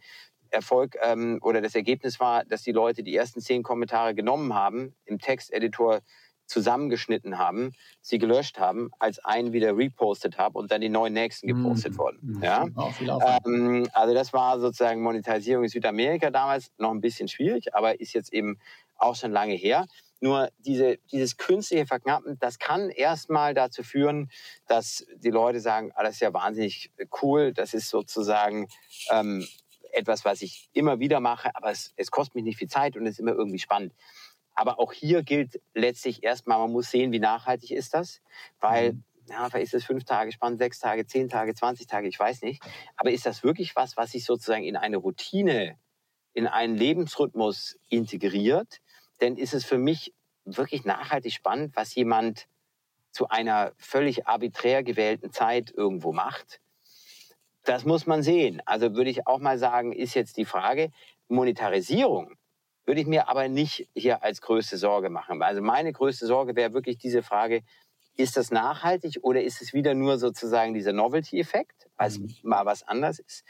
Erfolg 0.51 0.97
ähm, 1.01 1.39
oder 1.43 1.61
das 1.61 1.75
Ergebnis 1.75 2.21
war, 2.21 2.45
dass 2.45 2.63
die 2.63 2.73
Leute 2.73 3.03
die 3.03 3.15
ersten 3.15 3.41
zehn 3.41 3.63
Kommentare 3.63 4.15
genommen 4.15 4.55
haben, 4.55 4.95
im 5.05 5.19
Texteditor 5.19 6.01
zusammengeschnitten 6.51 7.39
haben, 7.39 7.73
sie 8.03 8.19
gelöscht 8.19 8.59
haben, 8.59 8.91
als 8.99 9.21
einen 9.21 9.53
wieder 9.53 9.77
repostet 9.77 10.37
habe 10.37 10.59
und 10.59 10.73
dann 10.73 10.81
die 10.81 10.89
neuen 10.89 11.13
nächsten 11.13 11.47
mhm. 11.47 11.63
gepostet 11.63 11.93
mhm. 11.93 11.99
wurden. 11.99 12.41
Ja? 12.43 12.67
Ähm, 13.47 13.89
also 13.93 14.15
das 14.15 14.33
war 14.33 14.59
sozusagen 14.59 15.01
Monetarisierung 15.03 15.65
in 15.65 15.71
Südamerika 15.71 16.31
damals 16.31 16.73
noch 16.77 16.91
ein 16.91 17.01
bisschen 17.01 17.29
schwierig, 17.29 17.75
aber 17.75 18.01
ist 18.01 18.13
jetzt 18.15 18.33
eben 18.33 18.59
auch 18.97 19.15
schon 19.15 19.31
lange 19.31 19.55
her. 19.55 19.87
Nur 20.19 20.51
diese, 20.59 20.99
dieses 21.13 21.37
künstliche 21.37 21.87
Verknappen, 21.87 22.37
das 22.41 22.59
kann 22.59 22.91
erstmal 22.91 23.55
dazu 23.55 23.83
führen, 23.83 24.29
dass 24.67 25.07
die 25.17 25.31
Leute 25.31 25.61
sagen, 25.61 25.93
ah, 25.95 26.03
das 26.03 26.15
ist 26.15 26.21
ja 26.21 26.35
wahnsinnig 26.35 26.91
cool, 27.23 27.55
das 27.55 27.73
ist 27.73 27.89
sozusagen 27.89 28.67
ähm, 29.11 29.47
etwas, 29.93 30.25
was 30.25 30.43
ich 30.43 30.69
immer 30.73 30.99
wieder 30.99 31.21
mache, 31.21 31.51
aber 31.55 31.71
es, 31.71 31.93
es 31.97 32.11
kostet 32.11 32.35
mich 32.35 32.45
nicht 32.45 32.59
viel 32.59 32.69
Zeit 32.69 32.97
und 32.97 33.07
es 33.07 33.13
ist 33.13 33.21
immer 33.21 33.33
irgendwie 33.33 33.59
spannend. 33.59 33.95
Aber 34.55 34.79
auch 34.79 34.93
hier 34.93 35.23
gilt 35.23 35.61
letztlich 35.75 36.23
erstmal, 36.23 36.59
man 36.59 36.73
muss 36.73 36.91
sehen, 36.91 37.13
wie 37.13 37.21
nachhaltig 37.21 37.71
ist 37.71 37.95
das, 37.95 38.21
weil 38.61 38.93
mhm. 38.93 39.05
ja, 39.29 39.49
vielleicht 39.49 39.67
ist 39.67 39.75
es 39.75 39.85
fünf 39.85 40.05
Tage 40.05 40.33
spannend, 40.33 40.59
sechs 40.59 40.79
Tage, 40.79 41.07
zehn 41.07 41.29
Tage, 41.29 41.55
zwanzig 41.55 41.87
Tage, 41.87 42.09
ich 42.09 42.19
weiß 42.19 42.43
nicht. 42.43 42.63
Aber 42.97 43.11
ist 43.11 43.27
das 43.27 43.43
wirklich 43.43 43.77
was, 43.77 43.97
was 43.97 44.13
sich 44.13 44.25
sozusagen 44.25 44.65
in 44.65 44.77
eine 44.77 44.99
Routine, 44.99 45.79
in 46.33 46.47
einen 46.47 46.77
Lebensrhythmus 46.77 47.79
integriert? 47.89 48.81
Denn 49.21 49.37
ist 49.37 49.55
es 49.55 49.65
für 49.65 49.79
mich 49.79 50.15
wirklich 50.45 50.85
nachhaltig 50.85 51.33
spannend, 51.33 51.77
was 51.77 51.95
jemand 51.95 52.47
zu 53.13 53.29
einer 53.29 53.73
völlig 53.77 54.27
arbiträr 54.27 54.83
gewählten 54.83 55.33
Zeit 55.33 55.73
irgendwo 55.75 56.13
macht? 56.13 56.61
Das 57.65 57.85
muss 57.85 58.07
man 58.07 58.23
sehen. 58.23 58.63
Also 58.65 58.95
würde 58.95 59.11
ich 59.11 59.27
auch 59.27 59.39
mal 59.39 59.59
sagen, 59.59 59.93
ist 59.93 60.15
jetzt 60.15 60.37
die 60.37 60.45
Frage, 60.45 60.91
Monetarisierung 61.29 62.35
würde 62.91 63.03
ich 63.03 63.07
mir 63.07 63.29
aber 63.29 63.47
nicht 63.47 63.89
hier 63.95 64.25
als 64.25 64.41
größte 64.41 64.77
Sorge 64.77 65.11
machen. 65.11 65.41
Also 65.43 65.63
meine 65.63 65.93
größte 65.93 66.27
Sorge 66.27 66.57
wäre 66.57 66.73
wirklich 66.73 66.99
diese 66.99 67.23
Frage, 67.23 67.63
ist 68.17 68.37
das 68.37 68.51
nachhaltig 68.51 69.21
oder 69.23 69.45
ist 69.45 69.63
es 69.63 69.73
wieder 69.73 69.95
nur 69.95 70.19
sozusagen 70.19 70.75
dieser 70.75 70.93
Novelty-Effekt, 70.93 71.89
weil 71.97 72.09
es 72.09 72.19
mhm. 72.19 72.35
mal 72.43 72.67
was 72.67 72.83
anderes 72.83 73.21
ist? 73.21 73.45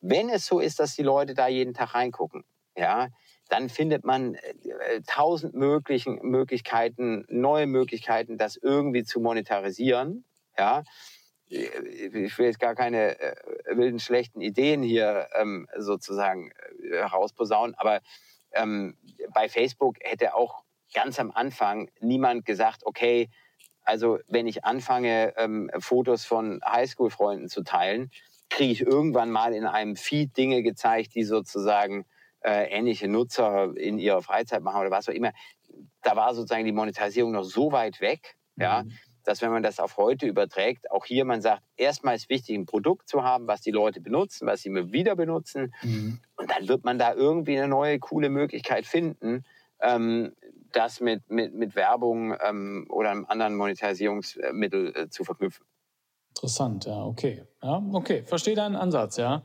Wenn 0.00 0.28
es 0.28 0.44
so 0.44 0.58
ist, 0.58 0.80
dass 0.80 0.96
die 0.96 1.04
Leute 1.04 1.34
da 1.34 1.46
jeden 1.46 1.72
Tag 1.72 1.94
reingucken, 1.94 2.42
ja, 2.76 3.10
dann 3.48 3.68
findet 3.68 4.04
man 4.04 4.34
äh, 4.34 5.02
tausend 5.06 5.54
möglichen 5.54 6.18
Möglichkeiten, 6.22 7.24
neue 7.28 7.68
Möglichkeiten, 7.68 8.38
das 8.38 8.56
irgendwie 8.56 9.04
zu 9.04 9.20
monetarisieren. 9.20 10.24
Ja, 10.58 10.82
ich 11.46 12.36
will 12.38 12.46
jetzt 12.46 12.58
gar 12.58 12.74
keine 12.74 13.20
äh, 13.20 13.36
wilden 13.70 14.00
schlechten 14.00 14.40
Ideen 14.40 14.82
hier 14.82 15.28
ähm, 15.34 15.68
sozusagen 15.78 16.50
äh, 16.82 16.96
herausposaunen, 16.96 17.76
aber 17.76 18.00
ähm, 18.52 18.96
bei 19.32 19.48
Facebook 19.48 19.96
hätte 20.00 20.34
auch 20.34 20.64
ganz 20.92 21.18
am 21.20 21.30
Anfang 21.30 21.90
niemand 22.00 22.44
gesagt, 22.44 22.84
okay, 22.84 23.30
also 23.82 24.18
wenn 24.28 24.46
ich 24.46 24.64
anfange, 24.64 25.34
ähm, 25.36 25.70
Fotos 25.78 26.24
von 26.24 26.60
Highschool-Freunden 26.64 27.48
zu 27.48 27.62
teilen, 27.62 28.10
kriege 28.48 28.72
ich 28.72 28.80
irgendwann 28.82 29.30
mal 29.30 29.54
in 29.54 29.64
einem 29.64 29.96
Feed 29.96 30.36
Dinge 30.36 30.62
gezeigt, 30.62 31.14
die 31.14 31.24
sozusagen 31.24 32.04
äh, 32.40 32.68
ähnliche 32.70 33.08
Nutzer 33.08 33.76
in 33.76 33.98
ihrer 33.98 34.22
Freizeit 34.22 34.62
machen 34.62 34.80
oder 34.80 34.90
was 34.90 35.08
auch 35.08 35.12
immer. 35.12 35.32
Da 36.02 36.16
war 36.16 36.34
sozusagen 36.34 36.64
die 36.64 36.72
Monetarisierung 36.72 37.32
noch 37.32 37.44
so 37.44 37.72
weit 37.72 38.00
weg, 38.00 38.36
mhm. 38.56 38.62
ja, 38.62 38.84
dass 39.24 39.42
wenn 39.42 39.50
man 39.50 39.62
das 39.62 39.78
auf 39.78 39.96
heute 39.96 40.26
überträgt, 40.26 40.90
auch 40.90 41.04
hier 41.04 41.24
man 41.24 41.40
sagt, 41.40 41.62
erstmal 41.76 42.16
ist 42.16 42.28
wichtig, 42.28 42.56
ein 42.56 42.66
Produkt 42.66 43.08
zu 43.08 43.22
haben, 43.22 43.46
was 43.46 43.60
die 43.60 43.70
Leute 43.70 44.00
benutzen, 44.00 44.46
was 44.46 44.62
sie 44.62 44.68
immer 44.68 44.92
wieder 44.92 45.16
benutzen. 45.16 45.74
Mhm. 45.82 46.20
Und 46.36 46.50
dann 46.50 46.68
wird 46.68 46.84
man 46.84 46.98
da 46.98 47.14
irgendwie 47.14 47.56
eine 47.56 47.68
neue, 47.68 47.98
coole 47.98 48.30
Möglichkeit 48.30 48.86
finden, 48.86 49.44
ähm, 49.80 50.34
das 50.72 51.00
mit, 51.00 51.28
mit, 51.30 51.54
mit 51.54 51.74
Werbung 51.74 52.36
ähm, 52.42 52.86
oder 52.90 53.10
einem 53.10 53.26
anderen 53.26 53.56
Monetarisierungsmittel 53.56 54.96
äh, 54.96 55.08
zu 55.08 55.24
verknüpfen. 55.24 55.66
Interessant, 56.30 56.86
ja, 56.86 57.04
okay. 57.04 57.44
Ja, 57.62 57.82
okay, 57.92 58.22
verstehe 58.22 58.54
deinen 58.54 58.76
Ansatz, 58.76 59.16
ja. 59.16 59.42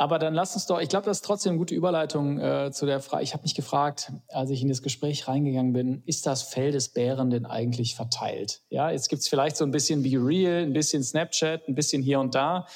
Aber 0.00 0.20
dann 0.20 0.32
lass 0.32 0.54
uns 0.54 0.66
doch, 0.66 0.80
ich 0.80 0.88
glaube, 0.88 1.06
das 1.06 1.18
ist 1.18 1.24
trotzdem 1.24 1.50
eine 1.50 1.58
gute 1.58 1.74
Überleitung 1.74 2.38
äh, 2.38 2.70
zu 2.70 2.86
der 2.86 3.00
Frage. 3.00 3.24
Ich 3.24 3.32
habe 3.32 3.42
mich 3.42 3.56
gefragt, 3.56 4.12
als 4.28 4.48
ich 4.50 4.62
in 4.62 4.68
das 4.68 4.80
Gespräch 4.80 5.26
reingegangen 5.26 5.72
bin, 5.72 6.04
ist 6.06 6.24
das 6.24 6.44
Fell 6.44 6.70
des 6.70 6.90
Bären 6.90 7.30
denn 7.30 7.44
eigentlich 7.44 7.96
verteilt? 7.96 8.62
Ja, 8.70 8.92
jetzt 8.92 9.08
gibt 9.08 9.22
es 9.22 9.28
vielleicht 9.28 9.56
so 9.56 9.64
ein 9.64 9.72
bisschen 9.72 10.04
Be 10.04 10.10
Real, 10.10 10.62
ein 10.62 10.72
bisschen 10.72 11.02
Snapchat, 11.02 11.66
ein 11.66 11.74
bisschen 11.74 12.00
hier 12.00 12.20
und 12.20 12.36
da, 12.36 12.66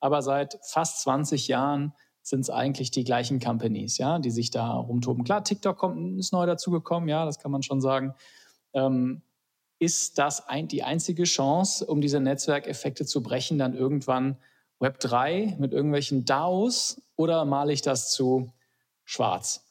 aber 0.00 0.22
seit 0.22 0.58
fast 0.64 1.02
20 1.02 1.46
Jahren 1.46 1.94
sind 2.20 2.40
es 2.40 2.50
eigentlich 2.50 2.90
die 2.90 3.04
gleichen 3.04 3.38
Companies, 3.38 3.98
ja, 3.98 4.18
die 4.18 4.32
sich 4.32 4.50
da 4.50 4.72
rumtoben. 4.72 5.22
Klar, 5.22 5.44
TikTok 5.44 5.78
kommt, 5.78 6.18
ist 6.18 6.32
neu 6.32 6.46
dazugekommen, 6.46 7.08
ja, 7.08 7.24
das 7.24 7.38
kann 7.38 7.52
man 7.52 7.62
schon 7.62 7.80
sagen. 7.80 8.14
Ähm, 8.74 9.22
ist 9.78 10.18
das 10.18 10.48
ein, 10.48 10.66
die 10.66 10.82
einzige 10.82 11.24
Chance, 11.24 11.86
um 11.86 12.00
diese 12.00 12.18
Netzwerkeffekte 12.18 13.06
zu 13.06 13.22
brechen, 13.22 13.58
dann 13.58 13.74
irgendwann 13.74 14.38
Web 14.82 14.98
3 14.98 15.58
mit 15.60 15.72
irgendwelchen 15.72 16.24
DAOs 16.24 17.00
oder 17.14 17.44
male 17.44 17.72
ich 17.72 17.82
das 17.82 18.10
zu 18.10 18.52
schwarz? 19.04 19.64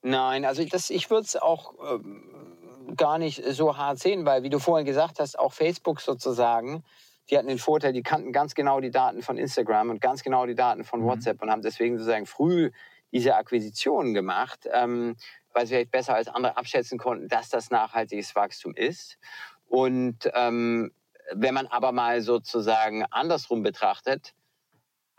Nein, 0.00 0.46
also 0.46 0.64
das, 0.64 0.88
ich 0.88 1.10
würde 1.10 1.26
es 1.26 1.36
auch 1.36 1.74
ähm, 1.86 2.94
gar 2.96 3.18
nicht 3.18 3.44
so 3.44 3.76
hart 3.76 3.98
sehen, 3.98 4.24
weil 4.24 4.42
wie 4.42 4.48
du 4.48 4.58
vorhin 4.58 4.86
gesagt 4.86 5.20
hast, 5.20 5.38
auch 5.38 5.52
Facebook 5.52 6.00
sozusagen, 6.00 6.82
die 7.28 7.36
hatten 7.36 7.48
den 7.48 7.58
Vorteil, 7.58 7.92
die 7.92 8.02
kannten 8.02 8.32
ganz 8.32 8.54
genau 8.54 8.80
die 8.80 8.90
Daten 8.90 9.20
von 9.20 9.36
Instagram 9.36 9.90
und 9.90 10.00
ganz 10.00 10.22
genau 10.22 10.46
die 10.46 10.54
Daten 10.54 10.84
von 10.84 11.00
mhm. 11.00 11.08
WhatsApp 11.08 11.42
und 11.42 11.50
haben 11.50 11.62
deswegen 11.62 11.98
sozusagen 11.98 12.24
früh 12.24 12.70
diese 13.12 13.36
Akquisitionen 13.36 14.14
gemacht, 14.14 14.66
ähm, 14.72 15.16
weil 15.52 15.66
sie 15.66 15.74
vielleicht 15.74 15.90
besser 15.90 16.14
als 16.14 16.28
andere 16.28 16.56
abschätzen 16.56 16.96
konnten, 16.96 17.28
dass 17.28 17.50
das 17.50 17.70
nachhaltiges 17.70 18.34
Wachstum 18.34 18.74
ist. 18.74 19.18
Und 19.66 20.30
ähm, 20.32 20.90
wenn 21.34 21.52
man 21.52 21.66
aber 21.66 21.92
mal 21.92 22.22
sozusagen 22.22 23.04
andersrum 23.10 23.62
betrachtet, 23.62 24.32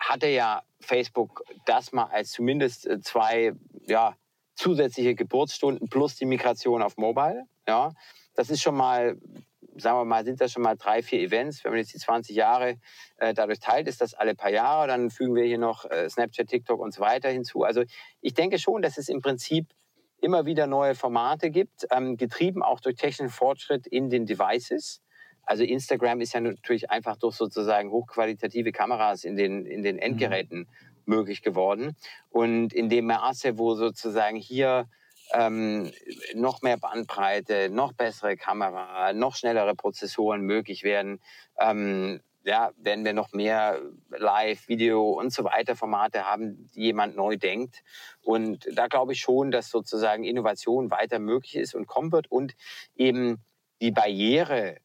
hatte 0.10 0.28
ja 0.28 0.62
Facebook 0.80 1.43
das 1.66 1.91
mal 1.91 2.06
als 2.06 2.32
zumindest 2.32 2.86
äh, 2.86 2.99
zwei 3.01 3.53
ja, 3.88 4.16
zusätzliche 4.56 5.16
Geburtsstunden 5.16 5.89
plus 5.89 6.16
die 6.16 6.26
Migration 6.26 6.82
auf 6.82 6.97
Mobile. 6.97 7.45
Ja, 7.68 7.93
das 8.36 8.49
ist 8.49 8.62
schon 8.62 8.76
mal, 8.76 9.18
sagen 9.76 9.97
wir 9.97 10.06
mal, 10.06 10.24
sind 10.24 10.39
das 10.39 10.51
schon 10.51 10.62
mal 10.62 10.76
drei, 10.76 11.01
vier 11.01 11.20
Events. 11.20 11.64
Wenn 11.64 11.72
man 11.72 11.80
jetzt 11.80 11.93
die 11.93 11.99
20 11.99 12.36
Jahre 12.36 12.78
äh, 13.18 13.34
dadurch 13.34 13.60
teilt, 13.60 13.88
ist 13.88 14.01
das 14.01 14.14
alle 14.14 14.36
paar 14.36 14.51
Jahre. 14.51 14.88
Dann 14.88 15.10
fügen 15.10 15.34
wir 15.34 15.43
hier 15.43 15.58
noch 15.58 15.86
äh, 15.89 16.08
Snapchat, 16.08 16.47
TikTok 16.47 16.80
und 16.80 16.93
so 16.93 17.01
weiter 17.01 17.30
hinzu. 17.30 17.64
Also 17.64 17.84
ich 18.22 18.34
denke 18.34 18.60
schon, 18.60 18.84
dass 18.84 18.97
es 18.97 19.10
im 19.10 19.22
Prinzip 19.22 19.68
immer 20.22 20.45
wieder 20.45 20.68
neue 20.68 20.95
Formate 20.95 21.49
gibt, 21.49 21.88
ähm, 21.91 22.16
getrieben 22.18 22.64
auch 22.64 22.80
durch 22.80 22.95
technischen 22.95 23.30
Fortschritt 23.30 23.88
in 23.88 24.10
den 24.10 24.26
Devices. 24.26 25.01
Also 25.46 25.64
Instagram 25.64 26.22
ist 26.22 26.34
ja 26.34 26.41
natürlich 26.41 26.89
einfach 26.89 27.18
durch 27.18 27.36
sozusagen 27.36 27.91
hochqualitative 27.91 28.72
Kameras 28.72 29.24
in 29.24 29.36
den, 29.36 29.66
in 29.66 29.84
den 29.84 29.96
mhm. 29.96 30.02
Endgeräten 30.02 30.60
mhm. 30.60 30.68
möglich 31.06 31.41
geworden. 31.41 31.96
Und 32.30 32.74
in 32.74 32.89
dem 32.89 33.06
Maße, 33.06 33.58
wo 33.58 33.76
sozusagen 33.76 34.38
hier 34.38 34.88
ähm, 35.34 35.91
noch 36.34 36.62
mehr 36.62 36.78
Bandbreite, 36.78 37.70
noch 37.70 37.93
bessere 37.93 38.38
Kamera, 38.38 39.14
noch 39.14 39.36
schnellere 39.36 39.76
Prozessoren 39.76 40.41
möglich 40.41 40.84
werden, 40.84 41.20
ähm, 41.60 42.22
ja, 42.46 42.72
werden 42.78 43.04
wir 43.04 43.14
noch 43.14 43.34
mehr 43.34 43.82
Live, 44.10 44.68
Video 44.68 45.10
und 45.12 45.34
so 45.34 45.43
weiter 45.43 45.76
Formate 45.76 46.26
haben, 46.26 46.70
die 46.76 46.82
jemand 46.82 47.16
neu 47.16 47.38
denkt. 47.38 47.84
Und 48.22 48.68
da 48.72 48.88
glaube 48.88 49.14
ich 49.14 49.20
schon, 49.20 49.50
dass 49.50 49.70
sozusagen 49.70 50.24
Innovation 50.24 50.91
weiter 50.91 51.18
möglich 51.18 51.56
ist 51.56 51.74
und 51.74 51.88
kommen 51.88 52.12
wird 52.12 52.32
und 52.32 52.56
eben 52.96 53.43
die 53.82 53.91
Barriere, 53.91 54.78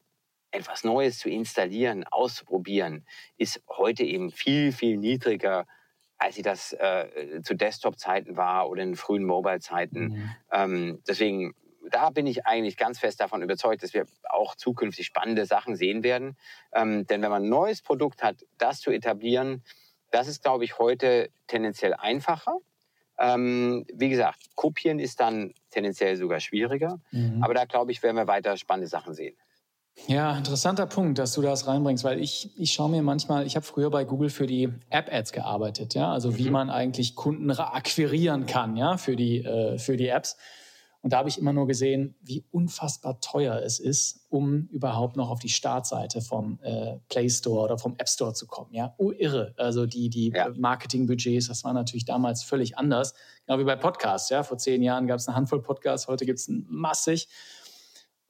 etwas 0.50 0.84
Neues 0.84 1.18
zu 1.18 1.28
installieren, 1.28 2.04
auszuprobieren, 2.04 3.06
ist 3.36 3.62
heute 3.68 4.02
eben 4.04 4.30
viel, 4.30 4.72
viel 4.72 4.96
niedriger, 4.96 5.66
als 6.18 6.34
sie 6.34 6.42
das 6.42 6.72
äh, 6.72 7.40
zu 7.42 7.54
Desktop-Zeiten 7.54 8.36
war 8.36 8.68
oder 8.68 8.82
in 8.82 8.96
frühen 8.96 9.24
Mobile-Zeiten. 9.24 10.00
Mhm. 10.00 10.30
Ähm, 10.52 11.02
deswegen 11.08 11.54
da 11.90 12.10
bin 12.10 12.26
ich 12.26 12.46
eigentlich 12.46 12.76
ganz 12.76 12.98
fest 12.98 13.20
davon 13.20 13.42
überzeugt, 13.42 13.82
dass 13.82 13.94
wir 13.94 14.06
auch 14.28 14.54
zukünftig 14.54 15.06
spannende 15.06 15.46
Sachen 15.46 15.76
sehen 15.76 16.02
werden. 16.02 16.36
Ähm, 16.72 17.06
denn 17.06 17.22
wenn 17.22 17.30
man 17.30 17.44
ein 17.44 17.48
neues 17.48 17.82
Produkt 17.82 18.22
hat, 18.22 18.44
das 18.58 18.80
zu 18.80 18.90
etablieren, 18.90 19.62
das 20.10 20.28
ist, 20.28 20.42
glaube 20.42 20.64
ich, 20.64 20.78
heute 20.78 21.30
tendenziell 21.46 21.94
einfacher. 21.94 22.56
Ähm, 23.18 23.84
wie 23.92 24.08
gesagt, 24.08 24.56
kopieren 24.56 24.98
ist 24.98 25.20
dann 25.20 25.54
tendenziell 25.70 26.16
sogar 26.16 26.40
schwieriger. 26.40 27.00
Mhm. 27.10 27.42
Aber 27.42 27.54
da, 27.54 27.64
glaube 27.64 27.92
ich, 27.92 28.02
werden 28.02 28.16
wir 28.16 28.26
weiter 28.26 28.56
spannende 28.56 28.88
Sachen 28.88 29.14
sehen. 29.14 29.36
Ja, 30.06 30.36
interessanter 30.36 30.86
Punkt, 30.86 31.18
dass 31.18 31.34
du 31.34 31.42
das 31.42 31.66
reinbringst, 31.66 32.04
weil 32.04 32.20
ich, 32.20 32.50
ich 32.56 32.72
schaue 32.72 32.90
mir 32.90 33.02
manchmal, 33.02 33.46
ich 33.46 33.54
habe 33.56 33.66
früher 33.66 33.90
bei 33.90 34.04
Google 34.04 34.30
für 34.30 34.46
die 34.46 34.68
App-Ads 34.88 35.32
gearbeitet, 35.32 35.94
ja, 35.94 36.10
also 36.12 36.30
mhm. 36.30 36.38
wie 36.38 36.50
man 36.50 36.70
eigentlich 36.70 37.14
Kunden 37.14 37.50
akquirieren 37.50 38.46
kann, 38.46 38.76
ja, 38.76 38.96
für 38.96 39.14
die, 39.14 39.44
äh, 39.44 39.78
für 39.78 39.96
die 39.96 40.08
Apps. 40.08 40.36
Und 41.02 41.14
da 41.14 41.18
habe 41.18 41.30
ich 41.30 41.38
immer 41.38 41.54
nur 41.54 41.66
gesehen, 41.66 42.14
wie 42.20 42.44
unfassbar 42.50 43.20
teuer 43.20 43.62
es 43.64 43.78
ist, 43.78 44.26
um 44.28 44.68
überhaupt 44.70 45.16
noch 45.16 45.30
auf 45.30 45.38
die 45.38 45.48
Startseite 45.48 46.20
vom 46.20 46.58
äh, 46.62 46.96
Play 47.08 47.30
Store 47.30 47.64
oder 47.64 47.78
vom 47.78 47.94
App 47.96 48.08
Store 48.08 48.34
zu 48.34 48.46
kommen. 48.46 48.74
Ja, 48.74 48.94
oh, 48.98 49.10
irre. 49.10 49.54
Also 49.56 49.86
die, 49.86 50.10
die 50.10 50.30
ja. 50.34 50.50
Marketingbudgets, 50.54 51.48
das 51.48 51.64
war 51.64 51.72
natürlich 51.72 52.04
damals 52.04 52.42
völlig 52.42 52.76
anders. 52.76 53.14
Genau 53.46 53.58
wie 53.58 53.64
bei 53.64 53.76
Podcasts. 53.76 54.28
Ja, 54.28 54.42
vor 54.42 54.58
zehn 54.58 54.82
Jahren 54.82 55.06
gab 55.06 55.18
es 55.18 55.26
eine 55.26 55.36
Handvoll 55.36 55.62
Podcasts, 55.62 56.06
heute 56.06 56.26
gibt 56.26 56.38
es 56.38 56.48
massig. 56.48 57.28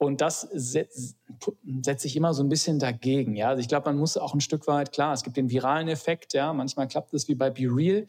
Und 0.01 0.23
das 0.23 0.49
setzt 0.53 2.01
sich 2.01 2.17
immer 2.17 2.33
so 2.33 2.43
ein 2.43 2.49
bisschen 2.49 2.79
dagegen. 2.79 3.37
Ja, 3.37 3.51
also 3.51 3.61
ich 3.61 3.69
glaube, 3.69 3.91
man 3.91 3.99
muss 3.99 4.17
auch 4.17 4.33
ein 4.33 4.41
Stück 4.41 4.67
weit, 4.67 4.93
klar, 4.93 5.13
es 5.13 5.23
gibt 5.23 5.37
den 5.37 5.51
viralen 5.51 5.89
Effekt. 5.89 6.33
Ja, 6.33 6.55
manchmal 6.55 6.89
klappt 6.89 7.13
es 7.13 7.29
wie 7.29 7.35
bei 7.35 7.51
Be 7.51 7.65
Real. 7.65 8.07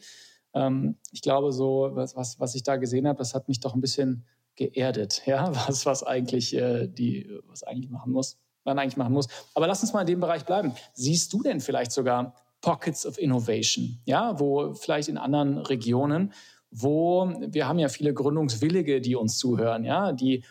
Ähm, 0.54 0.96
ich 1.10 1.20
glaube, 1.20 1.52
so, 1.52 1.90
was, 1.92 2.16
was, 2.16 2.40
was 2.40 2.54
ich 2.54 2.62
da 2.62 2.76
gesehen 2.76 3.06
habe, 3.06 3.18
das 3.18 3.34
hat 3.34 3.46
mich 3.46 3.60
doch 3.60 3.74
ein 3.74 3.82
bisschen 3.82 4.24
geerdet, 4.56 5.20
ja, 5.26 5.54
was, 5.68 5.84
was 5.84 6.02
eigentlich 6.02 6.56
äh, 6.56 6.88
die, 6.88 7.30
was 7.46 7.62
eigentlich 7.62 7.90
machen 7.90 8.12
muss, 8.12 8.38
man 8.64 8.78
eigentlich 8.78 8.96
machen 8.96 9.12
muss. 9.12 9.28
Aber 9.54 9.66
lass 9.66 9.82
uns 9.82 9.92
mal 9.92 10.00
in 10.00 10.06
dem 10.06 10.20
Bereich 10.20 10.46
bleiben. 10.46 10.72
Siehst 10.94 11.30
du 11.34 11.42
denn 11.42 11.60
vielleicht 11.60 11.92
sogar 11.92 12.34
Pockets 12.62 13.04
of 13.04 13.18
Innovation, 13.18 13.98
ja, 14.06 14.40
wo 14.40 14.72
vielleicht 14.72 15.10
in 15.10 15.18
anderen 15.18 15.58
Regionen, 15.58 16.32
wo 16.70 17.30
wir 17.38 17.68
haben 17.68 17.78
ja 17.78 17.90
viele 17.90 18.14
Gründungswillige, 18.14 19.02
die 19.02 19.14
uns 19.14 19.36
zuhören, 19.36 19.84
ja, 19.84 20.12
die, 20.12 20.42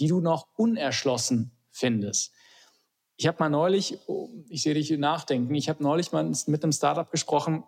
die 0.00 0.08
du 0.08 0.20
noch 0.20 0.48
unerschlossen 0.56 1.52
findest. 1.70 2.32
Ich 3.16 3.26
habe 3.26 3.36
mal 3.38 3.50
neulich, 3.50 3.98
oh, 4.06 4.30
ich 4.48 4.62
sehe 4.62 4.74
dich 4.74 4.90
nachdenken, 4.92 5.54
ich 5.54 5.68
habe 5.68 5.82
neulich 5.82 6.10
mal 6.10 6.32
mit 6.46 6.62
einem 6.62 6.72
Startup 6.72 7.10
gesprochen, 7.10 7.64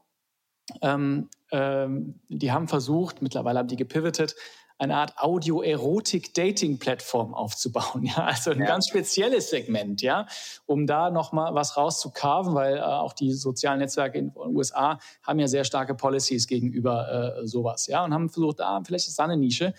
ähm, 0.80 1.28
ähm, 1.50 2.20
die 2.28 2.52
haben 2.52 2.68
versucht, 2.68 3.20
mittlerweile 3.20 3.58
haben 3.58 3.68
die 3.68 3.76
gepivotet, 3.76 4.34
eine 4.78 4.96
Art 4.96 5.18
Audio-Erotik-Dating-Plattform 5.18 7.34
aufzubauen. 7.34 8.04
Ja, 8.16 8.24
also 8.24 8.50
ein 8.50 8.60
ja. 8.60 8.66
ganz 8.66 8.88
spezielles 8.88 9.50
Segment, 9.50 10.00
ja, 10.02 10.26
um 10.66 10.86
da 10.86 11.10
nochmal 11.10 11.54
was 11.54 11.76
rauszukarven, 11.76 12.54
weil 12.54 12.78
äh, 12.78 12.80
auch 12.80 13.12
die 13.12 13.32
sozialen 13.32 13.80
Netzwerke 13.80 14.18
in 14.18 14.32
den 14.32 14.56
USA 14.56 14.98
haben 15.22 15.38
ja 15.38 15.48
sehr 15.48 15.64
starke 15.64 15.94
Policies 15.94 16.46
gegenüber 16.46 17.40
äh, 17.42 17.46
sowas, 17.46 17.86
ja, 17.86 18.02
und 18.04 18.14
haben 18.14 18.30
versucht, 18.30 18.60
ah, 18.60 18.80
vielleicht 18.84 19.08
ist 19.08 19.18
da 19.18 19.24
eine 19.24 19.36
Nische. 19.36 19.74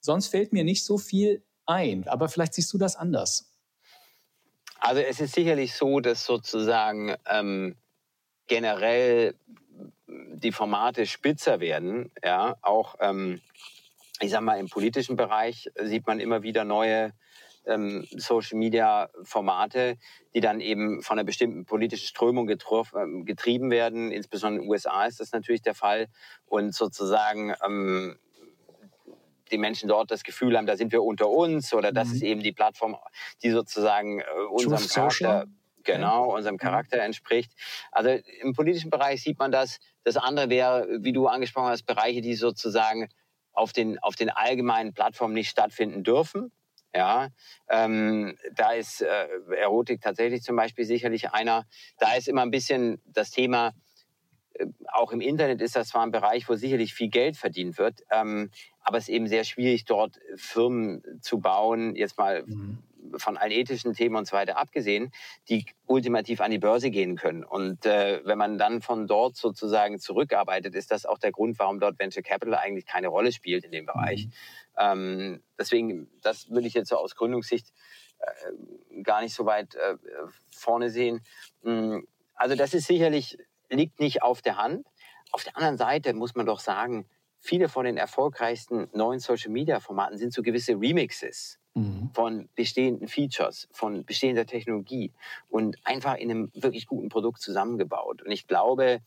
Sonst 0.00 0.26
fällt 0.28 0.52
mir 0.52 0.64
nicht 0.64 0.84
so 0.84 0.98
viel 0.98 1.42
ein, 1.66 2.06
aber 2.08 2.28
vielleicht 2.28 2.54
siehst 2.54 2.72
du 2.72 2.78
das 2.78 2.96
anders. 2.96 3.50
Also 4.78 5.00
es 5.00 5.20
ist 5.20 5.34
sicherlich 5.34 5.74
so, 5.74 6.00
dass 6.00 6.24
sozusagen 6.24 7.14
ähm, 7.26 7.76
generell 8.46 9.34
die 10.06 10.52
Formate 10.52 11.06
spitzer 11.06 11.60
werden, 11.60 12.10
ja, 12.22 12.56
auch 12.60 12.96
ähm, 13.00 13.40
ich 14.20 14.30
sage 14.30 14.44
mal, 14.44 14.58
im 14.58 14.68
politischen 14.68 15.16
Bereich 15.16 15.70
sieht 15.80 16.06
man 16.06 16.20
immer 16.20 16.42
wieder 16.42 16.64
neue 16.64 17.12
ähm, 17.66 18.06
Social-Media-Formate, 18.10 19.96
die 20.34 20.40
dann 20.40 20.60
eben 20.60 21.02
von 21.02 21.18
einer 21.18 21.24
bestimmten 21.24 21.64
politischen 21.64 22.06
Strömung 22.06 22.48
ähm, 22.48 23.24
getrieben 23.24 23.70
werden. 23.70 24.12
Insbesondere 24.12 24.62
in 24.62 24.62
den 24.66 24.70
USA 24.70 25.06
ist 25.06 25.20
das 25.20 25.32
natürlich 25.32 25.62
der 25.62 25.74
Fall. 25.74 26.08
Und 26.46 26.74
sozusagen 26.74 27.54
ähm, 27.64 28.16
die 29.54 29.58
Menschen 29.58 29.88
dort 29.88 30.10
das 30.10 30.24
Gefühl 30.24 30.56
haben, 30.56 30.66
da 30.66 30.76
sind 30.76 30.92
wir 30.92 31.02
unter 31.02 31.28
uns 31.28 31.72
oder 31.72 31.92
das 31.92 32.08
mhm. 32.08 32.14
ist 32.14 32.22
eben 32.22 32.42
die 32.42 32.52
Plattform, 32.52 32.96
die 33.42 33.50
sozusagen 33.50 34.20
äh, 34.20 34.24
unserem 34.50 34.86
Charakter, 34.86 35.46
genau, 35.84 36.34
unserem 36.34 36.56
mhm. 36.56 36.58
Charakter 36.58 36.98
entspricht. 36.98 37.52
Also 37.92 38.10
im 38.40 38.52
politischen 38.52 38.90
Bereich 38.90 39.22
sieht 39.22 39.38
man 39.38 39.52
das. 39.52 39.78
Das 40.02 40.16
andere 40.16 40.50
wäre, 40.50 40.88
wie 41.00 41.12
du 41.12 41.28
angesprochen 41.28 41.68
hast, 41.68 41.84
Bereiche, 41.84 42.20
die 42.20 42.34
sozusagen 42.34 43.08
auf 43.52 43.72
den, 43.72 43.98
auf 44.00 44.16
den 44.16 44.30
allgemeinen 44.30 44.92
Plattformen 44.92 45.34
nicht 45.34 45.48
stattfinden 45.48 46.02
dürfen. 46.02 46.50
Ja, 46.94 47.28
ähm, 47.68 48.36
da 48.54 48.72
ist 48.72 49.02
äh, 49.02 49.26
Erotik 49.56 50.00
tatsächlich 50.00 50.42
zum 50.42 50.54
Beispiel 50.54 50.84
sicherlich 50.84 51.30
einer. 51.30 51.66
Da 51.98 52.14
ist 52.14 52.28
immer 52.28 52.42
ein 52.42 52.52
bisschen 52.52 53.02
das 53.04 53.30
Thema, 53.30 53.72
äh, 54.54 54.66
auch 54.92 55.10
im 55.10 55.20
Internet 55.20 55.60
ist 55.60 55.74
das 55.74 55.88
zwar 55.88 56.02
ein 56.04 56.12
Bereich, 56.12 56.48
wo 56.48 56.54
sicherlich 56.54 56.94
viel 56.94 57.08
Geld 57.08 57.36
verdient 57.36 57.78
wird, 57.78 58.02
ähm, 58.12 58.50
aber 58.84 58.98
es 58.98 59.08
ist 59.08 59.14
eben 59.14 59.26
sehr 59.26 59.44
schwierig, 59.44 59.84
dort 59.84 60.20
Firmen 60.36 61.02
zu 61.20 61.40
bauen, 61.40 61.96
jetzt 61.96 62.16
mal 62.18 62.44
mhm 62.46 62.78
von 63.16 63.36
allen 63.36 63.52
ethischen 63.52 63.94
Themen 63.94 64.16
und 64.16 64.26
so 64.26 64.36
weiter 64.36 64.56
abgesehen, 64.56 65.12
die 65.48 65.66
ultimativ 65.86 66.40
an 66.40 66.50
die 66.50 66.58
Börse 66.58 66.90
gehen 66.90 67.16
können. 67.16 67.44
Und 67.44 67.86
äh, 67.86 68.20
wenn 68.24 68.38
man 68.38 68.58
dann 68.58 68.80
von 68.80 69.06
dort 69.06 69.36
sozusagen 69.36 69.98
zurückarbeitet, 69.98 70.74
ist 70.74 70.90
das 70.90 71.06
auch 71.06 71.18
der 71.18 71.32
Grund, 71.32 71.58
warum 71.58 71.80
dort 71.80 71.98
Venture 71.98 72.22
Capital 72.22 72.54
eigentlich 72.54 72.86
keine 72.86 73.08
Rolle 73.08 73.32
spielt 73.32 73.64
in 73.64 73.72
dem 73.72 73.86
Bereich. 73.86 74.26
Mhm. 74.26 74.32
Ähm, 74.78 75.42
deswegen, 75.58 76.08
das 76.22 76.50
würde 76.50 76.66
ich 76.66 76.74
jetzt 76.74 76.88
so 76.88 76.96
aus 76.96 77.14
Gründungssicht 77.14 77.72
äh, 78.18 79.02
gar 79.02 79.22
nicht 79.22 79.34
so 79.34 79.46
weit 79.46 79.74
äh, 79.74 79.96
vorne 80.50 80.90
sehen. 80.90 81.20
Mm, 81.62 82.00
also 82.34 82.56
das 82.56 82.74
ist 82.74 82.86
sicherlich, 82.86 83.38
liegt 83.70 84.00
nicht 84.00 84.22
auf 84.22 84.42
der 84.42 84.56
Hand. 84.56 84.86
Auf 85.30 85.44
der 85.44 85.56
anderen 85.56 85.76
Seite 85.76 86.14
muss 86.14 86.34
man 86.34 86.46
doch 86.46 86.60
sagen, 86.60 87.06
viele 87.44 87.68
von 87.68 87.84
den 87.84 87.98
erfolgreichsten 87.98 88.88
neuen 88.94 89.20
Social-Media-Formaten 89.20 90.16
sind 90.16 90.32
so 90.32 90.42
gewisse 90.42 90.72
Remixes. 90.72 91.58
mhm. 91.74 92.10
von 92.14 92.48
bestehenden 92.54 93.08
Features, 93.08 93.68
von 93.72 94.04
bestehender 94.04 94.46
Technologie 94.46 95.12
und 95.48 95.76
einfach 95.84 96.16
in 96.16 96.30
einem 96.30 96.50
wirklich 96.54 96.86
guten 96.86 97.08
Produkt 97.08 97.40
zusammengebaut. 97.40 98.22
Und 98.22 98.30
ich 98.30 98.46
glaube, 98.46 99.00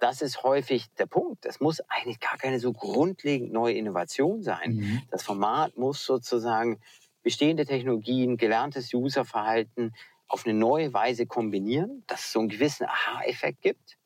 das 0.00 0.22
ist 0.22 0.42
häufig 0.42 0.86
der 0.98 1.06
Punkt. 1.06 1.44
Es 1.44 1.60
muss 1.60 1.80
eigentlich 1.88 2.20
gar 2.20 2.38
keine 2.38 2.60
so 2.60 2.72
grundlegend 2.72 3.52
neue 3.52 3.74
Innovation 3.74 4.42
sein. 4.42 4.76
Mhm. 4.76 5.02
Das 5.10 5.22
Format 5.22 5.76
muss 5.76 6.04
sozusagen 6.04 6.80
bestehende 7.22 7.66
Technologien, 7.66 8.36
gelerntes 8.36 8.92
Userverhalten 8.94 9.94
auf 10.28 10.46
eine 10.46 10.54
neue 10.54 10.92
Weise 10.92 11.26
kombinieren, 11.26 12.04
dass 12.06 12.20
es 12.24 12.32
so 12.32 12.40
einen 12.40 12.48
gewissen 12.48 12.86
Aha-Effekt 12.86 13.60
gibt. 13.60 13.98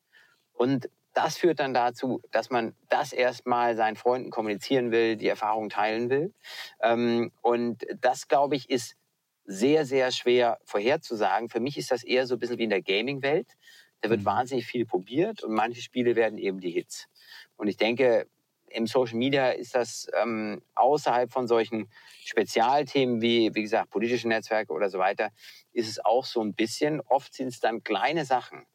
Und 0.53 0.89
das 1.13 1.37
führt 1.37 1.59
dann 1.59 1.73
dazu, 1.73 2.21
dass 2.31 2.49
man 2.49 2.75
das 2.89 3.13
erstmal 3.13 3.75
seinen 3.75 3.95
Freunden 3.95 4.31
kommunizieren 4.31 4.91
will, 4.91 5.15
die 5.15 5.27
Erfahrung 5.27 5.69
teilen 5.69 6.09
will. 6.09 6.33
Ähm, 6.81 7.31
und 7.41 7.85
das, 8.01 8.27
glaube 8.27 8.55
ich, 8.55 8.69
ist 8.69 8.95
sehr, 9.45 9.85
sehr 9.85 10.11
schwer 10.11 10.59
vorherzusagen. 10.63 11.49
Für 11.49 11.59
mich 11.59 11.77
ist 11.77 11.91
das 11.91 12.03
eher 12.03 12.25
so 12.25 12.35
ein 12.35 12.39
bisschen 12.39 12.57
wie 12.57 12.63
in 12.63 12.69
der 12.69 12.81
Gaming-Welt. 12.81 13.47
Da 14.01 14.09
wird 14.09 14.21
mhm. 14.21 14.25
wahnsinnig 14.25 14.65
viel 14.65 14.85
probiert 14.85 15.43
und 15.43 15.53
manche 15.53 15.81
Spiele 15.81 16.15
werden 16.15 16.37
eben 16.37 16.59
die 16.59 16.71
Hits. 16.71 17.07
Und 17.55 17.67
ich 17.67 17.77
denke, 17.77 18.27
im 18.67 18.87
Social 18.87 19.17
Media 19.17 19.51
ist 19.51 19.75
das 19.75 20.07
ähm, 20.19 20.61
außerhalb 20.75 21.31
von 21.31 21.47
solchen 21.47 21.89
Spezialthemen 22.23 23.21
wie, 23.21 23.53
wie 23.53 23.61
gesagt, 23.61 23.91
politische 23.91 24.27
Netzwerke 24.27 24.73
oder 24.73 24.89
so 24.89 24.97
weiter, 24.97 25.29
ist 25.73 25.87
es 25.87 26.03
auch 26.03 26.25
so 26.25 26.41
ein 26.41 26.53
bisschen. 26.53 26.99
Oft 27.01 27.33
sind 27.33 27.49
es 27.49 27.59
dann 27.59 27.83
kleine 27.83 28.25
Sachen, 28.25 28.65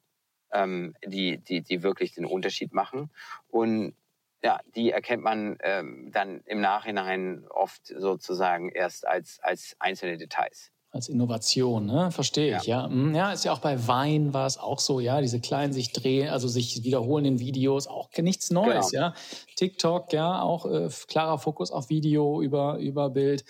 ähm, 0.52 0.94
die, 1.04 1.38
die, 1.38 1.62
die 1.62 1.82
wirklich 1.82 2.14
den 2.14 2.24
Unterschied 2.24 2.72
machen. 2.72 3.10
Und 3.48 3.94
ja, 4.42 4.60
die 4.76 4.90
erkennt 4.90 5.22
man 5.22 5.58
ähm, 5.62 6.10
dann 6.12 6.42
im 6.46 6.60
Nachhinein 6.60 7.44
oft 7.50 7.86
sozusagen 7.86 8.70
erst 8.70 9.06
als, 9.06 9.40
als 9.42 9.76
einzelne 9.78 10.16
Details. 10.16 10.70
Als 10.90 11.08
Innovation, 11.08 11.84
ne? 11.84 12.10
Verstehe 12.10 12.56
ich, 12.56 12.64
ja. 12.64 12.82
ja. 12.82 12.88
Hm, 12.88 13.14
ja, 13.14 13.32
ist 13.32 13.44
ja 13.44 13.52
auch 13.52 13.58
bei 13.58 13.86
Wein 13.86 14.32
war 14.32 14.46
es 14.46 14.56
auch 14.56 14.78
so, 14.78 15.00
ja, 15.00 15.20
diese 15.20 15.38
kleinen 15.38 15.72
sich 15.72 15.92
drehen, 15.92 16.30
also 16.30 16.48
sich 16.48 16.82
wiederholenden 16.82 17.40
Videos, 17.40 17.86
auch 17.86 18.08
nichts 18.16 18.50
Neues, 18.50 18.92
genau. 18.92 19.08
ja. 19.08 19.14
TikTok, 19.56 20.12
ja, 20.14 20.40
auch 20.40 20.64
äh, 20.64 20.88
klarer 21.06 21.38
Fokus 21.38 21.70
auf 21.70 21.90
Video 21.90 22.40
über, 22.40 22.78
über 22.78 23.10
Bild. 23.10 23.44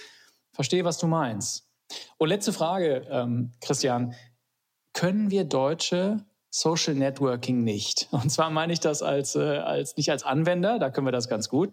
Verstehe, 0.53 0.84
was 0.84 0.99
du 0.99 1.07
meinst. 1.07 1.68
Und 2.16 2.28
letzte 2.28 2.53
Frage, 2.53 3.07
ähm, 3.11 3.53
Christian. 3.61 4.14
Können 4.92 5.30
wir 5.30 5.44
Deutsche 5.44 6.24
Social 6.51 6.94
Networking 6.94 7.64
nicht? 7.64 8.09
Und 8.12 8.30
zwar 8.30 8.51
meine 8.51 8.72
ich 8.72 8.80
das 8.80 9.03
als, 9.03 9.36
äh, 9.36 9.59
als 9.59 9.96
nicht 9.96 10.11
als 10.11 10.22
Anwender, 10.22 10.78
da 10.78 10.90
können 10.90 11.07
wir 11.07 11.12
das 11.12 11.28
ganz 11.28 11.49
gut, 11.49 11.72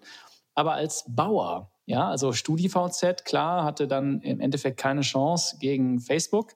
aber 0.54 0.74
als 0.74 1.06
Bauer. 1.08 1.72
Ja, 1.88 2.10
also 2.10 2.34
StudiVZ, 2.34 3.26
klar, 3.26 3.64
hatte 3.64 3.88
dann 3.88 4.22
im 4.22 4.40
Endeffekt 4.40 4.80
keine 4.80 5.02
Chance 5.02 5.58
gegen 5.60 6.00
Facebook. 6.00 6.54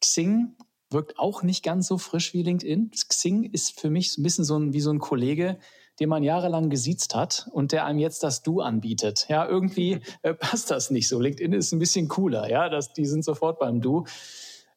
Xing 0.00 0.56
wirkt 0.90 1.18
auch 1.18 1.42
nicht 1.42 1.62
ganz 1.62 1.88
so 1.88 1.98
frisch 1.98 2.32
wie 2.32 2.42
LinkedIn. 2.42 2.90
Xing 2.90 3.44
ist 3.44 3.78
für 3.78 3.90
mich 3.90 4.12
so 4.12 4.20
ein 4.20 4.22
bisschen 4.22 4.44
so 4.44 4.58
ein, 4.58 4.72
wie 4.72 4.80
so 4.80 4.90
ein 4.90 4.98
Kollege, 4.98 5.58
den 6.00 6.08
man 6.08 6.22
jahrelang 6.22 6.70
gesiezt 6.70 7.14
hat 7.14 7.48
und 7.52 7.72
der 7.72 7.84
einem 7.84 7.98
jetzt 7.98 8.22
das 8.22 8.42
Du 8.42 8.60
anbietet. 8.60 9.26
Ja, 9.28 9.46
irgendwie 9.46 10.00
äh, 10.22 10.34
passt 10.34 10.70
das 10.70 10.90
nicht 10.90 11.08
so. 11.08 11.20
LinkedIn 11.20 11.52
ist 11.52 11.72
ein 11.72 11.78
bisschen 11.78 12.08
cooler, 12.08 12.48
ja, 12.50 12.68
das, 12.68 12.92
die 12.92 13.06
sind 13.06 13.24
sofort 13.24 13.58
beim 13.58 13.80
Du. 13.80 14.04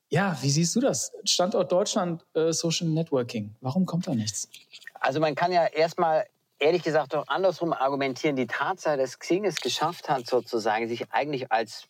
Ja, 0.09 0.37
wie 0.41 0.49
siehst 0.49 0.75
du 0.75 0.79
das? 0.79 1.11
Standort 1.23 1.71
Deutschland, 1.71 2.25
äh, 2.33 2.51
Social 2.51 2.87
Networking. 2.87 3.55
Warum 3.61 3.85
kommt 3.85 4.07
da 4.07 4.15
nichts? 4.15 4.49
Also 4.99 5.19
man 5.19 5.35
kann 5.35 5.51
ja 5.51 5.67
erstmal 5.67 6.25
ehrlich 6.57 6.83
gesagt 6.83 7.13
doch 7.13 7.27
andersrum 7.27 7.73
argumentieren. 7.73 8.35
Die 8.35 8.47
Tatsache, 8.47 8.97
dass 8.97 9.19
Xing 9.19 9.45
es 9.45 9.61
geschafft 9.61 10.09
hat, 10.09 10.27
sozusagen 10.27 10.87
sich 10.87 11.11
eigentlich 11.11 11.51
als, 11.51 11.87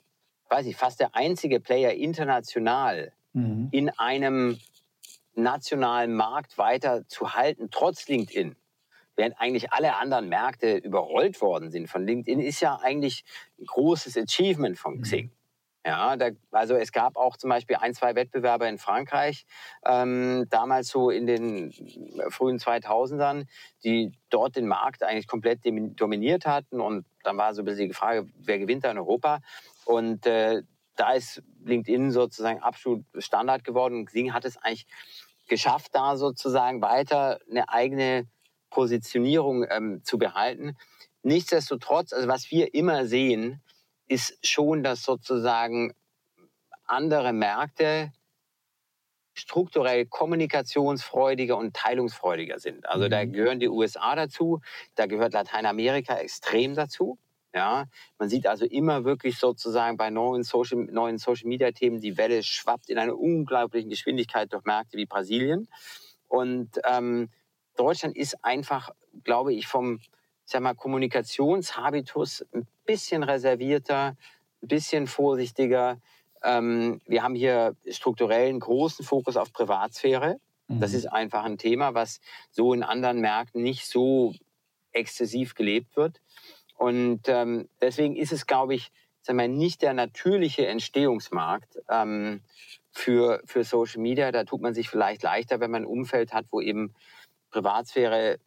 weiß 0.50 0.66
ich, 0.66 0.76
fast 0.76 1.00
der 1.00 1.16
einzige 1.16 1.60
Player 1.60 1.94
international 1.94 3.14
mhm. 3.34 3.70
in 3.72 3.90
einem 3.90 4.60
nationalen 5.36 6.14
Markt 6.14 6.58
weiter 6.58 7.08
zu 7.08 7.34
halten, 7.34 7.70
trotz 7.72 8.08
LinkedIn, 8.10 8.58
während 9.16 9.40
eigentlich 9.40 9.72
alle 9.72 9.96
anderen 9.96 10.28
Märkte 10.28 10.76
überrollt 10.76 11.42
worden 11.42 11.72
sind 11.72 11.88
von 11.88 12.06
LinkedIn, 12.06 12.42
ist 12.42 12.60
ja 12.60 12.76
eigentlich 12.76 13.24
ein 13.60 13.66
großes 13.66 14.18
Achievement 14.18 14.78
von 14.78 14.98
mhm. 14.98 15.30
Ja, 15.86 16.18
da, 16.18 16.30
also 16.52 16.76
es 16.76 16.92
gab 16.92 17.16
auch 17.16 17.38
zum 17.38 17.50
Beispiel 17.50 17.78
ein, 17.78 17.94
zwei 17.94 18.14
Wettbewerber 18.14 18.68
in 18.68 18.78
Frankreich, 18.78 19.46
ähm, 19.86 20.46
damals 20.50 20.90
so 20.90 21.10
in 21.10 21.26
den 21.26 21.72
frühen 22.30 22.60
2000ern, 22.60 23.46
die 23.84 24.12
dort 24.30 24.58
den 24.58 24.68
Markt 24.68 25.04
eigentlich 25.04 25.28
komplett 25.28 25.62
dominiert 25.64 26.46
hatten. 26.46 26.82
Und 26.82 27.06
dann 27.24 27.38
war 27.38 27.54
so 27.54 27.62
ein 27.62 27.66
bisschen 27.66 27.88
die 27.88 27.94
Frage, 27.94 28.28
wer 28.40 28.60
gewinnt 28.60 28.84
da 28.84 28.92
in 28.92 28.98
Europa? 28.98 29.40
Und 29.86 30.26
äh, 30.26 30.64
da 30.98 31.14
ist 31.14 31.42
LinkedIn 31.64 32.12
sozusagen 32.12 32.60
absolut 32.60 33.06
Standard 33.18 33.64
geworden. 33.64 33.96
Und 33.96 34.06
Xing 34.08 34.34
hat 34.34 34.44
es 34.44 34.58
eigentlich 34.58 34.86
geschafft, 35.48 35.92
da 35.94 36.18
sozusagen 36.18 36.82
weiter 36.82 37.40
eine 37.50 37.70
eigene 37.70 38.28
Positionierung 38.70 39.66
ähm, 39.70 40.02
zu 40.04 40.18
behalten. 40.18 40.76
Nichtsdestotrotz, 41.24 42.12
also 42.12 42.28
was 42.28 42.52
wir 42.52 42.74
immer 42.74 43.06
sehen, 43.06 43.62
ist 44.10 44.46
schon, 44.46 44.84
dass 44.84 45.04
sozusagen 45.04 45.94
andere 46.86 47.32
Märkte 47.32 48.12
strukturell 49.34 50.06
kommunikationsfreudiger 50.06 51.56
und 51.56 51.74
teilungsfreudiger 51.74 52.60
sind. 52.60 52.88
Also 52.90 53.06
mhm. 53.06 53.12
da 53.12 53.26
gehören 53.26 53.60
die 53.60 53.70
USA 53.70 54.16
dazu, 54.16 54.62
da 54.96 55.06
gehört 55.06 55.34
Lateinamerika 55.34 56.18
extrem 56.18 56.76
dazu. 56.76 57.18
Ja, 57.54 57.86
man 58.20 58.30
sieht 58.30 58.46
also 58.46 58.66
immer 58.66 59.06
wirklich 59.06 59.40
sozusagen 59.40 59.98
bei 59.98 60.12
neuen 60.12 60.44
Social, 60.44 60.86
neuen 60.92 61.18
Social 61.18 61.48
Media 61.48 61.72
Themen, 61.72 62.00
die 62.00 62.16
Welle 62.18 62.44
schwappt 62.44 62.90
in 62.90 63.00
einer 63.00 63.18
unglaublichen 63.18 63.90
Geschwindigkeit 63.90 64.54
durch 64.54 64.66
Märkte 64.66 64.98
wie 64.98 65.08
Brasilien. 65.08 65.68
Und 66.28 66.80
ähm, 66.88 67.30
Deutschland 67.76 68.16
ist 68.16 68.44
einfach, 68.44 68.92
glaube 69.24 69.54
ich, 69.54 69.66
vom, 69.66 70.00
sag 70.50 70.62
mal, 70.62 70.74
Kommunikationshabitus 70.74 72.46
ein 72.54 72.68
bisschen 72.86 73.24
reservierter, 73.24 74.18
ein 74.62 74.68
bisschen 74.68 75.08
vorsichtiger. 75.08 76.00
Ähm, 76.44 77.02
wir 77.06 77.24
haben 77.24 77.36
hier 77.36 77.76
strukturell 77.88 78.50
einen 78.50 78.60
großen 78.60 79.06
Fokus 79.06 79.38
auf 79.38 79.54
Privatsphäre. 79.54 80.40
Mhm. 80.68 80.80
Das 80.80 80.94
ist 80.94 81.06
einfach 81.06 81.44
ein 81.44 81.58
Thema, 81.58 81.94
was 81.94 82.20
so 82.52 82.74
in 82.74 82.84
anderen 82.84 83.22
Märkten 83.22 83.62
nicht 83.62 83.86
so 83.86 84.34
exzessiv 84.92 85.54
gelebt 85.54 85.96
wird. 85.96 86.20
Und 86.78 87.28
ähm, 87.28 87.70
deswegen 87.82 88.16
ist 88.16 88.32
es, 88.32 88.48
glaube 88.48 88.74
ich, 88.74 88.92
sagen 89.22 89.38
wir, 89.38 89.48
nicht 89.48 89.82
der 89.82 89.94
natürliche 89.94 90.66
Entstehungsmarkt 90.66 91.78
ähm, 91.90 92.42
für, 92.92 93.42
für 93.46 93.64
Social 93.64 94.02
Media. 94.02 94.32
Da 94.32 94.46
tut 94.46 94.62
man 94.62 94.74
sich 94.74 94.90
vielleicht 94.90 95.22
leichter, 95.22 95.60
wenn 95.60 95.72
man 95.72 95.84
ein 95.84 95.88
Umfeld 95.88 96.34
hat, 96.34 96.46
wo 96.52 96.62
eben 96.62 96.96
Privatsphäre 97.52 98.40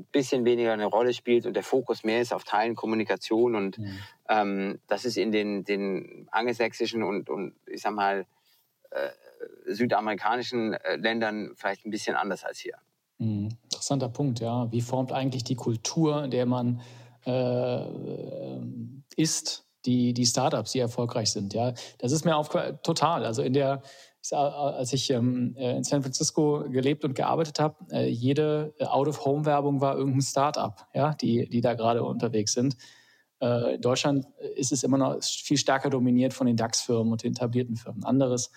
ein 0.00 0.06
bisschen 0.12 0.44
weniger 0.44 0.72
eine 0.72 0.86
Rolle 0.86 1.14
spielt 1.14 1.46
und 1.46 1.54
der 1.54 1.62
Fokus 1.62 2.04
mehr 2.04 2.20
ist 2.20 2.32
auf 2.32 2.44
Teilen, 2.44 2.74
Kommunikation. 2.74 3.54
Und 3.54 3.78
mhm. 3.78 3.98
ähm, 4.28 4.80
das 4.86 5.04
ist 5.04 5.16
in 5.16 5.32
den, 5.32 5.64
den 5.64 6.28
angelsächsischen 6.30 7.02
und, 7.02 7.30
und 7.30 7.54
ich 7.66 7.82
sag 7.82 7.94
mal 7.94 8.26
äh, 8.90 9.08
südamerikanischen 9.66 10.74
äh, 10.74 10.96
Ländern 10.96 11.52
vielleicht 11.54 11.86
ein 11.86 11.90
bisschen 11.90 12.16
anders 12.16 12.44
als 12.44 12.58
hier. 12.58 12.76
Mhm. 13.18 13.50
Interessanter 13.64 14.08
Punkt, 14.08 14.40
ja. 14.40 14.70
Wie 14.72 14.80
formt 14.80 15.12
eigentlich 15.12 15.44
die 15.44 15.56
Kultur, 15.56 16.24
in 16.24 16.30
der 16.30 16.46
man 16.46 16.80
äh, 17.24 17.84
ist, 19.16 19.66
die, 19.86 20.12
die 20.12 20.26
Startups, 20.26 20.72
die 20.72 20.80
erfolgreich 20.80 21.30
sind? 21.30 21.54
Ja, 21.54 21.72
das 21.98 22.12
ist 22.12 22.24
mir 22.24 22.36
aufgefallen, 22.36 22.78
total. 22.82 23.24
Also 23.24 23.42
in 23.42 23.52
der 23.52 23.82
als 24.30 24.92
ich 24.92 25.10
ähm, 25.10 25.54
äh, 25.56 25.76
in 25.76 25.84
San 25.84 26.02
Francisco 26.02 26.64
gelebt 26.68 27.04
und 27.04 27.14
gearbeitet 27.14 27.58
habe, 27.58 27.76
äh, 27.90 28.08
jede 28.08 28.74
Out-of-Home-Werbung 28.80 29.80
war 29.80 29.96
irgendein 29.96 30.22
Start-up, 30.22 30.88
ja, 30.94 31.14
die, 31.14 31.48
die 31.48 31.60
da 31.60 31.74
gerade 31.74 32.02
unterwegs 32.04 32.52
sind. 32.52 32.76
Äh, 33.40 33.76
in 33.76 33.80
Deutschland 33.80 34.26
ist 34.56 34.72
es 34.72 34.82
immer 34.82 34.98
noch 34.98 35.22
viel 35.22 35.56
stärker 35.56 35.90
dominiert 35.90 36.34
von 36.34 36.46
den 36.46 36.56
DAX-Firmen 36.56 37.12
und 37.12 37.22
den 37.22 37.32
etablierten 37.32 37.76
Firmen. 37.76 38.04
Anderes. 38.04 38.50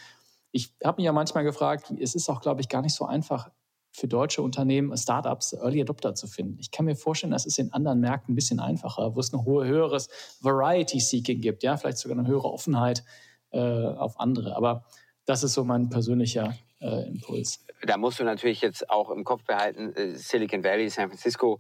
Ich 0.52 0.74
habe 0.84 0.98
mich 0.98 1.06
ja 1.06 1.14
manchmal 1.14 1.44
gefragt, 1.44 1.92
es 2.00 2.14
ist 2.14 2.30
auch, 2.30 2.42
glaube 2.42 2.62
ich, 2.62 2.70
gar 2.70 2.82
nicht 2.82 2.94
so 2.94 3.06
einfach 3.06 3.50
für 3.92 4.08
deutsche 4.08 4.42
Unternehmen, 4.42 4.96
Startups, 4.98 5.54
Early 5.54 5.82
Adopter 5.82 6.16
zu 6.16 6.28
finden. 6.28 6.58
Ich 6.60 6.72
kann 6.72 6.86
mir 6.86 6.96
vorstellen, 6.96 7.32
das 7.32 7.46
ist 7.46 7.60
in 7.60 7.72
anderen 7.74 8.00
Märkten 8.00 8.34
ein 8.34 8.36
bisschen 8.36 8.60
einfacher, 8.60 9.16
wo 9.16 9.20
es 9.20 9.32
ein 9.32 9.46
hohe, 9.46 9.66
höheres 9.66 10.10
Variety-Seeking 10.42 11.42
gibt, 11.42 11.64
ja, 11.64 11.78
vielleicht 11.78 12.00
sogar 12.00 12.18
eine 12.18 12.28
höhere 12.28 12.52
Offenheit 12.52 13.04
äh, 13.52 13.60
auf 13.60 14.20
andere. 14.20 14.56
Aber 14.56 14.86
das 15.26 15.44
ist 15.44 15.54
so 15.54 15.64
mein 15.64 15.90
persönlicher 15.90 16.56
äh, 16.80 17.08
Impuls. 17.08 17.66
Da 17.86 17.98
musst 17.98 18.20
du 18.20 18.24
natürlich 18.24 18.62
jetzt 18.62 18.90
auch 18.90 19.10
im 19.10 19.24
Kopf 19.24 19.44
behalten, 19.44 19.94
äh, 19.96 20.16
Silicon 20.16 20.64
Valley, 20.64 20.90
San 20.90 21.10
Francisco 21.10 21.60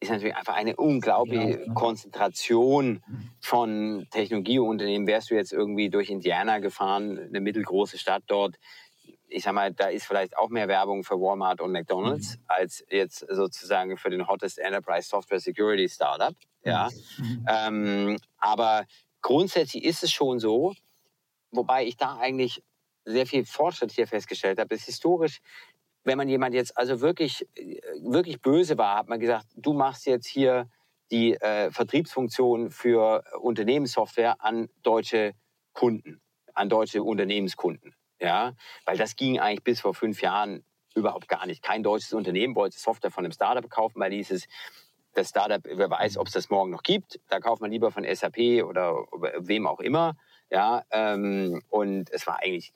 ist 0.00 0.10
natürlich 0.10 0.36
einfach 0.36 0.54
eine 0.54 0.76
unglaubliche 0.76 1.64
ja, 1.66 1.72
Konzentration 1.74 3.02
mhm. 3.06 3.30
von 3.40 4.06
Technologieunternehmen. 4.10 5.08
Wärst 5.08 5.30
du 5.30 5.34
jetzt 5.34 5.52
irgendwie 5.52 5.90
durch 5.90 6.08
Indiana 6.08 6.58
gefahren, 6.58 7.18
eine 7.18 7.40
mittelgroße 7.40 7.98
Stadt 7.98 8.22
dort, 8.28 8.56
ich 9.26 9.42
sag 9.42 9.54
mal, 9.54 9.72
da 9.72 9.88
ist 9.88 10.06
vielleicht 10.06 10.36
auch 10.38 10.48
mehr 10.48 10.68
Werbung 10.68 11.04
für 11.04 11.16
Walmart 11.16 11.60
und 11.60 11.72
McDonalds 11.72 12.36
mhm. 12.36 12.42
als 12.46 12.84
jetzt 12.90 13.26
sozusagen 13.28 13.96
für 13.96 14.10
den 14.10 14.26
hottest 14.26 14.58
Enterprise 14.58 15.08
Software 15.08 15.40
Security 15.40 15.88
Startup. 15.88 16.34
Ja. 16.64 16.88
Mhm. 17.18 17.46
Ähm, 17.48 18.16
aber 18.38 18.86
grundsätzlich 19.20 19.84
ist 19.84 20.04
es 20.04 20.12
schon 20.12 20.38
so, 20.38 20.74
wobei 21.50 21.84
ich 21.84 21.96
da 21.96 22.16
eigentlich 22.18 22.62
sehr 23.08 23.26
viel 23.26 23.44
Fortschritt 23.44 23.92
hier 23.92 24.06
festgestellt 24.06 24.58
habe, 24.58 24.74
ist 24.74 24.84
historisch, 24.84 25.40
wenn 26.04 26.18
man 26.18 26.28
jemand 26.28 26.54
jetzt 26.54 26.76
also 26.76 27.00
wirklich, 27.00 27.46
wirklich 28.00 28.40
böse 28.40 28.78
war, 28.78 28.96
hat 28.96 29.08
man 29.08 29.20
gesagt, 29.20 29.46
du 29.56 29.72
machst 29.72 30.06
jetzt 30.06 30.26
hier 30.26 30.68
die 31.10 31.34
äh, 31.34 31.70
Vertriebsfunktion 31.70 32.70
für 32.70 33.24
Unternehmenssoftware 33.40 34.42
an 34.42 34.68
deutsche 34.82 35.32
Kunden, 35.72 36.20
an 36.54 36.68
deutsche 36.68 37.02
Unternehmenskunden. 37.02 37.94
Ja, 38.20 38.54
weil 38.84 38.96
das 38.96 39.16
ging 39.16 39.38
eigentlich 39.38 39.62
bis 39.62 39.80
vor 39.80 39.94
fünf 39.94 40.22
Jahren 40.22 40.64
überhaupt 40.94 41.28
gar 41.28 41.46
nicht. 41.46 41.62
Kein 41.62 41.82
deutsches 41.82 42.12
Unternehmen 42.12 42.56
wollte 42.56 42.78
Software 42.78 43.12
von 43.12 43.24
einem 43.24 43.32
Startup 43.32 43.68
kaufen, 43.70 44.00
weil 44.00 44.12
hieß 44.12 44.32
es, 44.32 44.48
das 45.14 45.30
Startup, 45.30 45.60
wer 45.64 45.90
weiß, 45.90 46.16
ob 46.18 46.26
es 46.26 46.32
das 46.32 46.50
morgen 46.50 46.70
noch 46.70 46.82
gibt. 46.82 47.20
Da 47.28 47.40
kauft 47.40 47.60
man 47.60 47.70
lieber 47.70 47.90
von 47.90 48.04
SAP 48.04 48.64
oder 48.64 48.94
wem 49.38 49.66
auch 49.66 49.80
immer. 49.80 50.16
Ja, 50.50 50.84
ähm, 50.90 51.62
und 51.68 52.10
es 52.10 52.26
war 52.26 52.40
eigentlich 52.40 52.72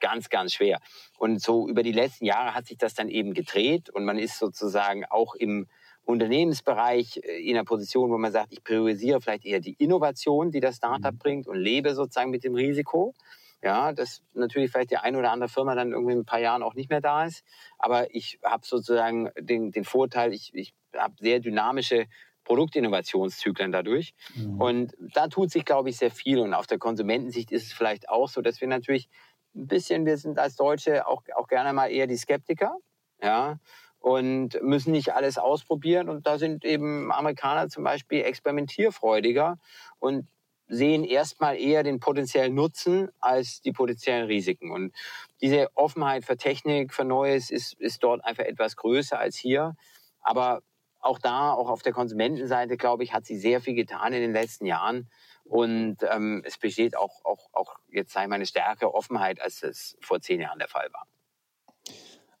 ganz, 0.00 0.28
ganz 0.28 0.54
schwer. 0.54 0.80
Und 1.18 1.42
so 1.42 1.68
über 1.68 1.82
die 1.82 1.92
letzten 1.92 2.24
Jahre 2.24 2.54
hat 2.54 2.66
sich 2.66 2.78
das 2.78 2.94
dann 2.94 3.08
eben 3.08 3.34
gedreht 3.34 3.90
und 3.90 4.04
man 4.04 4.18
ist 4.18 4.38
sozusagen 4.38 5.04
auch 5.06 5.34
im 5.34 5.66
Unternehmensbereich 6.06 7.20
äh, 7.22 7.42
in 7.42 7.56
einer 7.56 7.64
Position, 7.64 8.10
wo 8.10 8.18
man 8.18 8.32
sagt, 8.32 8.52
ich 8.52 8.64
priorisiere 8.64 9.20
vielleicht 9.20 9.44
eher 9.44 9.60
die 9.60 9.74
Innovation, 9.74 10.50
die 10.50 10.60
das 10.60 10.76
Startup 10.76 11.12
mhm. 11.12 11.18
bringt 11.18 11.46
und 11.48 11.58
lebe 11.58 11.94
sozusagen 11.94 12.30
mit 12.30 12.44
dem 12.44 12.54
Risiko. 12.54 13.14
Ja, 13.62 13.92
dass 13.92 14.22
natürlich 14.34 14.70
vielleicht 14.70 14.90
die 14.90 14.98
eine 14.98 15.18
oder 15.18 15.32
andere 15.32 15.48
Firma 15.48 15.74
dann 15.74 15.90
irgendwie 15.90 16.12
in 16.12 16.20
ein 16.20 16.26
paar 16.26 16.38
Jahren 16.38 16.62
auch 16.62 16.74
nicht 16.74 16.90
mehr 16.90 17.00
da 17.00 17.24
ist. 17.24 17.42
Aber 17.78 18.14
ich 18.14 18.38
habe 18.44 18.64
sozusagen 18.64 19.30
den, 19.40 19.72
den 19.72 19.84
Vorteil, 19.84 20.32
ich, 20.34 20.54
ich 20.54 20.74
habe 20.94 21.14
sehr 21.18 21.40
dynamische 21.40 22.06
Produktinnovationszyklen 22.44 23.72
dadurch. 23.72 24.14
Mhm. 24.34 24.60
Und 24.60 24.94
da 24.98 25.26
tut 25.28 25.50
sich, 25.50 25.64
glaube 25.64 25.90
ich, 25.90 25.96
sehr 25.96 26.10
viel. 26.10 26.38
Und 26.38 26.54
auf 26.54 26.66
der 26.66 26.78
Konsumentensicht 26.78 27.50
ist 27.50 27.64
es 27.64 27.72
vielleicht 27.72 28.08
auch 28.08 28.28
so, 28.28 28.40
dass 28.40 28.60
wir 28.60 28.68
natürlich 28.68 29.08
ein 29.56 29.66
bisschen, 29.66 30.06
wir 30.06 30.16
sind 30.18 30.38
als 30.38 30.56
Deutsche 30.56 31.06
auch, 31.06 31.22
auch 31.34 31.48
gerne 31.48 31.72
mal 31.72 31.88
eher 31.88 32.06
die 32.06 32.16
Skeptiker. 32.16 32.76
Ja, 33.22 33.58
und 33.98 34.62
müssen 34.62 34.92
nicht 34.92 35.14
alles 35.14 35.38
ausprobieren. 35.38 36.08
Und 36.08 36.26
da 36.26 36.38
sind 36.38 36.64
eben 36.64 37.10
Amerikaner 37.10 37.68
zum 37.68 37.82
Beispiel 37.82 38.22
experimentierfreudiger 38.22 39.58
und 39.98 40.28
sehen 40.68 41.04
erstmal 41.04 41.56
eher 41.58 41.82
den 41.82 42.00
potenziellen 42.00 42.54
Nutzen 42.54 43.08
als 43.20 43.60
die 43.62 43.72
potenziellen 43.72 44.26
Risiken. 44.26 44.70
Und 44.70 44.94
diese 45.40 45.68
Offenheit 45.74 46.24
für 46.24 46.36
Technik, 46.36 46.92
für 46.92 47.04
Neues 47.04 47.50
ist, 47.50 47.74
ist 47.80 48.02
dort 48.02 48.24
einfach 48.24 48.44
etwas 48.44 48.76
größer 48.76 49.18
als 49.18 49.36
hier. 49.36 49.74
Aber 50.20 50.62
auch 51.00 51.18
da, 51.18 51.52
auch 51.52 51.68
auf 51.68 51.82
der 51.82 51.92
Konsumentenseite, 51.92 52.76
glaube 52.76 53.04
ich, 53.04 53.12
hat 53.12 53.26
sie 53.26 53.36
sehr 53.36 53.60
viel 53.60 53.74
getan 53.74 54.12
in 54.12 54.20
den 54.20 54.32
letzten 54.32 54.66
Jahren. 54.66 55.08
Und 55.48 55.98
ähm, 56.10 56.42
es 56.44 56.58
besteht 56.58 56.96
auch, 56.96 57.24
auch, 57.24 57.48
auch 57.52 57.76
jetzt 57.88 58.12
sei 58.12 58.26
mal 58.26 58.36
eine 58.36 58.46
stärkere 58.46 58.94
Offenheit, 58.94 59.40
als 59.40 59.62
es 59.62 59.96
vor 60.00 60.20
zehn 60.20 60.40
Jahren 60.40 60.58
der 60.58 60.68
Fall 60.68 60.88
war. 60.92 61.06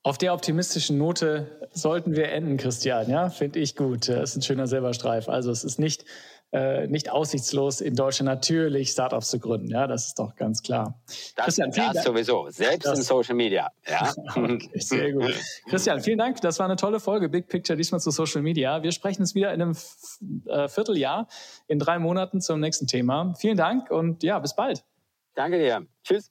Auf 0.02 0.18
der 0.18 0.34
optimistischen 0.34 0.98
Note 0.98 1.68
sollten 1.72 2.14
wir 2.14 2.30
enden, 2.30 2.58
Christian. 2.58 3.10
Ja, 3.10 3.28
finde 3.28 3.58
ich 3.58 3.74
gut. 3.74 4.08
Das 4.08 4.30
ist 4.30 4.36
ein 4.36 4.42
schöner 4.42 4.68
Silberstreif. 4.68 5.28
Also 5.28 5.50
es 5.50 5.64
ist 5.64 5.80
nicht 5.80 6.04
äh, 6.52 6.86
nicht 6.86 7.10
aussichtslos, 7.10 7.80
in 7.80 7.94
Deutschland 7.94 8.26
natürlich 8.26 8.90
Startups 8.90 9.30
zu 9.30 9.38
gründen. 9.38 9.68
Ja, 9.68 9.86
das 9.86 10.06
ist 10.08 10.18
doch 10.18 10.36
ganz 10.36 10.62
klar. 10.62 11.00
Das, 11.34 11.56
Christian, 11.56 11.70
das 11.70 12.04
sowieso, 12.04 12.48
selbst 12.50 12.86
das, 12.86 12.98
in 12.98 13.04
Social 13.04 13.34
Media. 13.34 13.68
Ja. 13.88 14.14
okay, 14.36 14.70
sehr 14.74 15.12
gut. 15.12 15.34
Christian, 15.68 16.00
vielen 16.00 16.18
Dank. 16.18 16.40
Das 16.40 16.58
war 16.58 16.66
eine 16.66 16.76
tolle 16.76 17.00
Folge. 17.00 17.28
Big 17.28 17.48
Picture 17.48 17.76
diesmal 17.76 18.00
zu 18.00 18.10
Social 18.10 18.42
Media. 18.42 18.82
Wir 18.82 18.92
sprechen 18.92 19.22
uns 19.22 19.34
wieder 19.34 19.52
in 19.52 19.60
einem 19.60 19.76
äh, 20.46 20.68
Vierteljahr, 20.68 21.28
in 21.66 21.78
drei 21.78 21.98
Monaten 21.98 22.40
zum 22.40 22.60
nächsten 22.60 22.86
Thema. 22.86 23.34
Vielen 23.38 23.56
Dank 23.56 23.90
und 23.90 24.22
ja, 24.22 24.38
bis 24.38 24.54
bald. 24.54 24.84
Danke 25.34 25.58
dir. 25.58 25.86
Tschüss. 26.02 26.24